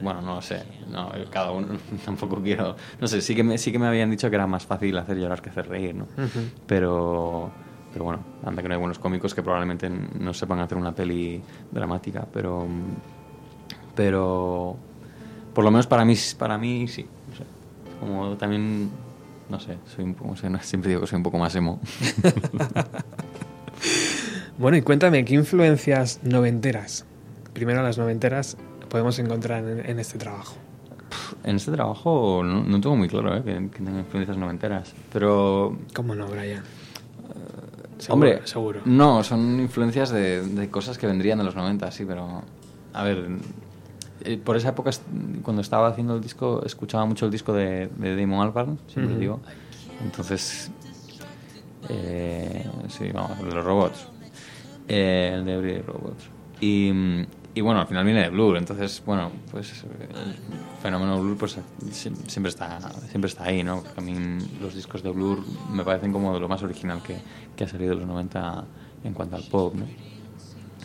Bueno, 0.00 0.20
no 0.20 0.34
lo 0.34 0.42
sé, 0.42 0.62
no, 0.90 1.10
cada 1.30 1.52
uno 1.52 1.68
tampoco 2.04 2.42
quiero... 2.42 2.76
No 3.00 3.06
sé, 3.06 3.20
sí 3.20 3.34
que, 3.34 3.42
me, 3.42 3.58
sí 3.58 3.72
que 3.72 3.78
me 3.78 3.86
habían 3.86 4.10
dicho 4.10 4.28
que 4.28 4.36
era 4.36 4.46
más 4.46 4.66
fácil 4.66 4.98
hacer 4.98 5.16
llorar 5.16 5.40
que 5.40 5.50
hacer 5.50 5.68
reír, 5.68 5.94
¿no? 5.94 6.06
Pero, 6.66 7.50
pero 7.94 8.06
bueno, 8.06 8.24
anda 8.44 8.60
que 8.60 8.66
no 8.68 8.74
hay 8.74 8.80
buenos 8.80 8.98
cómicos 8.98 9.32
que 9.34 9.42
probablemente 9.42 9.88
no 9.88 10.34
sepan 10.34 10.58
hacer 10.58 10.76
una 10.76 10.92
peli 10.92 11.40
dramática, 11.70 12.26
pero... 12.30 12.66
Pero... 13.94 14.76
Por 15.54 15.62
lo 15.62 15.70
menos 15.70 15.86
para 15.86 16.04
mí, 16.04 16.16
para 16.36 16.58
mí 16.58 16.88
sí. 16.88 17.06
Como 18.00 18.36
también 18.36 18.90
no 19.48 19.60
sé, 19.60 19.78
soy 19.94 20.04
un 20.04 20.14
poco, 20.14 20.34
siempre 20.36 20.88
digo 20.88 21.02
que 21.02 21.06
soy 21.06 21.18
un 21.18 21.22
poco 21.22 21.38
más 21.38 21.54
emo. 21.54 21.80
Bueno, 24.56 24.76
y 24.76 24.82
cuéntame, 24.82 25.24
¿qué 25.24 25.34
influencias 25.34 26.20
noventeras, 26.22 27.04
primero 27.52 27.82
las 27.82 27.98
noventeras, 27.98 28.56
podemos 28.88 29.18
encontrar 29.18 29.64
en, 29.64 29.84
en 29.84 29.98
este 29.98 30.16
trabajo? 30.16 30.54
En 31.42 31.56
este 31.56 31.72
trabajo 31.72 32.42
no, 32.44 32.62
no 32.62 32.80
tengo 32.80 32.94
muy 32.94 33.08
claro 33.08 33.36
¿eh? 33.36 33.42
que, 33.42 33.52
que 33.70 33.78
tenga 33.82 33.98
influencias 33.98 34.38
noventeras, 34.38 34.94
pero... 35.12 35.76
¿Cómo 35.92 36.14
no, 36.14 36.28
Brian? 36.28 36.62
Seguro, 37.98 38.14
Hombre, 38.30 38.46
seguro. 38.46 38.80
No, 38.84 39.22
son 39.22 39.60
influencias 39.60 40.10
de, 40.10 40.42
de 40.42 40.70
cosas 40.70 40.98
que 40.98 41.06
vendrían 41.06 41.38
de 41.38 41.44
los 41.44 41.54
90, 41.54 41.90
sí, 41.90 42.04
pero... 42.04 42.42
A 42.92 43.02
ver, 43.02 43.28
eh, 44.24 44.36
por 44.38 44.56
esa 44.56 44.70
época, 44.70 44.90
cuando 45.42 45.62
estaba 45.62 45.88
haciendo 45.88 46.14
el 46.16 46.20
disco, 46.20 46.62
escuchaba 46.64 47.04
mucho 47.06 47.26
el 47.26 47.32
disco 47.32 47.52
de, 47.52 47.88
de 47.96 48.16
Damon 48.16 48.40
Albarn, 48.46 48.78
siempre 48.88 49.12
Ujú. 49.14 49.20
digo. 49.20 49.40
Entonces, 50.02 50.70
eh, 51.88 52.66
sí, 52.88 53.10
vamos, 53.12 53.38
el 53.40 53.48
de 53.48 53.54
los 53.54 53.64
robots. 53.64 54.06
Eh, 54.88 55.32
el 55.34 55.44
de 55.44 55.54
Everyday 55.54 55.82
Robots. 55.82 56.24
Y, 56.60 56.90
mm, 56.92 57.26
y 57.54 57.60
bueno, 57.60 57.80
al 57.80 57.86
final 57.86 58.04
viene 58.04 58.22
de 58.22 58.30
Blur, 58.30 58.56
entonces, 58.56 59.02
bueno, 59.06 59.30
pues 59.50 59.84
el 59.84 60.34
fenómeno 60.82 61.20
Blur 61.20 61.36
pues 61.36 61.56
sie- 61.90 62.12
siempre 62.26 62.50
está, 62.50 62.78
siempre 63.10 63.28
está 63.28 63.44
ahí, 63.44 63.62
¿no? 63.62 63.82
Porque 63.82 64.00
a 64.00 64.02
mí 64.02 64.38
los 64.60 64.74
discos 64.74 65.02
de 65.02 65.10
Blur 65.10 65.38
me 65.70 65.84
parecen 65.84 66.12
como 66.12 66.34
de 66.34 66.40
lo 66.40 66.48
más 66.48 66.62
original 66.62 67.02
que, 67.02 67.16
que 67.56 67.64
ha 67.64 67.68
salido 67.68 67.90
de 67.94 68.00
los 68.00 68.06
90 68.08 68.64
en 69.04 69.12
cuanto 69.14 69.36
al 69.36 69.44
pop, 69.44 69.74
¿no? 69.74 69.86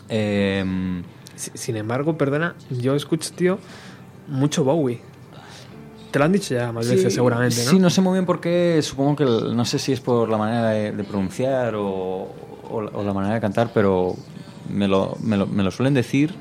Em, 0.10 1.04
Si- 1.36 1.52
Sin 1.56 1.78
embargo, 1.78 2.18
perdona, 2.18 2.56
yo 2.70 2.96
escucho, 2.96 3.32
tío, 3.34 3.60
mucho 4.28 4.64
Bowie. 4.66 5.00
Te 6.12 6.20
lo 6.20 6.26
han 6.26 6.32
dicho 6.34 6.54
ya 6.54 6.72
más 6.74 6.86
Sí, 6.86 6.96
veces, 6.96 7.14
seguramente, 7.14 7.64
¿no? 7.64 7.72
Sí, 7.72 7.80
no 7.80 7.90
sé 7.90 8.02
muy 8.02 8.14
bien 8.14 8.26
por 8.26 8.42
qué. 8.42 8.80
Supongo 8.82 9.16
que 9.16 9.24
el- 9.24 9.56
no 9.56 9.64
sé 9.64 9.80
si 9.80 9.94
es 9.94 10.02
por 10.02 10.28
la 10.28 10.38
manera 10.38 10.70
de, 10.72 10.92
de 10.92 11.04
pronunciar 11.04 11.76
o, 11.76 12.28
o 12.70 12.82
la- 12.82 12.92
o 12.92 13.04
la 13.04 13.14
manera 13.14 13.36
de 13.36 13.42
cantar, 13.42 13.72
pero 13.74 14.16
me 14.70 14.88
lo, 14.88 15.16
me 15.22 15.38
lo, 15.38 15.48
me 15.48 15.64
lo 15.64 15.72
suelen 15.72 15.94
decir 15.94 16.34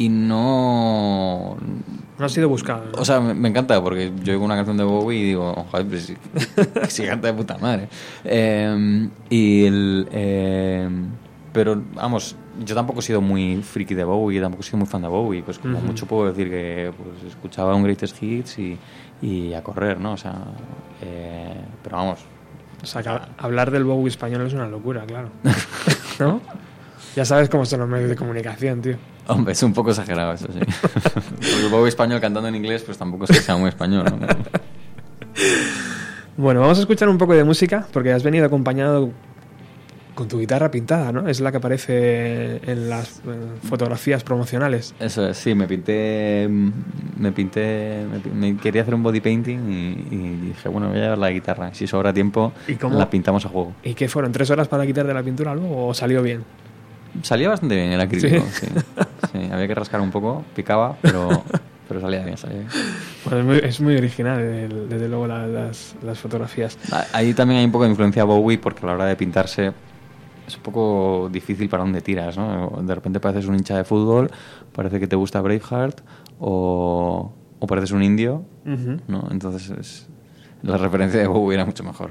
y 0.00 0.08
no. 0.08 1.58
No 2.18 2.24
ha 2.24 2.28
sido 2.30 2.48
buscado. 2.48 2.86
¿no? 2.86 3.02
O 3.02 3.04
sea, 3.04 3.20
me, 3.20 3.34
me 3.34 3.50
encanta 3.50 3.82
porque 3.82 4.10
yo 4.22 4.32
oigo 4.32 4.46
una 4.46 4.56
canción 4.56 4.78
de 4.78 4.84
Bowie 4.84 5.18
y 5.18 5.24
digo, 5.24 5.66
joder, 5.70 5.86
pues 5.86 6.14
sí 6.88 7.02
canta 7.06 7.28
de 7.28 7.34
puta 7.34 7.58
madre. 7.58 7.90
Eh, 8.24 9.08
y 9.28 9.66
el. 9.66 10.08
eh, 10.10 10.88
pero, 11.52 11.82
vamos, 11.92 12.34
yo 12.64 12.74
tampoco 12.74 13.00
he 13.00 13.02
sido 13.02 13.20
muy 13.20 13.62
friki 13.62 13.94
de 13.94 14.04
Bowie, 14.04 14.40
tampoco 14.40 14.62
he 14.62 14.64
sido 14.64 14.78
muy 14.78 14.86
fan 14.86 15.02
de 15.02 15.08
Bowie. 15.08 15.42
Pues 15.42 15.58
como 15.58 15.78
mucho 15.82 16.06
puedo 16.06 16.28
decir 16.32 16.48
que 16.48 16.94
pues, 16.96 17.30
escuchaba 17.30 17.74
un 17.74 17.82
Greatest 17.82 18.22
Hits 18.22 18.58
y, 18.58 18.78
y 19.20 19.52
a 19.52 19.62
correr, 19.62 20.00
¿no? 20.00 20.12
O 20.12 20.16
sea, 20.16 20.34
eh, 21.02 21.60
pero 21.82 21.98
vamos. 21.98 22.20
O 22.82 22.86
sea, 22.86 23.02
que 23.02 23.10
hablar 23.36 23.70
del 23.70 23.84
Bowie 23.84 24.08
español 24.08 24.46
es 24.46 24.54
una 24.54 24.66
locura, 24.66 25.04
claro. 25.04 25.28
¿No? 26.18 26.40
Ya 27.16 27.24
sabes 27.24 27.48
cómo 27.48 27.64
son 27.66 27.80
los 27.80 27.88
medios 27.88 28.08
de 28.08 28.16
comunicación, 28.16 28.80
tío. 28.82 28.96
Hombre, 29.26 29.52
es 29.52 29.62
un 29.62 29.72
poco 29.72 29.90
exagerado 29.90 30.32
eso, 30.32 30.46
sí. 30.52 30.60
Porque 31.12 31.68
Bowie 31.70 31.88
español 31.88 32.20
cantando 32.20 32.48
en 32.48 32.54
inglés, 32.56 32.82
pues 32.82 32.98
tampoco 32.98 33.24
es 33.24 33.30
que 33.30 33.36
sea 33.44 33.56
muy 33.56 33.68
español, 33.68 34.04
¿no? 34.04 34.26
Bueno, 36.36 36.60
vamos 36.60 36.78
a 36.78 36.80
escuchar 36.82 37.08
un 37.08 37.18
poco 37.18 37.34
de 37.34 37.44
música 37.44 37.86
porque 37.92 38.12
has 38.12 38.22
venido 38.22 38.46
acompañado 38.46 39.10
con 40.14 40.26
tu 40.26 40.38
guitarra 40.38 40.70
pintada, 40.70 41.12
¿no? 41.12 41.28
Es 41.28 41.40
la 41.40 41.50
que 41.50 41.58
aparece 41.58 42.60
en 42.70 42.88
las 42.88 43.20
fotografías 43.68 44.24
promocionales. 44.24 44.94
Eso 45.00 45.28
es, 45.28 45.36
sí, 45.36 45.54
me 45.54 45.66
pinté, 45.66 46.48
me 47.18 47.32
pinté, 47.32 48.06
me, 48.34 48.56
quería 48.56 48.82
hacer 48.82 48.94
un 48.94 49.02
body 49.02 49.20
painting 49.20 49.58
y, 49.70 50.14
y 50.14 50.36
dije, 50.46 50.68
bueno, 50.70 50.88
voy 50.88 50.98
a 50.98 51.02
llevar 51.02 51.18
la 51.18 51.30
guitarra. 51.30 51.74
Si 51.74 51.86
sobra 51.86 52.12
tiempo, 52.12 52.52
¿Y 52.68 52.74
cómo? 52.74 52.98
la 52.98 53.10
pintamos 53.10 53.44
a 53.44 53.48
juego. 53.50 53.74
¿Y 53.82 53.92
qué 53.94 54.08
fueron? 54.08 54.32
¿Tres 54.32 54.50
horas 54.50 54.66
para 54.68 54.86
quitar 54.86 55.06
de 55.06 55.12
la 55.14 55.22
pintura 55.22 55.54
luego 55.54 55.88
o 55.88 55.94
salió 55.94 56.22
bien? 56.22 56.42
Salía 57.22 57.48
bastante 57.48 57.74
bien 57.76 57.92
el 57.92 58.00
acrílico, 58.00 58.44
¿Sí? 58.52 58.66
sí. 58.66 58.80
Sí, 59.32 59.48
había 59.52 59.66
que 59.68 59.74
rascar 59.74 60.00
un 60.00 60.10
poco, 60.10 60.44
picaba, 60.54 60.96
pero, 61.02 61.42
pero 61.88 62.00
salía 62.00 62.24
bien, 62.24 62.36
salía 62.36 62.58
bien. 62.58 62.68
Bueno, 63.24 63.38
es, 63.40 63.44
muy, 63.46 63.68
es 63.68 63.80
muy 63.80 63.96
original, 63.96 64.40
el- 64.40 64.88
desde 64.88 65.08
luego, 65.08 65.26
la- 65.26 65.46
las, 65.46 65.94
las 66.02 66.18
fotografías. 66.18 66.78
Ah, 66.90 67.04
Ahí 67.12 67.34
también 67.34 67.58
hay 67.60 67.66
un 67.66 67.72
poco 67.72 67.84
de 67.84 67.90
influencia 67.90 68.24
Bowie 68.24 68.58
porque 68.58 68.82
a 68.84 68.86
la 68.86 68.92
hora 68.94 69.04
de 69.06 69.16
pintarse 69.16 69.72
es 70.46 70.56
un 70.56 70.62
poco 70.62 71.28
difícil 71.30 71.68
para 71.68 71.82
dónde 71.84 72.00
tiras, 72.00 72.36
¿no? 72.36 72.80
De 72.82 72.94
repente 72.94 73.20
pareces 73.20 73.46
un 73.48 73.54
hincha 73.56 73.76
de 73.76 73.84
fútbol, 73.84 74.30
parece 74.72 74.98
que 74.98 75.06
te 75.06 75.14
gusta 75.16 75.40
Braveheart 75.40 76.00
o, 76.40 77.32
o 77.60 77.66
pareces 77.66 77.92
un 77.92 78.02
indio. 78.02 78.42
¿no? 78.64 79.28
Entonces 79.30 79.70
es- 79.78 80.08
la 80.62 80.76
referencia 80.76 81.20
de 81.20 81.26
Bowie 81.26 81.54
era 81.54 81.64
mucho 81.64 81.82
mejor. 81.84 82.10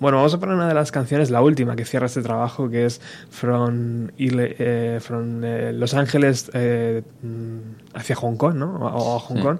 Bueno, 0.00 0.16
vamos 0.18 0.34
a 0.34 0.40
poner 0.40 0.54
una 0.56 0.68
de 0.68 0.74
las 0.74 0.90
canciones, 0.90 1.30
la 1.30 1.42
última 1.42 1.76
que 1.76 1.84
cierra 1.84 2.06
este 2.06 2.22
trabajo, 2.22 2.68
que 2.68 2.86
es 2.86 3.00
From, 3.30 4.08
eh, 4.18 4.98
from, 5.00 5.44
eh, 5.44 5.72
Los 5.72 5.94
Ángeles 5.94 6.50
eh, 6.54 7.02
mm, 7.22 7.58
hacia 7.94 8.16
Hong 8.16 8.36
Kong, 8.36 8.54
¿no? 8.56 8.74
O, 8.76 9.16
a 9.16 9.20
Hong 9.20 9.36
Sí. 9.36 9.42
Kong. 9.42 9.58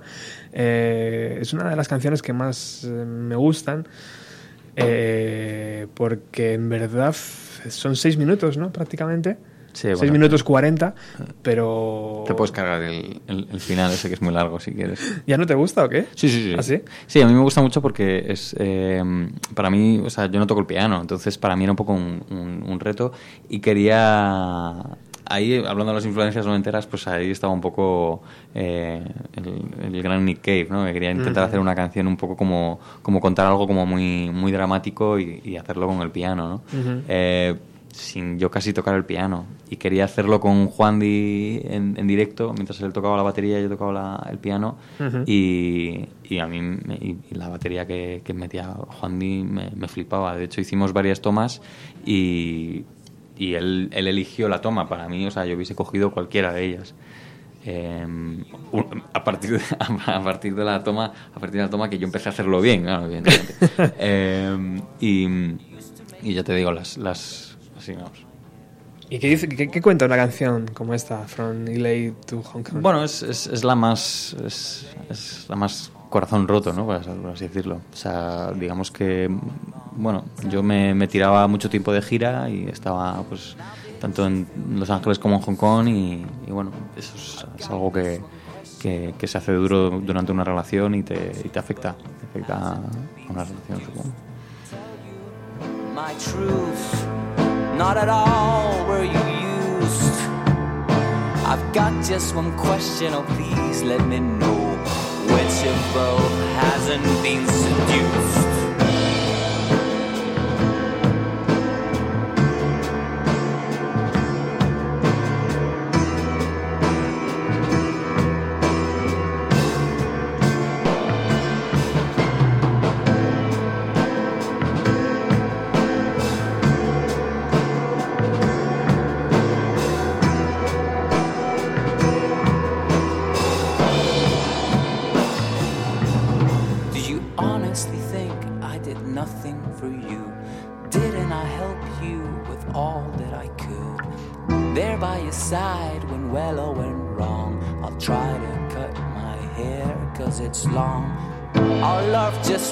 Eh, 0.52 1.38
es 1.40 1.52
una 1.52 1.70
de 1.70 1.76
las 1.76 1.88
canciones 1.88 2.22
que 2.22 2.32
más 2.32 2.84
me 2.84 3.36
gustan, 3.36 3.86
eh, 4.76 5.86
porque 5.94 6.54
en 6.54 6.68
verdad 6.68 7.14
son 7.68 7.96
seis 7.96 8.16
minutos, 8.16 8.56
¿no? 8.56 8.72
Prácticamente. 8.72 9.36
Sí, 9.72 9.88
6 9.88 9.98
bueno. 9.98 10.12
minutos 10.12 10.44
40, 10.44 10.94
pero... 11.42 12.24
Te 12.26 12.34
puedes 12.34 12.52
cargar 12.52 12.82
el, 12.82 13.20
el- 13.26 13.48
el 13.50 13.60
final 13.60 13.90
ese 13.92 14.08
que 14.08 14.14
es 14.14 14.22
muy 14.22 14.32
largo 14.32 14.60
si 14.60 14.72
quieres. 14.72 15.22
¿Ya 15.26 15.36
no 15.38 15.46
te 15.46 15.54
gusta 15.54 15.84
o 15.84 15.88
qué? 15.88 16.06
Sí, 16.14 16.28
sí, 16.28 16.42
sí. 16.42 16.54
¿Ah, 16.58 16.62
sí? 16.62 16.80
Sí, 17.06 17.20
a 17.20 17.26
mí 17.26 17.32
me 17.32 17.40
gusta 17.40 17.62
mucho 17.62 17.80
porque 17.82 18.24
es 18.28 18.54
eh, 18.58 19.02
para 19.54 19.70
mí, 19.70 20.00
o 20.04 20.10
sea, 20.10 20.26
yo 20.26 20.38
no 20.38 20.46
toco 20.46 20.60
el 20.60 20.66
piano, 20.66 21.00
entonces 21.00 21.38
para 21.38 21.56
mí 21.56 21.64
era 21.64 21.72
un 21.72 21.76
poco 21.76 21.92
un, 21.92 22.22
un- 22.30 22.64
un 22.68 22.80
reto 22.80 23.12
y 23.48 23.60
quería 23.60 24.82
ahí 25.24 25.56
hablando 25.66 25.86
de 25.86 25.94
las 25.94 26.04
influencias 26.04 26.44
noventeras, 26.44 26.86
pues 26.86 27.06
ahí 27.08 27.30
estaba 27.30 27.52
un 27.52 27.60
poco 27.60 28.22
eh, 28.54 29.02
el, 29.34 29.94
el 29.94 30.02
gran 30.02 30.24
Nick 30.24 30.40
Cave, 30.42 30.66
¿no? 30.68 30.84
Que 30.84 30.92
quería 30.92 31.10
intentar 31.10 31.44
hacer 31.44 31.58
una 31.58 31.74
canción 31.74 32.06
un 32.06 32.16
poco 32.16 32.36
como 32.36 32.78
como 33.02 33.20
contar 33.20 33.46
algo 33.46 33.66
como 33.66 33.86
muy 33.86 34.30
muy 34.30 34.52
dramático 34.52 35.18
y, 35.18 35.40
y 35.44 35.56
hacerlo 35.56 35.86
con 35.86 36.00
el 36.02 36.10
piano, 36.10 36.48
¿no? 36.48 36.62
Eh, 37.08 37.54
sin 37.92 38.38
yo 38.38 38.50
casi 38.50 38.72
tocar 38.72 38.94
el 38.96 39.04
piano. 39.04 39.44
Y 39.70 39.76
quería 39.76 40.04
hacerlo 40.06 40.40
con 40.40 40.66
Juan 40.66 40.98
Di 40.98 41.60
en, 41.64 41.94
en 41.98 42.06
directo 42.06 42.52
mientras 42.54 42.80
él 42.80 42.92
tocaba 42.92 43.16
la 43.16 43.22
batería 43.22 43.60
yo 43.60 43.68
tocaba 43.68 43.92
la- 43.92 44.28
el 44.30 44.38
piano. 44.38 44.76
Ujú. 44.98 45.22
y, 45.26 46.06
y 46.24 46.38
a 46.38 46.46
mí 46.46 46.58
y, 47.00 47.16
y 47.30 47.34
la 47.34 47.48
batería 47.48 47.86
que, 47.86 48.22
que 48.24 48.32
metía 48.34 48.68
Juan 48.68 49.18
Di 49.18 49.44
me, 49.44 49.70
me 49.76 49.88
flipaba. 49.88 50.36
De 50.36 50.44
hecho 50.44 50.60
hicimos 50.60 50.92
varias 50.92 51.20
tomas 51.20 51.60
y, 52.06 52.84
y 53.38 53.54
él, 53.54 53.88
él 53.92 54.08
eligió 54.08 54.48
la 54.48 54.60
toma. 54.60 54.88
Para 54.88 55.08
mí 55.08 55.26
o 55.26 55.30
sea 55.30 55.44
yo 55.46 55.54
hubiese 55.54 55.74
cogido 55.74 56.10
cualquiera 56.12 56.52
de 56.52 56.64
ellas. 56.64 56.94
Eh, 57.64 58.04
a 59.12 59.22
partir 59.22 59.52
de, 59.52 59.60
a 60.06 60.20
partir 60.24 60.54
de 60.54 60.64
la 60.64 60.82
toma 60.82 61.12
a 61.34 61.38
partir 61.38 61.58
de 61.58 61.64
la 61.66 61.70
toma 61.70 61.88
que 61.88 61.98
yo 61.98 62.06
empecé 62.06 62.28
a 62.28 62.32
hacerlo 62.32 62.60
bien 62.60 62.82
claro, 62.82 63.04
evidentemente. 63.06 63.54
Eh, 63.98 64.80
y, 65.00 65.26
y 66.22 66.34
ya 66.34 66.42
te 66.42 66.54
digo 66.54 66.72
las 66.72 66.96
las 66.98 67.51
así 67.82 67.92
vamos 67.92 68.12
¿Y 69.10 69.18
qué, 69.18 69.28
dice, 69.28 69.46
qué, 69.46 69.68
qué 69.68 69.82
cuenta 69.82 70.06
una 70.06 70.16
canción 70.16 70.68
como 70.72 70.94
esta, 70.94 71.26
From 71.28 71.66
LA 71.66 72.12
to 72.26 72.42
Hong 72.42 72.62
Kong? 72.62 72.80
Bueno, 72.80 73.04
es, 73.04 73.22
es, 73.22 73.46
es 73.46 73.62
la 73.62 73.74
más 73.74 74.34
es, 74.46 74.86
es 75.10 75.44
la 75.50 75.56
más 75.56 75.90
corazón 76.08 76.48
roto, 76.48 76.72
¿no? 76.72 76.86
Por 76.86 76.96
así- 76.96 77.10
por 77.10 77.30
así 77.32 77.46
decirlo. 77.46 77.80
O 77.92 77.96
sea, 77.96 78.52
digamos 78.52 78.90
que 78.90 79.28
bueno, 79.96 80.24
yo 80.48 80.62
me, 80.62 80.94
me 80.94 81.08
tiraba 81.08 81.46
mucho 81.46 81.68
tiempo 81.68 81.92
de 81.92 82.00
gira 82.00 82.48
y 82.48 82.64
estaba 82.68 83.22
pues 83.24 83.54
tanto 84.00 84.24
en 84.26 84.46
Los 84.76 84.88
Ángeles 84.88 85.18
como 85.18 85.34
en 85.36 85.42
Hong 85.42 85.56
Kong 85.56 85.88
y, 85.88 86.24
y, 86.46 86.50
bueno, 86.50 86.70
eso 86.96 87.12
es, 87.14 87.44
es 87.58 87.68
algo 87.68 87.92
que, 87.92 88.18
que, 88.80 89.14
que 89.18 89.26
se 89.26 89.36
hace 89.36 89.52
duro 89.52 89.90
durante 89.90 90.32
una 90.32 90.44
relación 90.44 90.94
y 90.94 91.02
te, 91.02 91.32
y 91.44 91.48
te 91.50 91.58
afecta, 91.58 91.94
te 91.94 92.26
afecta 92.30 92.56
a 92.56 92.80
una 93.28 93.44
relación, 93.44 93.78
supongo. 93.84 94.08
my 95.94 96.14
truth. 96.18 97.21
Not 97.76 97.96
at 97.96 98.08
all 98.08 98.86
were 98.86 99.02
you 99.02 99.24
used. 99.80 100.20
I've 101.44 101.72
got 101.72 102.04
just 102.04 102.34
one 102.34 102.56
question, 102.56 103.14
oh 103.14 103.24
please 103.36 103.82
let 103.82 104.06
me 104.06 104.20
know 104.20 104.76
which 105.32 105.66
of 105.66 105.94
both 105.94 106.32
hasn't 106.60 107.04
been 107.22 107.46
seduced. 107.46 108.41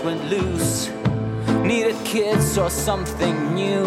Went 0.03 0.25
loose. 0.31 0.89
Needed 1.63 1.97
kids 2.05 2.57
or 2.59 2.71
something 2.71 3.55
new. 3.55 3.85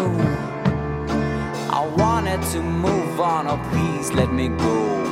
I 1.70 1.86
wanted 1.96 2.42
to 2.52 2.62
move 2.62 3.20
on, 3.20 3.46
oh 3.48 3.58
please 3.70 4.12
let 4.12 4.32
me 4.32 4.48
go. 4.48 5.04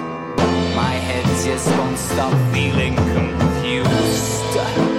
My 0.77 0.95
head 1.09 1.25
just 1.45 1.69
won't 1.79 1.99
stop 1.99 2.33
feeling 2.53 2.95
confused. 2.95 4.92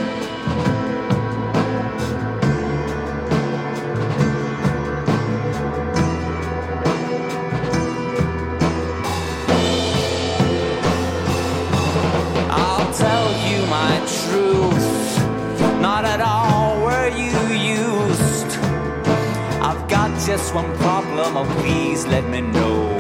One 20.54 20.78
problem, 20.78 21.36
oh 21.36 21.46
please 21.62 22.06
let 22.06 22.30
me 22.30 22.42
know 22.42 22.94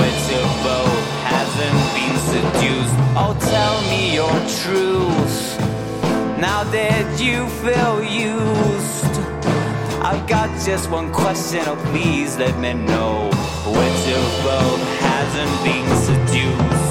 which 0.00 0.24
of 0.40 0.50
both 0.62 1.08
hasn't 1.24 1.80
been 1.96 2.16
seduced. 2.32 2.94
Oh, 3.16 3.34
tell 3.40 3.80
me 3.90 4.14
your 4.14 4.36
truth. 4.62 5.58
Now 6.38 6.64
that 6.64 7.18
you 7.18 7.48
feel 7.64 8.02
used, 8.02 9.14
I've 10.02 10.26
got 10.28 10.50
just 10.66 10.90
one 10.90 11.10
question, 11.10 11.62
oh 11.66 11.76
please 11.90 12.36
let 12.36 12.58
me 12.58 12.74
know 12.74 13.30
which 13.64 14.04
of 14.18 14.28
both 14.44 14.82
hasn't 15.00 15.64
been 15.64 15.88
seduced. 15.96 16.87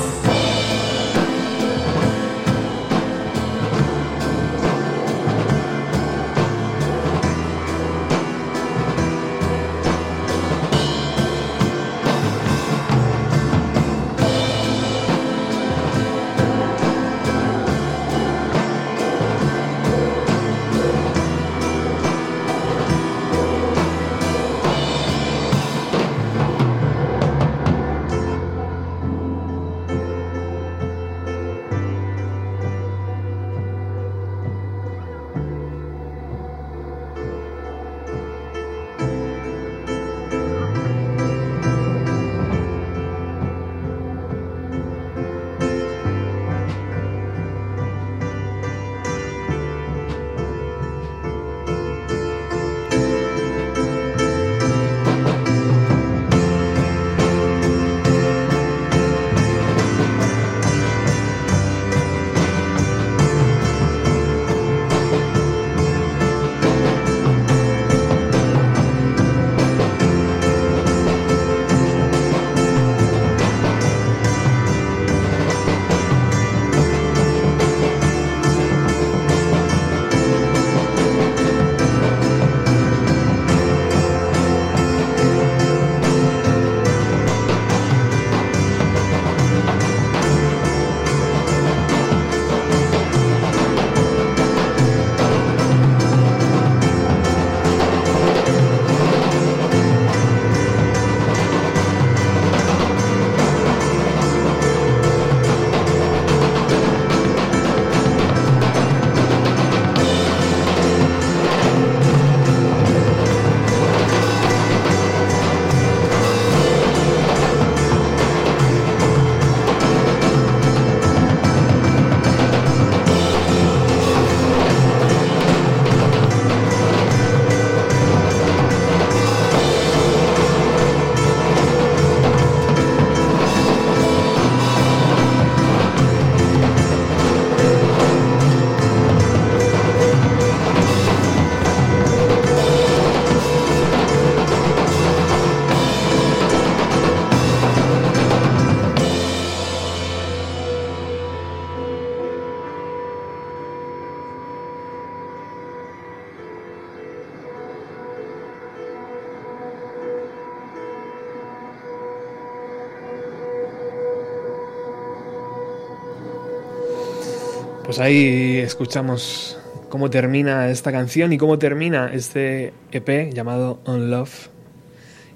Pues 167.98 168.06
ahí 168.06 168.58
escuchamos 168.58 169.58
cómo 169.90 170.12
termina 170.12 170.70
esta 170.70 170.92
canción 170.92 171.34
y 171.34 171.40
cómo 171.40 171.58
termina 171.58 172.12
este 172.14 172.72
EP 172.92 173.34
llamado 173.34 173.80
On 173.86 174.12
Love 174.12 174.50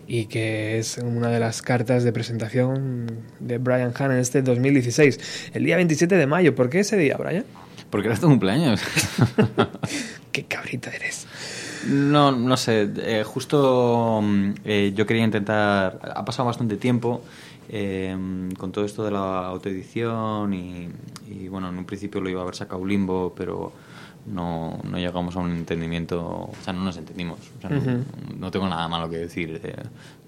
y 0.05 0.27
que 0.27 0.77
es 0.77 0.99
una 0.99 1.29
de 1.29 1.39
las 1.39 1.63
cartas 1.63 2.03
de 2.03 2.13
presentación 2.13 3.07
de 3.39 3.57
Brian 3.57 3.93
Hahn 3.97 4.11
en 4.11 4.19
este 4.19 4.43
2016, 4.43 5.49
el 5.55 5.63
día 5.63 5.75
27 5.77 6.15
de 6.15 6.27
mayo. 6.27 6.53
¿Por 6.53 6.69
qué 6.69 6.81
ese 6.81 6.97
día, 6.97 7.17
Brian? 7.17 7.45
Porque 7.89 8.09
era 8.09 8.17
tu 8.17 8.27
cumpleaños. 8.27 8.79
Qué 10.31 10.43
cabrita 10.45 10.91
eres. 10.91 11.25
No, 11.88 12.31
no 12.31 12.57
sé. 12.57 12.88
eh, 12.97 13.23
justo 13.25 14.21
mm, 14.21 14.51
eh, 14.65 14.93
yo 14.95 15.07
quería 15.07 15.23
intentar. 15.23 15.99
Ha 16.15 16.23
pasado 16.23 16.45
bastante 16.45 16.77
tiempo 16.77 17.23
eh, 17.69 18.15
con 18.57 18.71
todo 18.71 18.85
esto 18.85 19.03
de 19.03 19.11
la 19.11 19.47
autoedición 19.47 20.53
y, 20.53 20.89
y, 21.29 21.47
bueno, 21.47 21.69
en 21.69 21.77
un 21.77 21.85
principio 21.85 22.21
lo 22.21 22.29
iba 22.29 22.39
a 22.41 22.43
haber 22.43 22.55
sacado 22.55 22.85
Limbo, 22.85 23.33
pero 23.35 23.71
no, 24.25 24.79
no 24.83 24.97
llegamos 24.97 25.35
a 25.35 25.39
un 25.39 25.51
entendimiento. 25.51 26.21
O 26.23 26.53
sea, 26.63 26.73
no 26.73 26.83
nos 26.83 26.97
entendimos. 26.97 27.39
O 27.57 27.61
sea, 27.61 27.69
no- 27.69 27.77
Ujú. 27.79 28.03
no, 28.39 28.51
tengo 28.51 28.67
nada 28.67 28.88
malo 28.88 29.09
que 29.09 29.17
decir 29.17 29.59
de, 29.61 29.75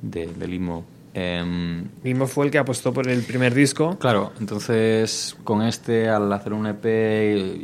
de, 0.02 0.28
de 0.28 0.48
Limbo. 0.48 0.84
Em, 1.16 1.84
Mismo 2.04 2.26
fue 2.26 2.46
el 2.46 2.52
que 2.52 2.58
apostó 2.58 2.92
por 2.92 3.08
el 3.08 3.22
primer 3.22 3.54
disco. 3.54 4.00
Claro, 4.00 4.32
entonces 4.40 5.38
con 5.44 5.62
este, 5.62 6.10
al 6.10 6.32
hacer 6.34 6.54
un 6.54 6.66
EP, 6.66 6.86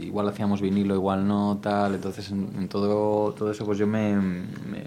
igual 0.03 0.27
hacíamos 0.27 0.61
vinilo, 0.61 0.93
igual 0.93 1.27
no, 1.27 1.57
tal. 1.59 1.95
Entonces 1.95 2.29
en, 2.29 2.47
en 2.59 2.67
todo, 2.67 3.33
todo 3.33 3.49
eso, 3.51 3.65
pues 3.65 3.79
yo 3.79 3.87
me, 3.87 4.15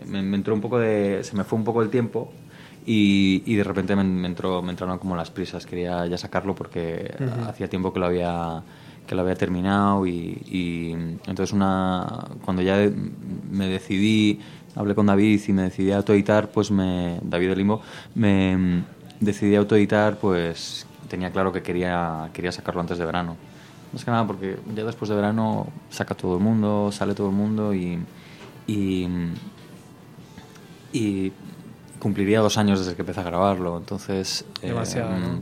me, 0.07 0.23
me 0.23 0.37
entró 0.37 0.55
un 0.55 0.61
poco 0.61 0.79
de. 0.79 1.25
Se 1.25 1.35
me 1.37 1.43
fue 1.43 1.59
un 1.59 1.65
poco 1.65 1.83
el 1.83 1.89
tiempo 1.91 2.33
y, 2.87 3.43
y 3.47 3.55
de 3.57 3.65
repente 3.65 3.95
me, 3.97 4.05
me 4.05 4.29
entró, 4.29 4.63
me 4.63 4.71
entraron 4.71 4.99
como 4.99 5.17
las 5.17 5.31
prisas. 5.31 5.67
Quería 5.67 6.07
ya 6.07 6.19
sacarlo 6.19 6.55
porque 6.55 7.15
Ujú. 7.21 7.49
hacía 7.49 7.69
tiempo 7.69 7.93
que 7.93 8.01
lo 8.01 8.07
había 8.07 8.63
que 9.07 9.17
lo 9.17 9.23
había 9.23 9.35
terminado 9.35 10.07
y, 10.07 10.43
y 10.47 10.93
entonces 11.27 11.53
una 11.53 12.07
cuando 12.45 12.63
ya 12.63 12.77
me 13.51 13.67
decidí 13.67 14.41
hablé 14.77 14.95
con 14.95 15.07
David 15.07 15.41
y 15.49 15.53
me 15.53 15.63
decidí 15.63 15.91
a 15.91 15.97
autoeditar 15.97 16.53
pues 16.53 16.71
me 16.71 17.19
David 17.23 17.49
de 17.49 17.57
Limbo 17.57 17.83
me 18.15 18.85
decidí 19.21 19.57
a 19.57 19.59
autoeditar 19.59 20.19
pues 20.19 20.87
tenía 21.09 21.31
claro 21.33 21.53
que 21.53 21.63
quería 21.63 22.31
quería 22.33 22.53
sacarlo 22.53 22.81
antes 22.81 22.97
de 22.99 23.05
verano 23.05 23.37
más 23.93 24.05
que 24.05 24.11
nada 24.13 24.27
porque 24.27 24.57
ya 24.75 24.85
después 24.85 25.09
de 25.09 25.17
verano 25.17 25.67
saca 25.91 26.15
todo 26.15 26.37
el 26.37 26.43
mundo 26.43 26.91
sale 26.93 27.15
todo 27.15 27.29
el 27.29 27.35
mundo 27.35 27.75
y 27.75 27.99
y, 28.69 29.09
y 30.93 31.33
cumpliría 32.03 32.41
dos 32.41 32.59
años 32.59 32.81
desde 32.81 32.95
que 32.97 33.03
empecé 33.03 33.21
a 33.21 33.25
grabarlo 33.25 33.79
entonces 33.79 34.45
eh, 34.63 34.69
Demasiado, 34.69 35.11
¿no? 35.19 35.41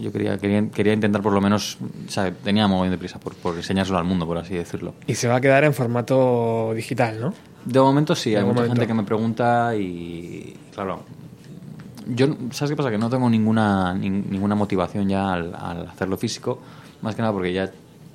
yo 0.00 0.12
quería, 0.12 0.38
quería, 0.38 0.68
quería 0.70 0.92
intentar 0.92 1.20
por 1.20 1.32
lo 1.32 1.40
menos, 1.40 1.76
o 2.06 2.10
sea, 2.10 2.30
tenía 2.32 2.68
muy 2.68 2.88
de 2.88 2.96
prisa 2.96 3.18
por, 3.18 3.34
por 3.34 3.56
enseñárselo 3.56 3.98
al 3.98 4.04
mundo, 4.04 4.24
por 4.24 4.38
así 4.38 4.54
decirlo. 4.54 4.94
Y 5.08 5.16
se 5.16 5.26
va 5.26 5.36
a 5.36 5.40
quedar 5.40 5.64
en 5.64 5.74
formato 5.74 6.72
digital, 6.76 7.20
¿no? 7.20 7.34
De 7.64 7.80
momento 7.80 8.14
sí, 8.14 8.30
De 8.30 8.38
hay 8.38 8.44
mucha 8.44 8.66
gente 8.66 8.86
que 8.86 8.94
me 8.94 9.02
pregunta 9.02 9.74
y, 9.74 10.56
claro, 10.72 11.02
yo, 12.06 12.28
¿sabes 12.52 12.70
qué 12.70 12.76
pasa? 12.76 12.90
Que 12.92 12.98
no 12.98 13.10
tengo 13.10 13.28
ninguna, 13.28 13.92
nin- 13.94 14.26
ninguna 14.30 14.54
motivación 14.54 15.08
ya 15.08 15.32
al, 15.32 15.54
al 15.56 15.88
hacerlo 15.88 16.16
físico, 16.16 16.60
más 17.02 17.16
que 17.16 17.22
nada 17.22 17.32
porque 17.34 17.52
ya, 17.52 17.68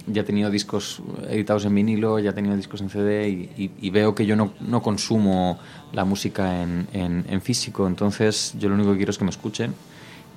ya 0.08 0.22
he 0.22 0.26
tenido 0.26 0.50
discos 0.52 1.02
editados 1.30 1.66
en 1.66 1.74
vinilo, 1.76 2.20
ya 2.20 2.30
he 2.30 2.34
tenido 2.34 2.56
discos 2.56 2.82
en 2.82 2.90
CD 2.90 3.28
y, 3.30 3.50
y- 3.58 3.72
y 3.82 3.90
veo 3.90 4.14
que 4.16 4.26
yo 4.26 4.36
no, 4.36 4.52
no 4.62 4.82
consumo 4.82 5.58
la 5.94 6.06
música 6.06 6.62
en, 6.62 6.88
en- 6.94 7.26
en 7.30 7.42
físico, 7.42 7.88
entonces 7.88 8.54
yo 8.60 8.70
lo 8.70 8.76
único 8.76 8.92
que 8.92 8.98
quiero 8.98 9.12
es 9.12 9.18
que 9.18 9.24
me 9.24 9.30
escuchen 9.32 9.74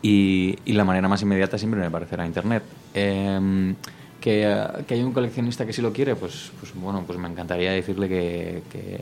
y, 0.03 0.57
y 0.65 0.73
la 0.73 0.85
manera 0.85 1.09
más 1.09 1.23
inmediata 1.23 1.59
siempre 1.59 1.81
me 1.81 1.91
parecerá 1.91 2.25
internet. 2.27 2.63
Em, 2.95 3.75
que, 4.21 4.43
eh, 4.51 4.67
que 4.87 4.95
hay 4.95 5.03
un 5.03 5.13
coleccionista 5.13 5.65
que 5.67 5.73
sí 5.73 5.81
lo 5.83 5.93
quiere, 5.93 6.17
pues, 6.17 6.51
pues 6.59 6.75
bueno, 6.75 7.05
pues 7.07 7.19
me 7.19 7.29
encantaría 7.29 7.71
decirle 7.73 8.09
que, 8.09 8.63
que, 8.71 9.01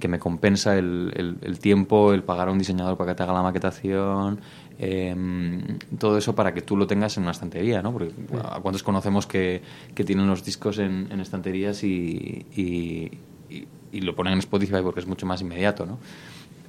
que 0.00 0.08
me 0.08 0.18
compensa 0.18 0.76
el, 0.76 1.12
el- 1.16 1.36
el 1.42 1.58
tiempo, 1.58 2.12
el 2.12 2.22
pagar 2.22 2.48
a 2.48 2.52
un 2.52 2.58
diseñador 2.58 2.96
para 2.96 3.12
que 3.12 3.16
te 3.16 3.22
haga 3.22 3.32
la 3.32 3.42
maquetación, 3.42 4.40
em, 4.78 5.78
todo 5.98 6.18
eso 6.18 6.34
para 6.34 6.52
que 6.54 6.62
tú 6.62 6.76
lo 6.76 6.86
tengas 6.86 7.16
en 7.16 7.22
una 7.24 7.32
estantería, 7.32 7.82
¿no? 7.82 7.92
Porque 7.92 8.10
¿a 8.42 8.60
cuántos 8.60 8.82
conocemos 8.82 9.26
que, 9.26 9.62
que 9.94 10.04
tienen 10.04 10.26
los 10.26 10.44
discos 10.44 10.78
en, 10.78 11.08
en 11.10 11.20
estanterías 11.20 11.82
y, 11.84 12.44
y, 12.54 13.10
y- 13.54 13.66
y 13.92 14.00
lo 14.02 14.14
ponen 14.14 14.34
en 14.34 14.38
Spotify 14.40 14.78
porque 14.82 15.00
es 15.00 15.06
mucho 15.06 15.24
más 15.26 15.40
inmediato, 15.40 15.86
¿no? 15.86 15.98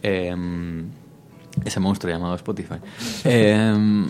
Em, 0.03 0.85
ese 1.65 1.79
monstruo 1.79 2.11
llamado 2.13 2.35
Spotify. 2.35 2.75
Eh, 3.25 4.05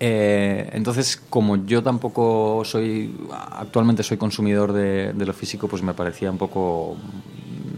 eh, 0.00 0.70
entonces, 0.74 1.16
como 1.28 1.56
yo 1.66 1.82
tampoco 1.82 2.62
soy, 2.64 3.12
actualmente 3.50 4.02
soy 4.04 4.16
consumidor 4.16 4.72
de, 4.72 5.12
de 5.12 5.26
lo 5.26 5.32
físico, 5.32 5.66
pues 5.66 5.82
me 5.82 5.92
parecía 5.92 6.30
un 6.30 6.38
poco, 6.38 6.96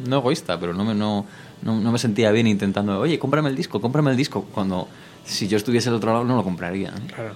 no 0.07 0.17
egoísta, 0.19 0.61
pero 0.61 0.75
no 0.75 0.85
me, 0.85 0.95
no, 0.95 1.25
no, 1.63 1.81
no 1.81 1.91
me 1.93 1.99
sentía 1.99 2.31
bien 2.31 2.47
intentando, 2.47 3.01
oye, 3.01 3.19
cómprame 3.19 3.49
el 3.49 3.57
disco, 3.57 3.81
cómprame 3.81 4.11
el 4.11 4.19
disco, 4.19 4.45
cuando 4.53 4.87
si 5.31 5.49
yo 5.49 5.57
estuviese 5.57 5.89
al 5.89 5.95
otro 5.97 6.13
lado 6.13 6.25
no 6.25 6.37
lo 6.37 6.45
compraría. 6.45 6.91
¿no? 6.91 7.07
Claro. 7.07 7.35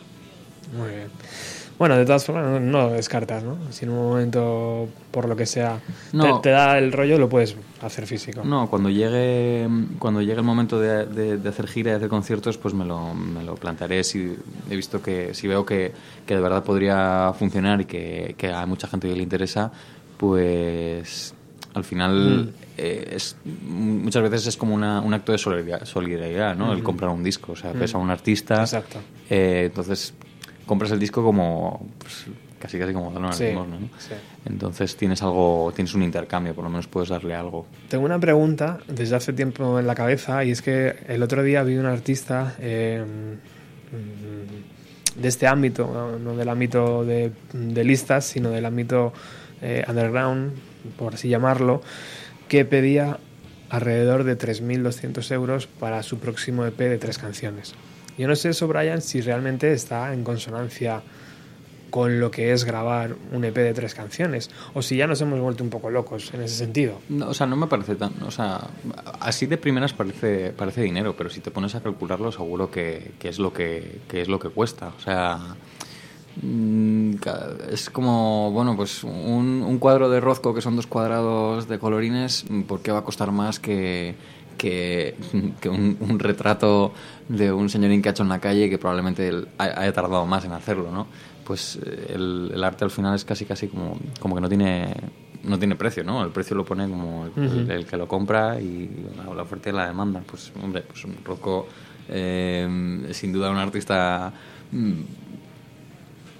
Muy 0.76 0.88
bien. 0.90 1.08
Bueno, 1.76 1.96
de 1.96 2.04
todas 2.06 2.24
formas, 2.24 2.44
no, 2.46 2.60
no 2.60 2.90
descartas, 2.90 3.42
¿no? 3.42 3.56
Si 3.70 3.84
en 3.84 3.90
un 3.90 3.96
momento, 4.10 4.88
por 5.10 5.28
lo 5.28 5.34
que 5.34 5.44
sea, 5.44 5.80
No. 6.12 6.36
te, 6.40 6.48
te 6.48 6.50
da 6.50 6.78
el 6.78 6.92
rollo, 6.92 7.18
lo 7.18 7.28
puedes 7.28 7.56
hacer 7.82 8.06
físico. 8.06 8.42
No, 8.44 8.70
cuando 8.70 8.90
llegue, 8.90 9.68
cuando 9.98 10.20
llegue 10.22 10.34
el 10.38 10.44
momento 10.44 10.78
de, 10.78 11.04
de- 11.06 11.36
de 11.36 11.48
hacer 11.48 11.66
gira 11.66 11.90
y 11.90 11.94
hacer 11.96 12.08
conciertos, 12.08 12.58
pues 12.58 12.74
me 12.74 12.84
lo, 12.84 13.12
me 13.12 13.42
lo 13.42 13.56
plantearé 13.56 14.04
si 14.04 14.36
he 14.70 14.76
visto 14.76 15.02
que, 15.02 15.34
si 15.34 15.48
veo 15.48 15.66
que, 15.66 15.90
que 16.24 16.36
de 16.36 16.40
verdad 16.40 16.62
podría 16.62 17.32
funcionar 17.36 17.80
y 17.80 17.86
que, 17.86 18.36
que 18.38 18.52
a 18.52 18.64
mucha 18.66 18.86
gente 18.86 19.08
le 19.08 19.22
interesa, 19.24 19.72
pues 20.16 21.34
al 21.74 21.84
final 21.84 22.46
Mm. 22.46 22.63
Eh, 22.76 23.12
es, 23.16 23.36
muchas 23.64 24.22
veces 24.22 24.46
es 24.48 24.56
como 24.56 24.74
una- 24.74 25.00
un 25.00 25.14
acto 25.14 25.32
de 25.32 25.38
solidaridad, 25.38 25.84
solidaridad 25.84 26.56
¿no? 26.56 26.70
El 26.72 26.78
Ujú. 26.78 26.84
comprar 26.84 27.10
un 27.10 27.22
disco, 27.22 27.52
o 27.52 27.56
sea, 27.56 27.72
ves 27.72 27.94
a 27.94 27.98
un 27.98 28.10
artista, 28.10 28.60
Exacto. 28.62 29.00
eh, 29.30 29.64
entonces 29.66 30.12
compras 30.66 30.90
el 30.92 30.98
disco 30.98 31.22
como 31.22 31.86
pues, 31.98 32.24
casi 32.58 32.78
casi 32.78 32.92
como 32.92 33.08
una 33.08 33.32
Sí, 33.32 33.52
¿no? 33.52 33.66
sí. 33.98 34.14
Entonces 34.46 34.96
tienes 34.96 35.22
algo, 35.22 35.72
tienes 35.74 35.94
un 35.94 36.02
intercambio, 36.02 36.54
por 36.54 36.64
lo 36.64 36.70
menos 36.70 36.86
puedes 36.86 37.08
darle 37.10 37.34
algo. 37.34 37.66
Tengo 37.88 38.04
una 38.04 38.18
pregunta 38.18 38.78
desde 38.88 39.16
hace 39.16 39.32
tiempo 39.32 39.78
en 39.78 39.86
la 39.86 39.94
cabeza 39.94 40.44
y 40.44 40.50
es 40.50 40.60
que 40.62 40.94
el 41.08 41.22
otro 41.22 41.42
día 41.42 41.62
vi 41.62 41.76
un 41.76 41.86
artista 41.86 42.54
eh, 42.58 43.04
mm, 43.92 45.20
de 45.22 45.28
este 45.28 45.46
ámbito, 45.46 45.90
no, 45.92 46.18
no 46.18 46.36
del 46.36 46.48
ámbito 46.48 47.04
de, 47.04 47.32
de 47.52 47.84
listas, 47.84 48.24
sino 48.24 48.50
del 48.50 48.64
ámbito 48.64 49.12
eh, 49.62 49.84
underground, 49.88 50.52
por 50.98 51.14
así 51.14 51.28
llamarlo, 51.28 51.82
que 52.48 52.64
pedía 52.64 53.18
alrededor 53.70 54.24
de 54.24 54.38
3.200 54.38 55.30
euros 55.32 55.66
para 55.66 56.02
su 56.02 56.18
próximo 56.18 56.64
EP 56.64 56.78
de 56.78 56.98
tres 56.98 57.18
canciones. 57.18 57.74
Yo 58.16 58.28
no 58.28 58.36
sé 58.36 58.50
eso, 58.50 58.68
Brian, 58.68 59.02
si 59.02 59.20
realmente 59.20 59.72
está 59.72 60.12
en 60.12 60.22
consonancia 60.22 61.02
con 61.90 62.18
lo 62.18 62.30
que 62.30 62.52
es 62.52 62.64
grabar 62.64 63.14
un 63.30 63.44
EP 63.44 63.54
de 63.54 63.72
tres 63.72 63.94
canciones, 63.94 64.50
o 64.72 64.82
si 64.82 64.96
ya 64.96 65.06
nos 65.06 65.20
hemos 65.20 65.38
vuelto 65.38 65.62
un 65.62 65.70
poco 65.70 65.90
locos 65.90 66.34
en 66.34 66.42
ese 66.42 66.56
sentido. 66.56 67.00
No, 67.08 67.28
o 67.28 67.34
sea, 67.34 67.46
no 67.46 67.54
me 67.54 67.68
parece 67.68 67.94
tan. 67.94 68.20
O 68.24 68.32
sea, 68.32 68.68
así 69.20 69.46
de 69.46 69.58
primeras 69.58 69.92
parece, 69.92 70.50
parece 70.50 70.82
dinero, 70.82 71.14
pero 71.16 71.30
si 71.30 71.40
te 71.40 71.52
pones 71.52 71.76
a 71.76 71.82
calcularlo, 71.82 72.32
seguro 72.32 72.68
que, 72.68 73.12
que 73.20 73.28
es, 73.28 73.38
lo 73.38 73.52
que, 73.52 74.00
que 74.08 74.22
es 74.22 74.28
lo 74.28 74.40
que 74.40 74.48
cuesta. 74.48 74.92
O 74.96 75.00
sea. 75.00 75.38
Mm, 76.42 77.14
Es 77.70 77.90
como, 77.90 78.50
bueno, 78.52 78.76
pues 78.76 79.04
un, 79.04 79.62
un 79.66 79.78
cuadro 79.78 80.08
de 80.10 80.20
Rozco 80.20 80.54
que 80.54 80.60
son 80.60 80.76
dos 80.76 80.86
cuadrados 80.86 81.68
de 81.68 81.78
colorines, 81.78 82.44
¿por 82.66 82.80
qué 82.80 82.92
va 82.92 82.98
a 83.00 83.04
costar 83.04 83.32
más 83.32 83.58
que, 83.60 84.14
que, 84.58 85.14
que 85.60 85.68
un, 85.68 85.96
un 86.00 86.18
retrato 86.18 86.92
de 87.28 87.52
un 87.52 87.68
señorín 87.68 88.02
que 88.02 88.08
ha 88.08 88.12
hecho 88.12 88.22
en 88.22 88.28
la 88.28 88.40
calle 88.40 88.68
que 88.70 88.78
probablemente 88.78 89.30
haya 89.58 89.92
tardado 89.92 90.26
más 90.26 90.44
en 90.44 90.52
hacerlo, 90.52 90.90
¿no? 90.90 91.06
Pues 91.44 91.78
eh, 91.84 92.12
el, 92.14 92.52
el 92.54 92.64
arte 92.64 92.84
al 92.84 92.90
final 92.90 93.14
es 93.14 93.24
casi 93.24 93.44
casi 93.44 93.68
como, 93.68 93.98
como 94.20 94.34
que 94.34 94.40
no 94.40 94.48
tiene 94.48 94.94
no 95.42 95.58
tiene 95.58 95.76
precio, 95.76 96.02
¿no? 96.04 96.24
El 96.24 96.30
precio 96.30 96.56
lo 96.56 96.64
pone 96.64 96.88
como 96.88 97.26
el, 97.26 97.44
Ujú. 97.44 97.70
el 97.70 97.84
que 97.84 97.98
lo 97.98 98.08
compra 98.08 98.58
y 98.58 98.88
la, 99.14 99.34
la 99.34 99.42
oferta 99.42 99.68
y 99.68 99.72
la 99.74 99.86
demanda. 99.86 100.22
Pues, 100.26 100.50
hombre, 100.62 100.80
pues 100.80 101.04
un 101.04 101.16
Rocco, 101.22 101.66
eh, 102.08 103.06
sin 103.12 103.30
duda 103.30 103.50
un 103.50 103.58
artista 103.58 104.32
mm, 104.72 104.92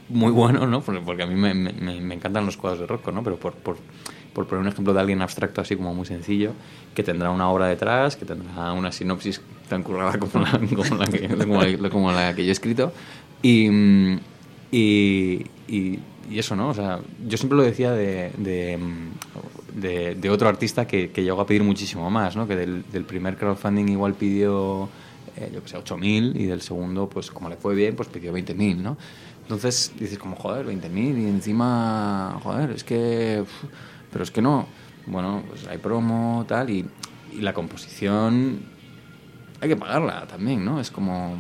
muy 0.09 0.33
bueno, 0.33 0.67
¿no? 0.67 0.81
Porque, 0.83 1.23
a 1.23 1.27
mí 1.27 1.35
me, 1.35 1.55
me- 1.55 1.73
me- 1.73 2.15
encantan 2.15 2.45
los 2.47 2.57
cuadros 2.57 2.81
de 2.81 2.87
Rocco, 2.87 3.11
¿no? 3.13 3.23
Pero 3.23 3.37
por, 3.37 3.55
por, 3.55 3.77
por 4.33 4.47
poner 4.47 4.63
un 4.63 4.69
ejemplo 4.69 4.93
de 4.93 5.01
alguien 5.01 5.23
abstracto 5.23 5.61
así 5.61 5.77
como 5.77 5.95
muy 5.95 6.07
sencillo, 6.07 6.53
que 6.95 7.03
tendrá 7.03 7.31
una 7.31 7.49
obra 7.51 7.67
detrás, 7.67 8.17
que 8.17 8.25
tendrá 8.25 8.73
una 8.73 8.93
sinopsis 8.93 9.41
tan 9.69 9.83
currada 9.83 10.19
como 10.19 10.45
la, 10.45 10.61
como 10.77 10.97
la, 10.97 11.07
que, 11.07 11.29
como 11.29 11.63
la- 11.63 11.91
como 11.91 12.13
la 12.13 12.35
que 12.35 12.45
yo 12.45 12.51
he 12.51 12.53
escrito. 12.53 12.93
Y, 13.43 13.69
y, 14.71 15.47
y- 15.69 15.99
y 16.31 16.39
eso, 16.39 16.57
¿no? 16.57 16.71
O 16.71 16.75
sea, 16.75 17.01
yo 17.29 17.37
siempre 17.37 17.57
lo 17.59 17.63
decía 17.65 17.93
de, 17.93 18.31
de, 18.39 18.79
de- 19.75 20.15
de 20.15 20.31
otro 20.31 20.49
artista 20.49 20.87
que, 20.87 21.11
que 21.11 21.23
llegó 21.23 21.41
a 21.43 21.47
pedir 21.47 21.63
muchísimo 21.63 22.11
más, 22.11 22.35
¿no? 22.35 22.49
Que 22.49 22.57
del, 22.57 22.85
del 22.91 23.05
primer 23.05 23.37
crowdfunding 23.37 23.89
igual 23.89 24.15
pidió, 24.15 24.89
eh, 25.37 25.51
yo 25.53 25.63
que 25.63 25.69
sé, 25.69 25.77
8.000 25.77 26.33
y 26.35 26.47
del 26.47 26.63
segundo, 26.63 27.09
pues 27.11 27.31
como 27.31 27.49
le 27.51 27.57
fue 27.57 27.75
bien, 27.75 27.95
pues 27.95 28.09
pidió 28.09 28.33
20.000, 28.33 28.77
¿no? 28.79 28.97
Entonces 29.45 29.93
dices 29.99 30.19
como, 30.19 30.37
joder, 30.37 30.67
20.000 30.67 31.19
y 31.19 31.29
encima, 31.29 32.41
joder, 32.43 32.71
es 32.71 32.83
que... 32.83 33.45
pero 34.11 34.25
es 34.25 34.31
que 34.31 34.41
no. 34.41 34.67
Bueno, 35.07 35.43
pues 35.47 35.67
hay 35.69 35.79
promo, 35.79 36.47
tal, 36.49 36.71
y, 36.71 36.89
y 37.33 37.41
la 37.43 37.53
composición 37.53 38.61
hay 39.61 39.69
que 39.69 39.77
pagarla 39.77 40.27
también, 40.27 40.65
¿no? 40.65 40.81
Es 40.81 40.91
como... 40.91 41.39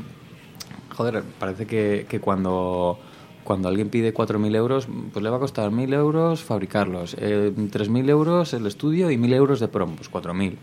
Joder, 0.97 1.23
parece 1.39 1.67
que, 1.67 2.07
que 2.09 2.21
cuando, 2.21 3.01
cuando 3.43 3.69
alguien 3.69 3.89
pide 3.89 4.15
4.000 4.15 4.55
euros, 4.55 4.87
pues 5.13 5.23
le 5.23 5.29
va 5.29 5.39
a 5.39 5.41
costar 5.41 5.71
1.000 5.71 5.93
euros 5.95 6.43
fabricarlos, 6.43 7.17
eh, 7.19 7.53
3.000 7.55 8.09
euros 8.11 8.55
el 8.55 8.67
estudio 8.67 9.11
y 9.11 9.17
1.000 9.17 9.35
euros 9.35 9.61
de 9.61 9.69
promo, 9.69 9.97
pues 9.97 10.11
4.000. 10.11 10.57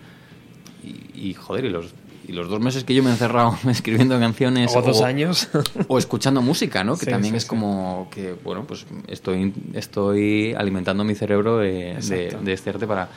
Y, 0.83 1.29
y, 1.29 1.33
joder, 1.33 1.65
y 1.65 1.69
los, 1.69 1.93
y 2.27 2.31
los 2.33 2.49
dos 2.49 2.59
meses 2.61 2.83
que 2.83 2.93
yo 2.93 3.01
me 3.03 3.09
he 3.09 3.13
encerrado 3.13 3.57
escribiendo 3.69 4.19
canciones... 4.19 4.75
O 4.75 4.81
dos 4.81 5.01
años. 5.01 5.49
o 5.87 5.97
escuchando 5.97 6.41
música, 6.41 6.83
¿no? 6.83 6.93
Que 6.97 7.05
Sí, 7.05 7.11
también 7.11 7.33
sí, 7.33 7.37
es 7.37 7.45
como 7.45 8.07
que, 8.11 8.35
bueno, 8.43 8.63
pues 8.65 8.85
estoy, 9.07 9.53
estoy 9.73 10.53
alimentando 10.53 11.03
mi 11.03 11.15
cerebro 11.15 11.57
de, 11.57 11.67
de, 11.71 11.91
Exacto. 11.93 12.37
de 12.43 12.53
este 12.53 12.69
arte 12.69 12.87
para 12.87 13.09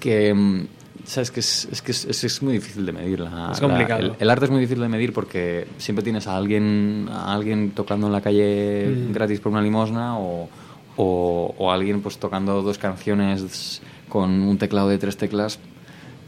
que... 0.00 0.64
¿Sabes? 1.04 1.32
Que 1.32 1.40
es, 1.40 1.66
es 1.72 1.82
que 1.82 1.90
es, 1.90 2.42
muy 2.42 2.52
difícil 2.52 2.86
de 2.86 2.92
medir. 2.92 3.18
La, 3.18 3.50
Es 3.50 3.60
la- 3.60 3.68
complicado. 3.68 4.00
el, 4.00 4.12
el 4.20 4.30
arte 4.30 4.44
es 4.44 4.50
muy 4.52 4.60
difícil 4.60 4.80
de 4.82 4.88
medir 4.88 5.12
porque 5.12 5.66
siempre 5.78 6.04
tienes 6.04 6.28
a 6.28 6.36
alguien, 6.36 7.08
a 7.10 7.34
alguien 7.34 7.72
tocando 7.72 8.06
en 8.06 8.12
la 8.12 8.20
calle 8.20 8.86
Mm. 8.86 9.12
gratis 9.12 9.40
por 9.40 9.50
una 9.50 9.62
limosna 9.62 10.16
o, 10.18 10.48
o, 10.96 11.54
o 11.58 11.72
alguien 11.72 12.02
pues 12.02 12.18
tocando 12.18 12.62
dos 12.62 12.78
canciones 12.78 13.82
con 14.08 14.30
un 14.42 14.58
teclado 14.58 14.88
de 14.90 14.98
tres 14.98 15.16
teclas 15.16 15.58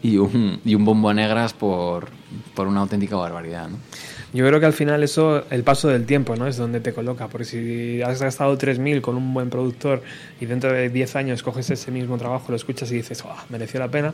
y 0.04 0.18
un, 0.18 0.60
y 0.66 0.74
un 0.74 0.84
bombo 0.84 1.08
a 1.08 1.14
negras 1.14 1.54
por, 1.54 2.08
por 2.54 2.66
una 2.66 2.80
auténtica 2.80 3.16
barbaridad, 3.16 3.70
¿no? 3.70 3.78
Yo 4.34 4.44
creo 4.44 4.58
que 4.58 4.66
al 4.66 4.72
final 4.72 5.04
eso, 5.04 5.44
el 5.50 5.62
paso 5.62 5.86
del 5.86 6.06
tiempo, 6.06 6.34
¿no? 6.34 6.48
Es 6.48 6.56
donde 6.56 6.80
te 6.80 6.92
coloca. 6.92 7.28
Porque 7.28 7.44
si 7.44 8.02
has 8.02 8.20
gastado 8.20 8.58
3.000 8.58 9.00
con 9.00 9.16
un 9.16 9.32
buen 9.32 9.48
productor 9.48 10.02
y 10.40 10.46
dentro 10.46 10.72
de 10.72 10.88
10 10.90 11.14
años 11.14 11.44
coges 11.44 11.70
ese 11.70 11.92
mismo 11.92 12.18
trabajo, 12.18 12.46
lo 12.48 12.56
escuchas 12.56 12.90
y 12.90 12.96
dices, 12.96 13.22
"Ah, 13.24 13.44
mereció 13.48 13.78
la 13.78 13.88
pena. 13.92 14.12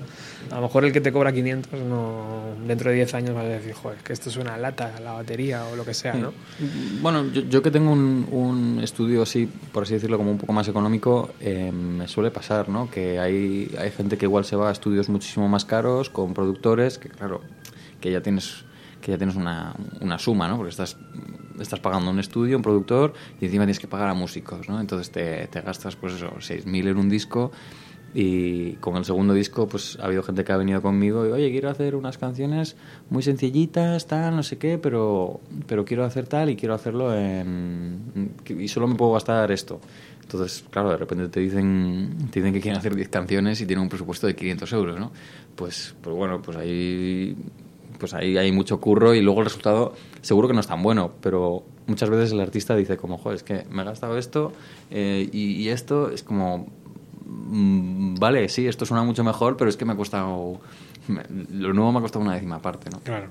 A 0.51 0.57
lo 0.57 0.61
mejor 0.63 0.85
el 0.85 0.93
que 0.93 1.01
te 1.01 1.11
cobra 1.11 1.33
500, 1.33 1.81
no, 1.81 2.55
dentro 2.67 2.91
de 2.91 2.97
10 2.97 3.15
años 3.15 3.35
vas 3.35 3.45
a 3.47 3.49
decir, 3.49 3.73
joder, 3.73 3.97
que 4.05 4.13
esto 4.13 4.29
es 4.29 4.37
una 4.37 4.59
lata, 4.59 4.93
la 5.03 5.13
batería 5.13 5.65
o 5.65 5.75
lo 5.75 5.87
que 5.87 5.95
sea, 5.95 6.13
¿no? 6.13 6.35
Bueno, 7.01 7.25
yo, 7.33 7.41
yo 7.49 7.63
que 7.63 7.71
tengo 7.71 7.91
un, 7.91 8.29
un 8.31 8.81
estudio 8.83 9.23
así, 9.23 9.49
por 9.73 9.85
así 9.85 9.95
decirlo, 9.95 10.19
como 10.19 10.31
un 10.33 10.39
poco 10.39 10.53
más 10.53 10.69
económico, 10.69 11.31
eh, 11.41 11.73
me 11.73 12.07
suele 12.09 12.31
pasar, 12.31 12.69
¿no? 12.69 12.91
Que 12.91 13.19
hay, 13.19 13.75
hay 13.79 13.91
gente 13.91 14.19
que 14.19 14.27
igual 14.27 14.45
se 14.45 14.55
va 14.55 14.69
a 14.69 14.73
estudios 14.73 15.09
muchísimo 15.09 15.49
más 15.49 15.65
caros, 15.65 16.11
con 16.11 16.35
productores, 16.35 16.99
que 16.99 17.09
claro, 17.09 17.41
que 18.03 18.13
ya 18.13 18.21
tienes 18.21 18.65
ya 19.11 19.19
tienes 19.19 19.37
una, 19.37 19.75
una 20.01 20.19
suma, 20.19 20.49
¿no? 20.49 20.57
Porque 20.57 20.71
estás, 20.71 20.97
estás 21.59 21.81
pagando 21.81 22.11
un 22.11 22.19
estudio, 22.19 22.57
un 22.57 22.63
productor, 22.63 23.13
y 23.41 23.45
encima 23.47 23.65
tienes 23.65 23.81
que 23.81 23.89
pagar 23.89 24.09
a 24.09 24.15
músicos, 24.15 24.69
¿no? 24.69 24.81
Entonces 24.81 25.11
te, 25.11 25.47
te 25.49 25.61
gastas, 25.61 25.97
pues 25.97 26.15
eso, 26.15 26.31
6.000 26.39 26.89
en 26.89 26.97
un 26.97 27.09
disco, 27.09 27.53
y 28.13 28.73
con 28.75 28.97
el 28.97 29.05
segundo 29.05 29.35
disco, 29.35 29.69
pues 29.69 29.97
ha 30.01 30.07
habido 30.07 30.23
gente 30.23 30.43
que 30.43 30.53
ha 30.53 30.57
venido 30.57 30.83
conmigo 30.83 31.27
y, 31.27 31.31
oye, 31.31 31.51
quiero 31.51 31.71
hacer 31.71 31.95
unas 31.95 32.19
canciones 32.19 32.77
muy 33.09 33.23
sencillitas, 33.23 34.07
tal, 34.07 34.35
no 34.35 34.43
sé 34.43 34.59
qué, 34.59 34.79
pero, 34.79 35.41
pero 35.69 35.85
quiero 35.85 36.05
hacer 36.05 36.27
tal 36.27 36.51
y 36.51 36.57
quiero 36.57 36.75
hacerlo 36.75 37.15
en... 37.15 38.33
y 38.49 38.67
solo 38.67 38.89
me 38.89 38.97
puedo 38.97 39.13
gastar 39.13 39.53
esto. 39.53 39.81
Entonces, 40.23 40.65
claro, 40.71 40.91
de 40.91 40.97
repente 40.97 41.29
te 41.29 41.41
dicen, 41.41 42.17
te 42.31 42.41
dicen 42.41 42.53
que 42.53 42.61
quieren 42.61 42.79
hacer 42.79 42.95
10 42.95 43.09
canciones 43.09 43.61
y 43.61 43.67
tienen 43.67 43.83
un 43.83 43.89
presupuesto 43.89 44.27
de 44.27 44.35
500 44.35 44.73
euros, 44.73 44.99
¿no? 44.99 45.13
Pues, 45.55 45.95
pues 46.01 46.15
bueno, 46.15 46.43
pues 46.43 46.57
ahí, 46.57 47.37
pues 48.01 48.15
ahí 48.15 48.37
hay 48.37 48.51
mucho 48.51 48.81
curro 48.81 49.15
y 49.15 49.21
luego 49.21 49.41
el 49.41 49.47
resultado 49.47 49.93
seguro 50.23 50.49
que 50.49 50.55
no 50.55 50.61
es 50.61 50.67
tan 50.67 50.83
bueno, 50.83 51.13
pero 51.21 51.63
muchas 51.87 52.11
veces 52.11 52.33
el 52.33 52.41
artista 52.41 52.75
dice 52.75 52.97
como, 52.97 53.19
joder, 53.19 53.37
es 53.37 53.43
que 53.45 53.65
me 53.71 53.83
he 53.83 53.85
gastado 53.85 54.19
esto 54.19 54.53
eh, 54.91 55.29
y, 55.33 55.53
y 55.63 55.69
esto 55.69 56.11
es 56.11 56.23
como, 56.25 56.67
mm, 57.27 58.15
vale, 58.17 58.49
sí, 58.49 58.67
esto 58.67 58.85
suena 58.87 59.05
mucho 59.05 59.23
mejor, 59.23 59.57
pero 59.57 59.71
es 59.71 59.77
que 59.77 59.85
me 59.85 59.93
ha 59.93 59.97
costado, 59.97 60.61
me- 61.09 61.23
lo 61.53 61.73
nuevo 61.73 61.93
me 61.93 61.99
ha 61.99 62.03
costado 62.03 62.25
una 62.25 62.35
décima 62.35 62.61
parte, 62.61 62.91
¿no? 62.91 63.01
Claro. 63.01 63.29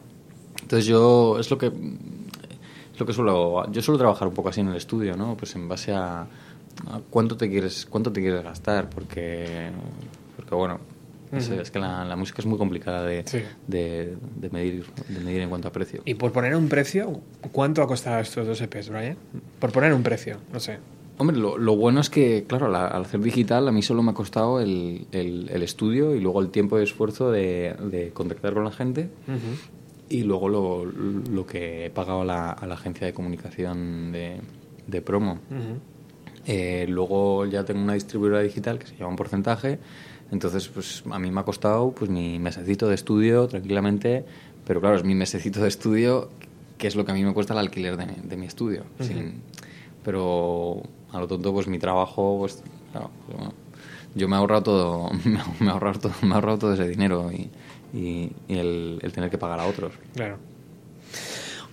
Entonces 0.62 0.86
yo 0.86 1.38
es 1.40 1.50
lo 1.50 1.58
que 1.58 1.68
es 1.68 3.00
lo 3.00 3.06
que 3.06 3.14
suelo 3.14 3.72
yo 3.72 3.82
suelo 3.82 3.98
trabajar 3.98 4.28
un 4.28 4.34
poco 4.34 4.50
así 4.50 4.60
en 4.62 4.68
el 4.70 4.76
estudio, 4.76 5.16
¿no? 5.16 5.36
Pues 5.38 5.56
en 5.56 5.68
base 5.70 5.94
a, 5.94 6.22
a 6.22 6.28
cuánto 7.10 7.38
te 7.38 7.50
quieres 7.50 7.86
cuánto 7.90 8.12
te 8.12 8.22
quieres 8.22 8.44
gastar, 8.44 8.90
porque 8.90 9.70
porque 10.36 10.56
bueno 10.56 10.80
es 11.31 11.72
que 11.72 11.80
la, 11.80 12.06
la 12.06 12.15
música 12.15 12.38
es 12.39 12.45
muy 12.45 12.57
complicada 12.57 13.03
de, 13.03 13.23
Sí. 13.26 13.39
de, 13.68 14.15
de 14.39 14.49
medir 14.49 14.85
de 15.07 15.19
medir 15.19 15.41
en 15.41 15.49
cuanto 15.49 15.68
a 15.68 15.72
precio. 15.72 16.01
Y 16.06 16.15
por 16.15 16.31
poner 16.31 16.56
un 16.56 16.69
precio, 16.69 17.22
¿cuánto 17.51 17.81
ha 17.81 17.88
costado 17.88 18.19
estos 18.19 18.47
dos 18.47 18.61
EPs, 18.61 18.89
Brian? 18.89 19.15
Por 19.60 19.72
poner 19.72 19.93
un 19.93 20.03
precio, 20.03 20.38
no 20.53 20.60
sé. 20.60 20.77
Hombre, 21.18 21.35
lo, 21.35 21.57
lo 21.57 21.76
bueno 21.76 21.99
es 21.99 22.10
que, 22.10 22.45
claro, 22.47 22.69
la- 22.69 22.88
al 22.88 23.01
hacer 23.01 23.19
digital 23.19 23.68
a 23.68 23.72
mí 23.73 23.81
solo 23.81 24.01
me 24.03 24.11
ha 24.11 24.14
costado 24.14 24.61
el, 24.61 25.06
el- 25.11 25.49
el 25.51 25.64
estudio 25.64 26.15
y 26.15 26.22
luego 26.22 26.39
el 26.41 26.49
tiempo 26.49 26.80
y 26.80 26.84
esfuerzo 26.84 27.30
de, 27.30 27.76
de 27.91 28.11
contactar 28.11 28.53
con 28.53 28.64
la 28.64 28.72
gente 28.72 29.10
y 30.07 30.23
luego 30.23 30.47
lo, 30.49 30.85
lo 30.85 31.45
que 31.45 31.85
he 31.85 31.89
pagado 31.89 32.22
a 32.22 32.26
la, 32.26 32.51
a 32.51 32.65
la 32.65 32.73
agencia 32.76 33.06
de 33.06 33.14
comunicación 33.14 34.11
de, 34.14 34.38
de 34.88 35.01
promo. 35.01 35.39
Eh, 36.52 36.88
luego 36.90 37.46
ya 37.46 37.64
tengo 37.64 37.80
una 37.82 37.94
distribuidora 37.94 38.42
digital 38.42 38.80
que 38.80 38.88
se 38.88 38.96
llama 38.96 39.10
un 39.12 39.16
porcentaje, 39.16 39.78
entonces 40.32 40.68
pues 40.68 41.04
a 41.12 41.20
mí 41.20 41.30
me 41.30 41.42
ha 41.42 41.44
costado 41.44 41.92
pues 41.92 42.10
mi 42.10 42.40
mesecito 42.40 42.88
de 42.88 42.96
estudio 42.96 43.48
tranquilamente, 43.48 44.26
pero 44.66 44.82
claro, 44.82 44.96
es 44.96 45.04
mi 45.04 45.14
mesecito 45.14 45.62
de 45.62 45.68
estudio 45.68 46.30
que 46.80 46.88
es 46.88 46.96
lo 46.96 47.06
que 47.06 47.12
a 47.12 47.14
mí 47.14 47.24
me 47.24 47.34
cuesta 47.36 47.54
el 47.54 47.60
alquiler 47.60 47.98
de, 47.98 48.08
de 48.24 48.36
mi 48.38 48.48
estudio. 48.48 48.84
Ujú. 48.96 49.04
sin- 49.08 49.42
pero 50.04 50.82
a 51.12 51.20
lo 51.20 51.28
tonto 51.28 51.54
pues 51.54 51.68
mi 51.68 51.78
trabajo 51.78 52.38
pues 52.40 52.64
claro, 52.94 53.12
pues, 53.28 53.38
bueno, 53.38 53.54
yo 54.16 54.28
me 54.28 54.36
he 54.36 54.40
ahorrado 54.40 54.64
todo 54.64 55.10
me 55.60 55.68
he 55.68 55.70
ahorrado 55.70 56.00
todo, 56.00 56.14
me 56.24 56.30
he 56.30 56.34
ahorrado 56.34 56.58
todo 56.58 56.74
ese 56.74 56.88
dinero 56.88 57.32
y, 57.32 57.50
y- 57.96 58.32
y 58.48 58.58
el, 58.58 59.00
el 59.04 59.12
tener 59.12 59.30
que 59.30 59.38
pagar 59.38 59.60
a 59.60 59.66
otros. 59.68 59.94
Claro. 60.16 60.38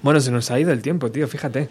Bueno, 0.03 0.21
se 0.21 0.31
nos 0.31 0.51
ha 0.51 0.61
ido 0.61 0.71
el 0.73 0.83
tiempo, 0.83 1.11
tío, 1.11 1.27
fíjate. 1.29 1.69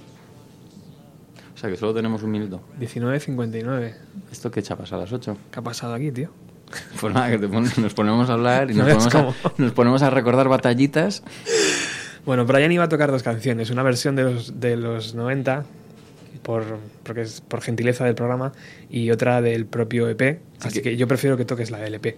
Sea 1.65 1.71
que 1.71 1.77
solo 1.79 1.95
tenemos 1.95 2.21
un 2.21 2.29
minuto. 2.29 2.61
19.59. 2.79 3.93
¿Esto 4.31 4.51
qué 4.51 4.61
chapas 4.61 4.93
a 4.93 4.97
las 4.97 5.11
8? 5.11 5.35
¿Qué 5.51 5.59
ha 5.59 5.63
pasado 5.63 5.95
aquí, 5.95 6.11
tío? 6.11 6.29
Pues 7.01 7.11
nada, 7.13 7.31
que 7.31 7.39
te 7.39 7.47
pon- 7.47 7.67
nos 7.77 7.93
ponemos 7.95 8.29
a 8.29 8.33
hablar 8.33 8.69
y 8.69 8.73
No 8.75 8.85
nos 8.87 9.07
ponemos, 9.07 9.35
a, 9.45 9.51
nos 9.57 9.71
ponemos 9.71 10.01
a 10.03 10.09
recordar 10.11 10.47
batallitas. 10.47 11.23
Bueno, 12.23 12.45
Brian 12.45 12.71
iba 12.71 12.83
a 12.83 12.89
tocar 12.89 13.09
dos 13.11 13.23
canciones, 13.23 13.71
una 13.71 13.81
versión 13.81 14.15
de 14.15 14.23
los, 14.23 14.59
de 14.59 14.75
los 14.77 15.15
90, 15.15 15.65
por, 16.43 16.77
porque 17.03 17.21
es 17.21 17.41
por 17.41 17.61
gentileza 17.61 18.05
del 18.05 18.13
programa, 18.15 18.51
y 18.89 19.09
otra 19.09 19.41
del 19.41 19.65
propio 19.65 20.07
EP. 20.07 20.39
Así 20.61 20.81
que... 20.83 20.97
yo 20.97 21.07
prefiero 21.07 21.35
que 21.37 21.45
toques 21.45 21.71
la 21.71 21.79
del 21.79 21.95
EP. 21.95 22.17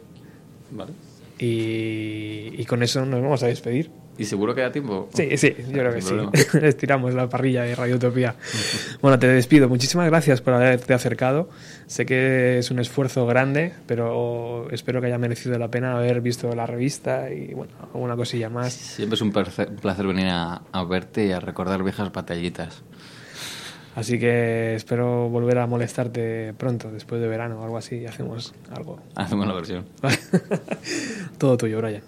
Vale. 0.72 0.92
Y, 1.40 2.54
y 2.58 2.66
con 2.66 2.84
eso 2.84 3.06
nos 3.06 3.22
vamos 3.22 3.44
a 3.44 3.48
despedir. 3.48 3.92
¿Y 4.18 4.26
seguro 4.26 4.56
que 4.56 4.62
da 4.62 4.72
tiempo? 4.72 5.10
Sí, 5.14 5.38
sí, 5.38 5.56
yo 5.58 5.74
creo 5.74 5.94
que 5.94 6.02
sí. 6.02 6.16
Estiramos 6.62 7.14
la 7.14 7.30
parrilla 7.30 7.64
de 7.64 7.76
Radio 7.76 7.96
Utopía. 7.96 8.36
Bueno, 9.02 9.20
te 9.20 9.28
despido. 9.28 9.70
Muchísimas 9.70 10.08
gracias 10.08 10.42
por 10.42 10.54
haberte 10.54 10.94
acercado. 10.94 11.50
Sé 11.86 12.06
que 12.06 12.60
es 12.60 12.72
un 12.72 12.80
esfuerzo 12.80 13.26
grande, 13.26 13.74
pero 13.86 14.70
espero 14.72 15.02
que 15.02 15.08
haya 15.08 15.18
merecido 15.18 15.58
la 15.60 15.70
pena 15.70 15.98
haber 15.98 16.22
visto 16.22 16.54
la 16.56 16.66
revista 16.66 17.32
y, 17.32 17.54
bueno, 17.54 17.74
alguna 17.94 18.16
cosilla 18.16 18.50
más. 18.50 18.74
Siempre 18.74 19.16
es 19.16 19.22
un 19.22 19.32
placer, 19.32 19.76
placer 19.76 20.08
venir 20.08 20.28
a, 20.28 20.62
a 20.72 20.84
verte 20.84 21.28
y 21.28 21.32
a 21.32 21.40
recordar 21.40 21.84
viejas 21.84 22.12
batallitas. 22.12 22.84
Así 23.98 24.20
que 24.20 24.76
espero 24.76 25.28
volver 25.28 25.58
a 25.58 25.66
molestarte 25.66 26.54
pronto, 26.56 26.92
después 26.92 27.20
de 27.20 27.28
verano 27.28 27.60
o 27.60 27.64
algo 27.64 27.78
así, 27.78 27.96
y 27.96 28.06
hacemos 28.06 28.54
algo. 28.70 29.00
Hacemos 29.16 29.48
la 29.48 29.54
versión. 29.56 29.86
Todo 31.40 31.58
tuyo, 31.58 31.80
Brian. 31.80 32.04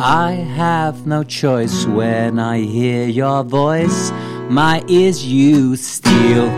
I 0.00 0.30
have 0.30 1.08
no 1.08 1.24
choice 1.24 1.84
when 1.84 2.38
I 2.38 2.60
hear 2.60 3.08
your 3.08 3.42
voice. 3.42 4.12
My 4.48 4.84
ears 4.86 5.26
you 5.26 5.74
steal. 5.74 6.50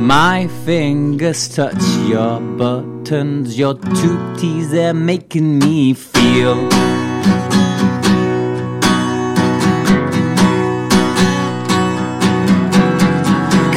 My 0.00 0.46
fingers 0.64 1.48
touch 1.48 1.82
your 2.06 2.38
buttons, 2.38 3.58
your 3.58 3.74
teeth, 3.74 4.70
they're 4.70 4.94
making 4.94 5.58
me 5.58 5.94
feel. 5.94 6.95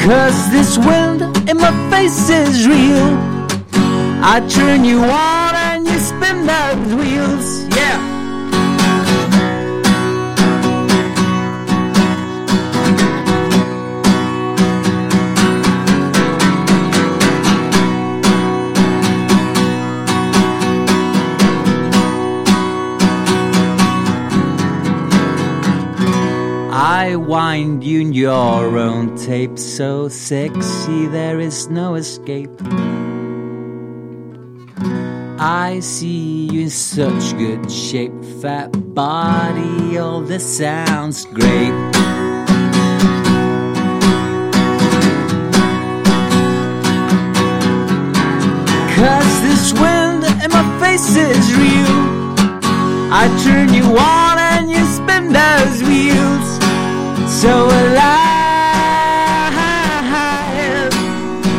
Cause 0.09 0.49
this 0.49 0.75
wind 0.79 1.21
in 1.47 1.57
my 1.57 1.71
face 1.91 2.31
is 2.31 2.67
real. 2.67 3.15
I 4.23 4.43
turn 4.49 4.83
you 4.83 5.03
on 5.03 5.53
and 5.53 5.85
you 5.85 5.99
spin 5.99 6.47
those 6.47 6.95
wheels. 6.95 7.67
Yeah. 7.77 8.18
Wind 27.29 27.83
you 27.83 28.01
in 28.01 28.11
your 28.11 28.75
own 28.79 29.15
tape, 29.15 29.55
so 29.59 30.09
sexy 30.09 31.05
there 31.05 31.39
is 31.39 31.69
no 31.69 31.93
escape. 31.93 32.49
I 35.37 35.79
see 35.79 36.47
you 36.51 36.61
in 36.61 36.71
such 36.71 37.37
good 37.37 37.71
shape, 37.71 38.19
fat 38.41 38.71
body, 38.95 39.99
all 39.99 40.21
this 40.21 40.43
sounds 40.57 41.25
great. 41.25 41.75
Cause 48.97 49.33
this 49.43 49.71
wind 49.73 50.23
in 50.43 50.49
my 50.49 50.65
face 50.81 51.15
is 51.15 51.45
real. 51.53 51.99
I 53.13 53.25
turn 53.45 53.71
you 53.71 53.85
on 53.99 54.39
and 54.39 54.71
you 54.71 54.83
spin 54.85 55.31
those 55.31 55.83
wheels. 55.83 56.48
So 57.41 57.67
alive. 57.67 58.01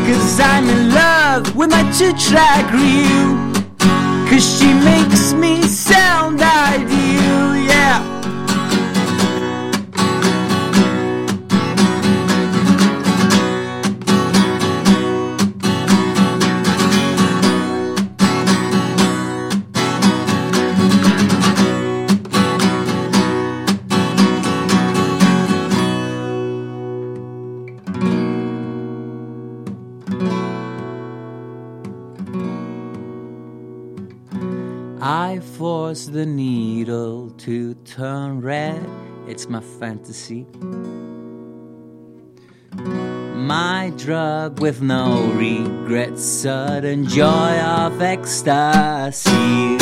Cause 0.06 0.40
I'm 0.40 0.68
in 0.68 0.92
love 0.92 1.56
with 1.56 1.70
my 1.70 1.90
two 1.96 2.12
track 2.18 2.70
reel. 2.70 3.38
Cause 4.28 4.44
she 4.58 4.74
makes 4.74 5.32
me 5.32 5.62
sound 5.62 6.09
the 36.10 36.26
needle 36.26 37.30
to 37.38 37.74
turn 37.84 38.40
red. 38.40 38.84
It's 39.28 39.48
my 39.48 39.60
fantasy. 39.60 40.44
My 42.74 43.92
drug 43.96 44.58
with 44.60 44.82
no 44.82 45.30
regrets, 45.34 46.24
sudden 46.24 47.06
joy 47.06 47.58
of 47.60 48.02
ecstasy. 48.02 49.78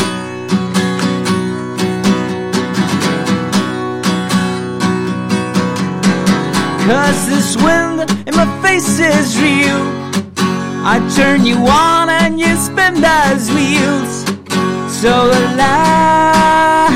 Cause 6.85 7.29
this 7.29 7.57
wind 7.57 8.11
in 8.29 8.37
my 8.37 8.63
face 8.63 8.99
is 8.99 9.41
real. 9.41 9.81
I 10.85 11.01
turn 11.17 11.47
you 11.47 11.57
on 11.57 12.11
and 12.11 12.39
you 12.39 12.55
spin 12.57 13.01
those 13.01 13.51
wheels 13.51 14.18
so 14.89 15.31
alive. 15.31 16.89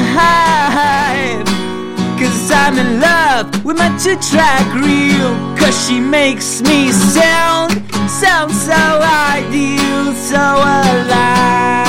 Cause 2.18 2.50
I'm 2.50 2.78
in 2.78 3.00
love 3.00 3.64
with 3.64 3.76
my 3.76 3.88
two 3.98 4.16
track 4.30 4.66
reel. 4.74 5.34
Cause 5.56 5.76
she 5.86 6.00
makes 6.00 6.62
me 6.62 6.90
sound, 6.90 7.72
sound 8.10 8.52
so 8.52 8.72
ideal, 8.72 10.14
so 10.14 10.38
alive. 10.38 11.81